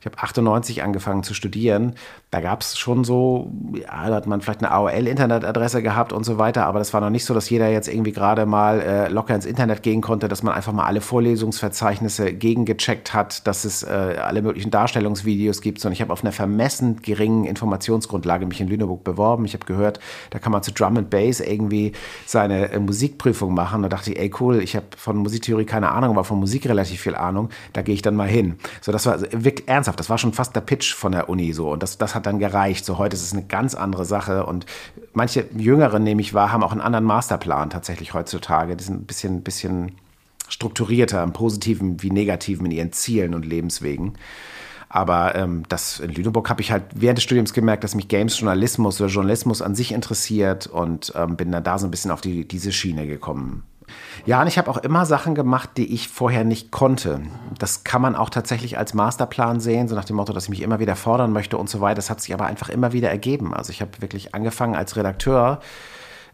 ich 0.00 0.06
habe 0.06 0.18
98 0.18 0.82
angefangen 0.82 1.22
zu 1.22 1.34
studieren. 1.34 1.94
Da 2.30 2.40
gab 2.40 2.60
es 2.60 2.78
schon 2.78 3.04
so, 3.04 3.50
ja, 3.74 4.08
da 4.08 4.14
hat 4.14 4.26
man 4.26 4.40
vielleicht 4.40 4.62
eine 4.62 4.70
AOL-Internetadresse 4.70 5.82
gehabt 5.82 6.12
und 6.12 6.24
so 6.24 6.38
weiter, 6.38 6.66
aber 6.66 6.78
das 6.78 6.94
war 6.94 7.00
noch 7.00 7.10
nicht 7.10 7.24
so, 7.24 7.34
dass 7.34 7.50
jeder 7.50 7.68
jetzt 7.68 7.88
irgendwie 7.88 8.12
gerade 8.12 8.46
mal 8.46 8.80
äh, 8.80 9.08
locker 9.08 9.34
ins 9.34 9.46
Internet 9.46 9.82
gehen 9.82 10.00
konnte, 10.00 10.28
dass 10.28 10.42
man 10.42 10.54
einfach 10.54 10.72
mal 10.72 10.84
alle 10.84 11.00
Vorlesungsverzeichnisse 11.00 12.32
gegengecheckt 12.34 13.14
hat, 13.14 13.46
dass 13.46 13.64
es 13.64 13.82
äh, 13.82 13.88
alle 13.88 14.42
möglichen 14.42 14.70
Darstellungsvideos 14.70 15.60
gibt. 15.60 15.84
Und 15.84 15.92
ich 15.92 16.00
habe 16.00 16.12
auf 16.12 16.22
einer 16.22 16.32
vermessen 16.32 17.02
geringen 17.02 17.44
Informationsgrundlage 17.44 18.46
mich 18.46 18.60
in 18.60 18.68
Lüneburg 18.68 19.02
beworben. 19.02 19.44
Ich 19.44 19.54
habe 19.54 19.64
gehört, 19.64 19.98
da 20.30 20.38
kann 20.38 20.52
man 20.52 20.62
zu 20.62 20.72
Drum 20.72 20.96
and 20.96 21.10
Bass 21.10 21.40
irgendwie 21.40 21.92
seine 22.26 22.70
äh, 22.70 22.78
Musikprüfung 22.78 23.52
machen. 23.52 23.82
Da 23.82 23.88
dachte 23.88 24.12
ich, 24.12 24.18
ey 24.18 24.30
cool, 24.38 24.62
ich 24.62 24.76
habe 24.76 24.86
von 24.96 25.16
Musiktheorie 25.16 25.64
keine 25.64 25.90
Ahnung, 25.90 26.10
aber 26.10 26.24
von 26.24 26.38
Musik 26.38 26.68
relativ 26.68 27.00
viel 27.00 27.14
Ahnung. 27.14 27.48
Da 27.72 27.82
gehe 27.82 27.94
ich 27.94 28.02
dann 28.02 28.14
mal 28.16 28.28
hin. 28.28 28.58
So, 28.80 28.92
das 28.92 29.06
war 29.06 29.20
wirklich 29.32 29.66
ernst 29.66 29.88
ernsthaft, 29.88 30.00
das 30.00 30.10
war 30.10 30.18
schon 30.18 30.32
fast 30.32 30.54
der 30.54 30.60
Pitch 30.60 30.94
von 30.94 31.12
der 31.12 31.28
Uni 31.28 31.52
so 31.52 31.70
und 31.70 31.82
das, 31.82 31.98
das 31.98 32.14
hat 32.18 32.26
dann 32.26 32.38
gereicht. 32.38 32.84
So 32.84 32.98
heute 32.98 33.16
ist 33.16 33.22
es 33.22 33.32
eine 33.32 33.44
ganz 33.44 33.74
andere 33.74 34.04
Sache 34.04 34.46
und 34.46 34.66
manche 35.12 35.46
Jüngeren, 35.56 36.02
nehme 36.02 36.20
ich 36.20 36.34
wahr, 36.34 36.52
haben 36.52 36.62
auch 36.62 36.72
einen 36.72 36.80
anderen 36.80 37.04
Masterplan 37.04 37.70
tatsächlich 37.70 38.14
heutzutage. 38.14 38.76
Die 38.76 38.84
sind 38.84 39.02
ein 39.02 39.06
bisschen, 39.06 39.42
bisschen 39.42 39.92
strukturierter 40.48 41.22
im 41.22 41.32
Positiven 41.32 42.02
wie 42.02 42.10
Negativen 42.10 42.66
in 42.66 42.72
ihren 42.72 42.92
Zielen 42.92 43.34
und 43.34 43.44
Lebenswegen. 43.44 44.14
Aber 44.88 45.34
ähm, 45.34 45.64
das 45.68 46.00
in 46.00 46.10
Lüneburg 46.10 46.48
habe 46.48 46.62
ich 46.62 46.72
halt 46.72 46.84
während 46.94 47.18
des 47.18 47.24
Studiums 47.24 47.52
gemerkt, 47.52 47.84
dass 47.84 47.94
mich 47.94 48.08
Games-Journalismus 48.08 49.00
oder 49.00 49.10
Journalismus 49.10 49.60
an 49.60 49.74
sich 49.74 49.92
interessiert 49.92 50.66
und 50.66 51.12
ähm, 51.14 51.36
bin 51.36 51.52
dann 51.52 51.62
da 51.62 51.78
so 51.78 51.86
ein 51.86 51.90
bisschen 51.90 52.10
auf 52.10 52.22
die, 52.22 52.48
diese 52.48 52.72
Schiene 52.72 53.06
gekommen. 53.06 53.64
Ja, 54.26 54.40
und 54.40 54.46
ich 54.46 54.58
habe 54.58 54.70
auch 54.70 54.76
immer 54.78 55.06
Sachen 55.06 55.34
gemacht, 55.34 55.70
die 55.76 55.92
ich 55.92 56.08
vorher 56.08 56.44
nicht 56.44 56.70
konnte. 56.70 57.20
Das 57.58 57.84
kann 57.84 58.02
man 58.02 58.16
auch 58.16 58.30
tatsächlich 58.30 58.78
als 58.78 58.94
Masterplan 58.94 59.60
sehen, 59.60 59.88
so 59.88 59.94
nach 59.94 60.04
dem 60.04 60.16
Motto, 60.16 60.32
dass 60.32 60.44
ich 60.44 60.50
mich 60.50 60.62
immer 60.62 60.78
wieder 60.78 60.96
fordern 60.96 61.32
möchte 61.32 61.56
und 61.56 61.68
so 61.68 61.80
weiter. 61.80 61.96
Das 61.96 62.10
hat 62.10 62.20
sich 62.20 62.34
aber 62.34 62.46
einfach 62.46 62.68
immer 62.68 62.92
wieder 62.92 63.10
ergeben. 63.10 63.54
Also 63.54 63.70
ich 63.70 63.80
habe 63.80 63.90
wirklich 64.00 64.34
angefangen 64.34 64.76
als 64.76 64.96
Redakteur 64.96 65.60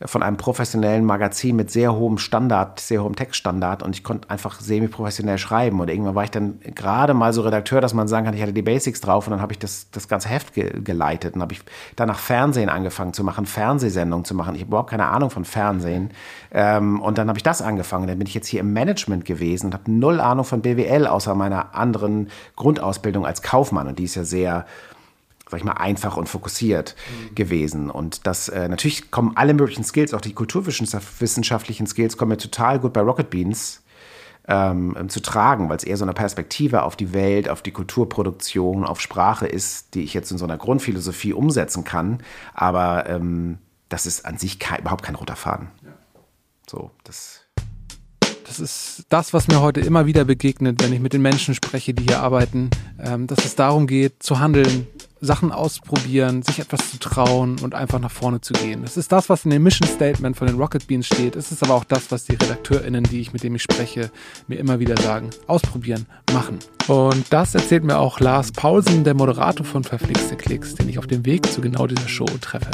von 0.06 0.22
einem 0.22 0.36
professionellen 0.36 1.04
Magazin 1.04 1.56
mit 1.56 1.70
sehr 1.70 1.94
hohem 1.94 2.18
Standard, 2.18 2.78
sehr 2.78 3.02
hohem 3.02 3.16
Textstandard 3.16 3.82
und 3.82 3.96
ich 3.96 4.04
konnte 4.04 4.28
einfach 4.28 4.60
semi-professionell 4.60 5.38
schreiben. 5.38 5.80
Und 5.80 5.88
irgendwann 5.88 6.14
war 6.14 6.24
ich 6.24 6.30
dann 6.30 6.60
gerade 6.74 7.14
mal 7.14 7.32
so 7.32 7.40
Redakteur, 7.40 7.80
dass 7.80 7.94
man 7.94 8.06
sagen 8.06 8.26
kann, 8.26 8.34
ich 8.34 8.42
hatte 8.42 8.52
die 8.52 8.62
Basics 8.62 9.00
drauf 9.00 9.26
und 9.26 9.30
dann 9.30 9.40
habe 9.40 9.52
ich 9.52 9.58
das, 9.58 9.90
das 9.92 10.06
ganze 10.06 10.28
Heft 10.28 10.52
ge 10.52 10.80
geleitet 10.82 11.36
und 11.36 11.42
habe 11.42 11.54
ich 11.54 11.62
danach 11.96 12.18
Fernsehen 12.18 12.68
angefangen 12.68 13.14
zu 13.14 13.24
machen, 13.24 13.46
Fernsehsendungen 13.46 14.26
zu 14.26 14.34
machen. 14.34 14.54
Ich 14.54 14.62
habe 14.62 14.68
überhaupt 14.68 14.90
keine 14.90 15.06
Ahnung 15.06 15.30
von 15.30 15.46
Fernsehen. 15.46 16.10
Ähm, 16.52 17.00
und 17.00 17.16
dann 17.16 17.28
habe 17.28 17.38
ich 17.38 17.42
das 17.42 17.62
angefangen. 17.62 18.06
Dann 18.06 18.18
bin 18.18 18.26
ich 18.26 18.34
jetzt 18.34 18.48
hier 18.48 18.60
im 18.60 18.74
Management 18.74 19.24
gewesen 19.24 19.66
und 19.66 19.74
habe 19.74 19.90
null 19.90 20.20
Ahnung 20.20 20.44
von 20.44 20.60
BWL, 20.60 21.06
außer 21.06 21.34
meiner 21.34 21.74
anderen 21.74 22.28
Grundausbildung 22.56 23.24
als 23.24 23.40
Kaufmann. 23.40 23.88
Und 23.88 23.98
die 23.98 24.04
ist 24.04 24.16
ja 24.16 24.24
sehr 24.24 24.66
sag 25.50 25.58
ich 25.58 25.64
mal, 25.64 25.72
einfach 25.74 26.16
und 26.16 26.28
fokussiert 26.28 26.96
mhm. 26.96 27.34
gewesen. 27.34 27.90
Und 27.90 28.26
das 28.26 28.48
äh, 28.48 28.68
natürlich 28.68 29.10
kommen 29.10 29.32
alle 29.36 29.54
möglichen 29.54 29.84
Skills, 29.84 30.14
auch 30.14 30.20
die 30.20 30.32
kulturwissenschaftlichen 30.32 31.86
Skills, 31.86 32.16
kommen 32.16 32.30
mir 32.30 32.38
total 32.38 32.80
gut 32.80 32.92
bei 32.92 33.00
Rocket 33.00 33.30
Beans 33.30 33.82
ähm, 34.46 35.08
zu 35.08 35.20
tragen, 35.20 35.68
weil 35.68 35.76
es 35.76 35.84
eher 35.84 35.96
so 35.96 36.04
eine 36.04 36.12
Perspektive 36.12 36.82
auf 36.82 36.96
die 36.96 37.12
Welt, 37.12 37.48
auf 37.48 37.62
die 37.62 37.70
Kulturproduktion, 37.70 38.84
auf 38.84 39.00
Sprache 39.00 39.46
ist, 39.46 39.94
die 39.94 40.02
ich 40.02 40.14
jetzt 40.14 40.30
in 40.30 40.38
so 40.38 40.44
einer 40.44 40.58
Grundphilosophie 40.58 41.32
umsetzen 41.32 41.84
kann. 41.84 42.22
Aber 42.52 43.08
ähm, 43.08 43.58
das 43.88 44.06
ist 44.06 44.26
an 44.26 44.38
sich 44.38 44.58
kein, 44.58 44.80
überhaupt 44.80 45.04
kein 45.04 45.14
roter 45.14 45.36
Faden. 45.36 45.68
Ja. 45.82 45.92
So, 46.68 46.90
das. 47.04 47.40
Das 48.46 48.60
ist 48.60 49.06
das, 49.08 49.32
was 49.32 49.48
mir 49.48 49.62
heute 49.62 49.80
immer 49.80 50.04
wieder 50.04 50.24
begegnet, 50.24 50.82
wenn 50.82 50.92
ich 50.92 51.00
mit 51.00 51.14
den 51.14 51.22
Menschen 51.22 51.54
spreche, 51.54 51.94
die 51.94 52.04
hier 52.04 52.20
arbeiten, 52.20 52.70
ähm, 53.02 53.26
dass 53.26 53.44
es 53.44 53.56
darum 53.56 53.86
geht, 53.86 54.22
zu 54.22 54.38
handeln, 54.38 54.86
Sachen 55.24 55.52
ausprobieren, 55.52 56.42
sich 56.42 56.58
etwas 56.58 56.90
zu 56.90 56.98
trauen 56.98 57.58
und 57.60 57.74
einfach 57.74 57.98
nach 57.98 58.10
vorne 58.10 58.40
zu 58.40 58.52
gehen. 58.52 58.82
Das 58.82 58.96
ist 58.96 59.10
das, 59.12 59.28
was 59.28 59.44
in 59.44 59.50
dem 59.50 59.62
Mission 59.62 59.88
Statement 59.88 60.36
von 60.36 60.46
den 60.46 60.56
Rocket 60.56 60.86
Beans 60.86 61.06
steht. 61.06 61.36
Es 61.36 61.50
ist 61.50 61.62
aber 61.62 61.74
auch 61.74 61.84
das, 61.84 62.10
was 62.10 62.24
die 62.24 62.32
RedakteurInnen, 62.32 63.04
die 63.04 63.20
ich 63.20 63.32
mit 63.32 63.42
denen 63.42 63.56
ich 63.56 63.62
spreche, 63.62 64.10
mir 64.46 64.58
immer 64.58 64.78
wieder 64.78 64.96
sagen. 65.00 65.30
Ausprobieren, 65.46 66.06
machen. 66.32 66.58
Und 66.86 67.24
das 67.30 67.54
erzählt 67.54 67.84
mir 67.84 67.98
auch 67.98 68.20
Lars 68.20 68.52
Paulsen, 68.52 69.04
der 69.04 69.14
Moderator 69.14 69.64
von 69.64 69.84
Verflixte 69.84 70.36
Klicks, 70.36 70.74
den 70.74 70.88
ich 70.88 70.98
auf 70.98 71.06
dem 71.06 71.24
Weg 71.24 71.50
zu 71.50 71.60
genau 71.60 71.86
dieser 71.86 72.08
Show 72.08 72.26
treffe. 72.40 72.70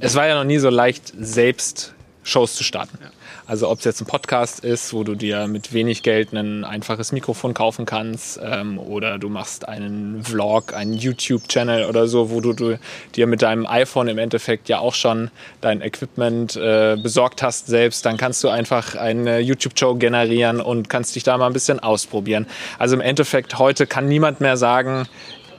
Es 0.00 0.14
war 0.14 0.26
ja 0.26 0.36
noch 0.36 0.44
nie 0.44 0.58
so 0.58 0.70
leicht, 0.70 1.12
selbst 1.18 1.94
Shows 2.22 2.54
zu 2.54 2.64
starten. 2.64 2.98
Ja. 3.02 3.10
Also 3.48 3.70
ob 3.70 3.78
es 3.78 3.86
jetzt 3.86 4.02
ein 4.02 4.06
Podcast 4.06 4.60
ist, 4.60 4.92
wo 4.92 5.04
du 5.04 5.14
dir 5.14 5.46
mit 5.46 5.72
wenig 5.72 6.02
Geld 6.02 6.34
ein 6.34 6.64
einfaches 6.64 7.12
Mikrofon 7.12 7.54
kaufen 7.54 7.86
kannst 7.86 8.38
ähm, 8.44 8.78
oder 8.78 9.18
du 9.18 9.30
machst 9.30 9.66
einen 9.66 10.22
Vlog, 10.22 10.74
einen 10.74 10.92
YouTube-Channel 10.92 11.86
oder 11.86 12.08
so, 12.08 12.28
wo 12.28 12.42
du, 12.42 12.52
du, 12.52 12.78
dir 13.16 13.26
mit 13.26 13.40
deinem 13.40 13.64
iPhone 13.64 14.08
im 14.08 14.18
Endeffekt 14.18 14.68
ja 14.68 14.80
auch 14.80 14.92
schon 14.92 15.30
dein 15.62 15.80
Equipment 15.80 16.56
äh, 16.56 16.98
besorgt 17.02 17.42
hast 17.42 17.68
selbst, 17.68 18.04
dann 18.04 18.18
kannst 18.18 18.44
du 18.44 18.50
einfach 18.50 18.96
eine 18.96 19.38
YouTube-Show 19.38 19.94
generieren 19.94 20.60
und 20.60 20.90
kannst 20.90 21.16
dich 21.16 21.22
da 21.22 21.38
mal 21.38 21.46
ein 21.46 21.54
bisschen 21.54 21.80
ausprobieren. 21.80 22.46
Also 22.78 22.96
im 22.96 23.00
Endeffekt 23.00 23.58
heute 23.58 23.86
kann 23.86 24.08
niemand 24.08 24.42
mehr 24.42 24.58
sagen, 24.58 25.06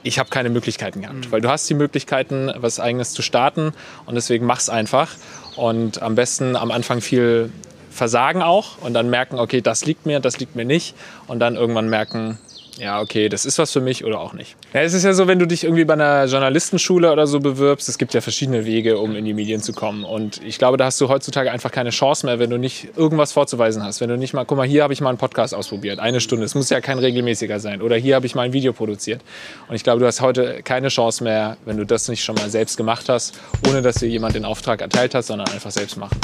ich 0.04 0.20
habe 0.20 0.30
keine 0.30 0.48
Möglichkeiten 0.48 1.02
gehabt, 1.02 1.26
mhm. 1.26 1.32
weil 1.32 1.40
du 1.40 1.50
hast 1.50 1.68
die 1.68 1.74
Möglichkeiten, 1.74 2.52
was 2.54 2.78
eigenes 2.78 3.14
zu 3.14 3.22
starten 3.22 3.72
und 4.06 4.14
deswegen 4.14 4.46
mach's 4.46 4.68
einfach 4.68 5.10
und 5.56 6.00
am 6.02 6.14
besten 6.14 6.54
am 6.54 6.70
Anfang 6.70 7.00
viel 7.00 7.50
versagen 7.90 8.42
auch 8.42 8.78
und 8.80 8.94
dann 8.94 9.10
merken, 9.10 9.38
okay, 9.38 9.60
das 9.60 9.84
liegt 9.84 10.06
mir, 10.06 10.20
das 10.20 10.38
liegt 10.38 10.56
mir 10.56 10.64
nicht 10.64 10.94
und 11.26 11.40
dann 11.40 11.56
irgendwann 11.56 11.88
merken, 11.88 12.38
ja, 12.80 13.00
okay, 13.00 13.28
das 13.28 13.44
ist 13.44 13.58
was 13.58 13.72
für 13.72 13.80
mich 13.80 14.04
oder 14.04 14.20
auch 14.20 14.32
nicht. 14.32 14.56
Ja, 14.72 14.80
es 14.80 14.94
ist 14.94 15.04
ja 15.04 15.12
so, 15.12 15.26
wenn 15.26 15.38
du 15.38 15.46
dich 15.46 15.64
irgendwie 15.64 15.84
bei 15.84 15.92
einer 15.92 16.24
Journalistenschule 16.24 17.12
oder 17.12 17.26
so 17.26 17.38
bewirbst, 17.38 17.88
es 17.88 17.98
gibt 17.98 18.14
ja 18.14 18.22
verschiedene 18.22 18.64
Wege, 18.64 18.98
um 18.98 19.14
in 19.14 19.24
die 19.26 19.34
Medien 19.34 19.60
zu 19.60 19.72
kommen. 19.72 20.02
Und 20.02 20.42
ich 20.42 20.58
glaube, 20.58 20.78
da 20.78 20.86
hast 20.86 21.00
du 21.00 21.08
heutzutage 21.08 21.52
einfach 21.52 21.70
keine 21.70 21.90
Chance 21.90 22.24
mehr, 22.24 22.38
wenn 22.38 22.48
du 22.48 22.56
nicht 22.56 22.88
irgendwas 22.96 23.32
vorzuweisen 23.32 23.84
hast. 23.84 24.00
Wenn 24.00 24.08
du 24.08 24.16
nicht 24.16 24.32
mal, 24.32 24.44
guck 24.44 24.56
mal, 24.56 24.66
hier 24.66 24.82
habe 24.82 24.94
ich 24.94 25.00
mal 25.02 25.10
einen 25.10 25.18
Podcast 25.18 25.54
ausprobiert, 25.54 25.98
eine 25.98 26.20
Stunde. 26.20 26.46
Es 26.46 26.54
muss 26.54 26.70
ja 26.70 26.80
kein 26.80 26.98
regelmäßiger 26.98 27.60
sein. 27.60 27.82
Oder 27.82 27.96
hier 27.96 28.14
habe 28.14 28.24
ich 28.24 28.34
mal 28.34 28.42
ein 28.42 28.52
Video 28.54 28.72
produziert. 28.72 29.20
Und 29.68 29.74
ich 29.74 29.84
glaube, 29.84 30.00
du 30.00 30.06
hast 30.06 30.22
heute 30.22 30.62
keine 30.62 30.88
Chance 30.88 31.22
mehr, 31.22 31.58
wenn 31.66 31.76
du 31.76 31.84
das 31.84 32.08
nicht 32.08 32.24
schon 32.24 32.36
mal 32.36 32.48
selbst 32.48 32.78
gemacht 32.78 33.10
hast, 33.10 33.38
ohne 33.68 33.82
dass 33.82 33.96
dir 33.96 34.08
jemand 34.08 34.34
den 34.34 34.46
Auftrag 34.46 34.80
erteilt 34.80 35.14
hat, 35.14 35.24
sondern 35.24 35.48
einfach 35.48 35.70
selbst 35.70 35.98
machen. 35.98 36.18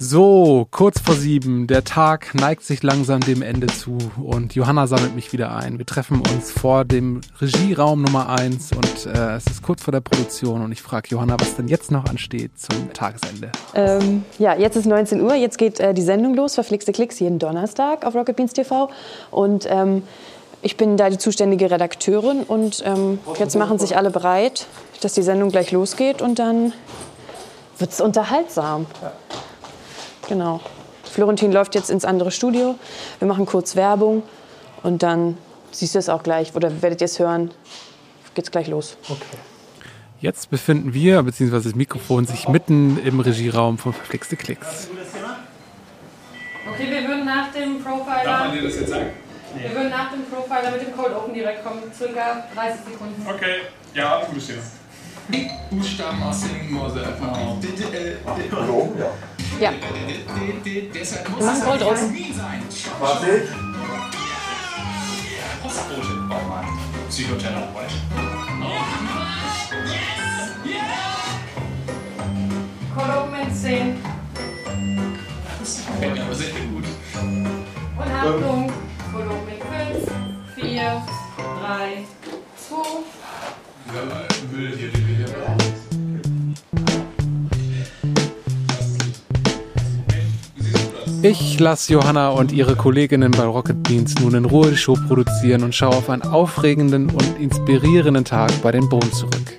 So, 0.00 0.68
kurz 0.70 1.00
vor 1.00 1.16
sieben. 1.16 1.66
Der 1.66 1.82
Tag 1.82 2.32
neigt 2.34 2.62
sich 2.62 2.84
langsam 2.84 3.18
dem 3.18 3.42
Ende 3.42 3.66
zu 3.66 3.98
und 4.22 4.54
Johanna 4.54 4.86
sammelt 4.86 5.16
mich 5.16 5.32
wieder 5.32 5.56
ein. 5.56 5.78
Wir 5.78 5.86
treffen 5.86 6.20
uns 6.20 6.52
vor 6.52 6.84
dem 6.84 7.20
Regieraum 7.40 8.02
Nummer 8.02 8.28
eins 8.28 8.70
und 8.70 9.06
äh, 9.06 9.34
es 9.34 9.46
ist 9.46 9.64
kurz 9.64 9.82
vor 9.82 9.90
der 9.90 10.00
Produktion 10.00 10.62
und 10.62 10.70
ich 10.70 10.82
frage 10.82 11.08
Johanna, 11.10 11.36
was 11.40 11.56
denn 11.56 11.66
jetzt 11.66 11.90
noch 11.90 12.04
ansteht 12.04 12.52
zum 12.56 12.92
Tagesende. 12.92 13.50
Ähm, 13.74 14.24
ja, 14.38 14.54
jetzt 14.54 14.76
ist 14.76 14.86
19 14.86 15.20
Uhr, 15.20 15.34
jetzt 15.34 15.58
geht 15.58 15.80
äh, 15.80 15.92
die 15.92 16.02
Sendung 16.02 16.34
los, 16.34 16.54
Verflixte 16.54 16.92
Klicks, 16.92 17.18
jeden 17.18 17.40
Donnerstag 17.40 18.06
auf 18.06 18.14
Rocket 18.14 18.36
Beans 18.36 18.52
TV 18.52 18.90
und 19.32 19.66
ähm, 19.68 20.04
ich 20.62 20.76
bin 20.76 20.96
da 20.96 21.10
die 21.10 21.18
zuständige 21.18 21.72
Redakteurin 21.72 22.44
und 22.44 22.84
ähm, 22.86 23.18
jetzt 23.38 23.56
machen 23.56 23.80
sich 23.80 23.96
alle 23.96 24.10
bereit, 24.10 24.66
dass 25.00 25.14
die 25.14 25.22
Sendung 25.22 25.50
gleich 25.50 25.72
losgeht 25.72 26.22
und 26.22 26.38
dann 26.38 26.72
wird 27.78 27.92
es 27.92 28.00
unterhaltsam. 28.00 28.86
Genau. 30.28 30.60
Florentin 31.04 31.52
läuft 31.52 31.74
jetzt 31.74 31.90
ins 31.90 32.04
andere 32.04 32.30
Studio. 32.30 32.76
Wir 33.18 33.26
machen 33.28 33.46
kurz 33.46 33.76
Werbung 33.76 34.22
und 34.82 35.02
dann 35.02 35.38
siehst 35.70 35.94
du 35.94 35.98
es 35.98 36.08
auch 36.08 36.22
gleich 36.22 36.54
oder 36.54 36.82
werdet 36.82 37.00
ihr 37.00 37.06
es 37.06 37.18
hören. 37.18 37.50
Geht's 38.34 38.50
gleich 38.50 38.68
los. 38.68 38.96
Okay. 39.08 39.38
Jetzt 40.20 40.50
befinden 40.50 40.94
wir, 40.94 41.22
beziehungsweise 41.22 41.68
das 41.70 41.76
Mikrofon, 41.76 42.26
sich 42.26 42.48
mitten 42.48 42.98
im 43.04 43.20
Regieraum 43.20 43.78
von 43.78 43.92
Verflixte 43.92 44.36
Klicks. 44.36 44.88
Okay, 46.72 46.90
wir 46.90 47.08
würden 47.08 47.24
nach 47.24 47.52
dem 47.52 47.82
Profiler. 47.82 48.24
Darf 48.24 48.46
man 48.46 48.52
dir 48.52 48.62
das 48.62 48.76
jetzt 48.76 48.90
sagen? 48.90 49.06
Wir 49.56 49.70
würden 49.70 49.90
nach 49.90 50.10
dem 50.12 50.24
Profiler 50.24 50.70
mit 50.72 50.82
dem 50.82 50.96
Cold 50.96 51.16
Open 51.16 51.34
direkt 51.34 51.64
kommen. 51.64 51.82
Circa 51.96 52.44
30 52.54 52.80
Sekunden. 52.92 53.26
Okay, 53.28 53.62
ja, 53.94 54.20
ein 54.20 54.34
bisschen. 54.34 54.58
Buchstaben 55.70 56.22
aus 56.22 56.40
dem 56.42 56.72
Morse. 56.72 57.00
Ja. 57.02 57.08
Wir 59.58 59.70
machen 61.46 61.62
Cold 61.62 61.82
Open. 61.82 62.16
Warte. 63.00 63.48
Postbote, 65.62 66.14
Baumarkt, 66.28 66.78
Psychotherapeut. 67.08 67.92
Cold 72.94 73.10
Open 73.16 73.40
in 73.40 73.54
10. 73.54 73.96
Das 75.60 75.70
gefällt 75.86 76.14
mir 76.14 76.22
aber 76.22 76.34
sehr 76.34 76.50
gut. 76.50 76.84
Und 77.96 78.12
Achtung. 78.12 78.72
In 79.18 79.24
5, 80.56 80.66
4, 80.68 81.02
3, 81.36 82.04
2. 82.68 82.78
Ich 91.22 91.58
lasse 91.58 91.94
Johanna 91.94 92.28
und 92.28 92.52
ihre 92.52 92.76
Kolleginnen 92.76 93.32
bei 93.32 93.42
Rocket 93.42 93.82
Beans 93.82 94.14
nun 94.20 94.34
in 94.34 94.44
Ruhe 94.44 94.70
die 94.70 94.76
Show 94.76 94.94
produzieren 95.08 95.64
und 95.64 95.74
schaue 95.74 95.96
auf 95.96 96.08
einen 96.10 96.22
aufregenden 96.22 97.10
und 97.10 97.40
inspirierenden 97.40 98.24
Tag 98.24 98.52
bei 98.62 98.70
den 98.70 98.88
Bohnen 98.88 99.12
zurück. 99.12 99.58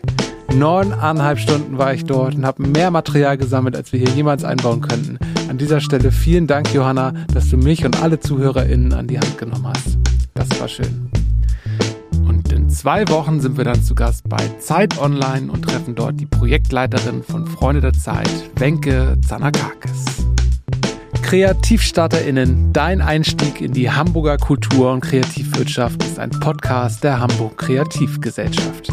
Neuneinhalb 0.55 1.37
Stunden 1.37 1.77
war 1.77 1.93
ich 1.93 2.05
dort 2.05 2.35
und 2.35 2.45
habe 2.45 2.65
mehr 2.65 2.91
Material 2.91 3.37
gesammelt, 3.37 3.75
als 3.75 3.91
wir 3.91 3.99
hier 3.99 4.09
jemals 4.09 4.45
einbauen 4.45 4.79
könnten. 4.79 5.19
An 5.49 5.57
dieser 5.57 5.81
Stelle 5.81 6.13
vielen 6.13 6.47
Dank, 6.47 6.73
Johanna, 6.73 7.13
dass 7.33 7.49
du 7.49 7.57
mich 7.57 7.85
und 7.85 8.01
alle 8.01 8.21
ZuhörerInnen 8.21 8.93
an 8.93 9.07
die 9.07 9.19
Hand 9.19 9.37
genommen 9.37 9.67
hast. 9.67 9.97
Das 10.35 10.47
war 10.61 10.69
schön. 10.69 11.11
Und 12.25 12.53
in 12.53 12.69
zwei 12.69 13.05
Wochen 13.09 13.41
sind 13.41 13.57
wir 13.57 13.65
dann 13.65 13.83
zu 13.83 13.95
Gast 13.95 14.29
bei 14.29 14.47
Zeit 14.59 14.97
Online 14.97 15.51
und 15.51 15.63
treffen 15.63 15.93
dort 15.93 16.19
die 16.19 16.25
Projektleiterin 16.25 17.21
von 17.21 17.45
Freunde 17.47 17.81
der 17.81 17.93
Zeit, 17.93 18.31
Wenke 18.55 19.17
Zanakakis. 19.27 20.18
KreativstarterInnen, 21.29 22.73
dein 22.73 23.01
Einstieg 23.01 23.61
in 23.61 23.71
die 23.71 23.91
Hamburger 23.91 24.37
Kultur- 24.37 24.91
und 24.91 25.01
Kreativwirtschaft 25.01 26.01
ist 26.01 26.17
ein 26.17 26.31
Podcast 26.31 27.03
der 27.03 27.19
Hamburg 27.19 27.55
Kreativgesellschaft. 27.55 28.91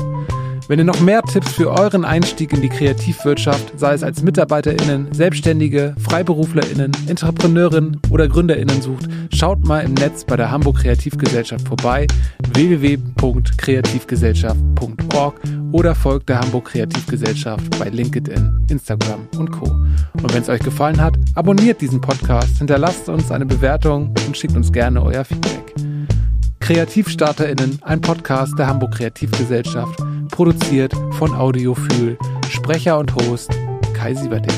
Wenn 0.68 0.80
ihr 0.80 0.84
noch 0.84 1.00
mehr 1.00 1.22
Tipps 1.22 1.52
für 1.52 1.70
euren 1.70 2.04
Einstieg 2.04 2.52
in 2.52 2.60
die 2.60 2.68
Kreativwirtschaft, 2.68 3.78
sei 3.78 3.94
es 3.94 4.02
als 4.02 4.24
MitarbeiterInnen, 4.24 5.12
Selbstständige, 5.12 5.94
FreiberuflerInnen, 5.98 6.90
Entrepreneurinnen 7.06 8.00
oder 8.10 8.26
GründerInnen 8.26 8.82
sucht, 8.82 9.06
schaut 9.32 9.64
mal 9.64 9.84
im 9.84 9.94
Netz 9.94 10.24
bei 10.24 10.36
der 10.36 10.50
Hamburg 10.50 10.78
Kreativgesellschaft 10.78 11.68
vorbei, 11.68 12.08
www.kreativgesellschaft.org 12.52 15.40
oder 15.70 15.94
folgt 15.94 16.30
der 16.30 16.40
Hamburg 16.40 16.64
Kreativgesellschaft 16.64 17.78
bei 17.78 17.88
LinkedIn, 17.88 18.66
Instagram 18.68 19.28
und 19.38 19.52
Co. 19.52 19.66
Und 19.66 20.34
wenn 20.34 20.42
es 20.42 20.48
euch 20.48 20.62
gefallen 20.62 21.00
hat, 21.00 21.16
abonniert 21.36 21.80
diesen 21.80 22.00
Podcast, 22.00 22.58
hinterlasst 22.58 23.08
uns 23.08 23.30
eine 23.30 23.46
Bewertung 23.46 24.12
und 24.26 24.36
schickt 24.36 24.56
uns 24.56 24.72
gerne 24.72 25.00
euer 25.00 25.24
Feedback. 25.24 25.76
KreativstarterInnen, 26.58 27.78
ein 27.82 28.00
Podcast 28.00 28.58
der 28.58 28.66
Hamburg 28.66 28.96
Kreativgesellschaft, 28.96 30.02
produziert 30.28 30.92
von 31.12 31.34
Audiofühl, 31.34 32.18
Sprecher 32.48 32.98
und 32.98 33.14
Host 33.14 33.50
Kai 33.94 34.14
Sieberding. 34.14 34.52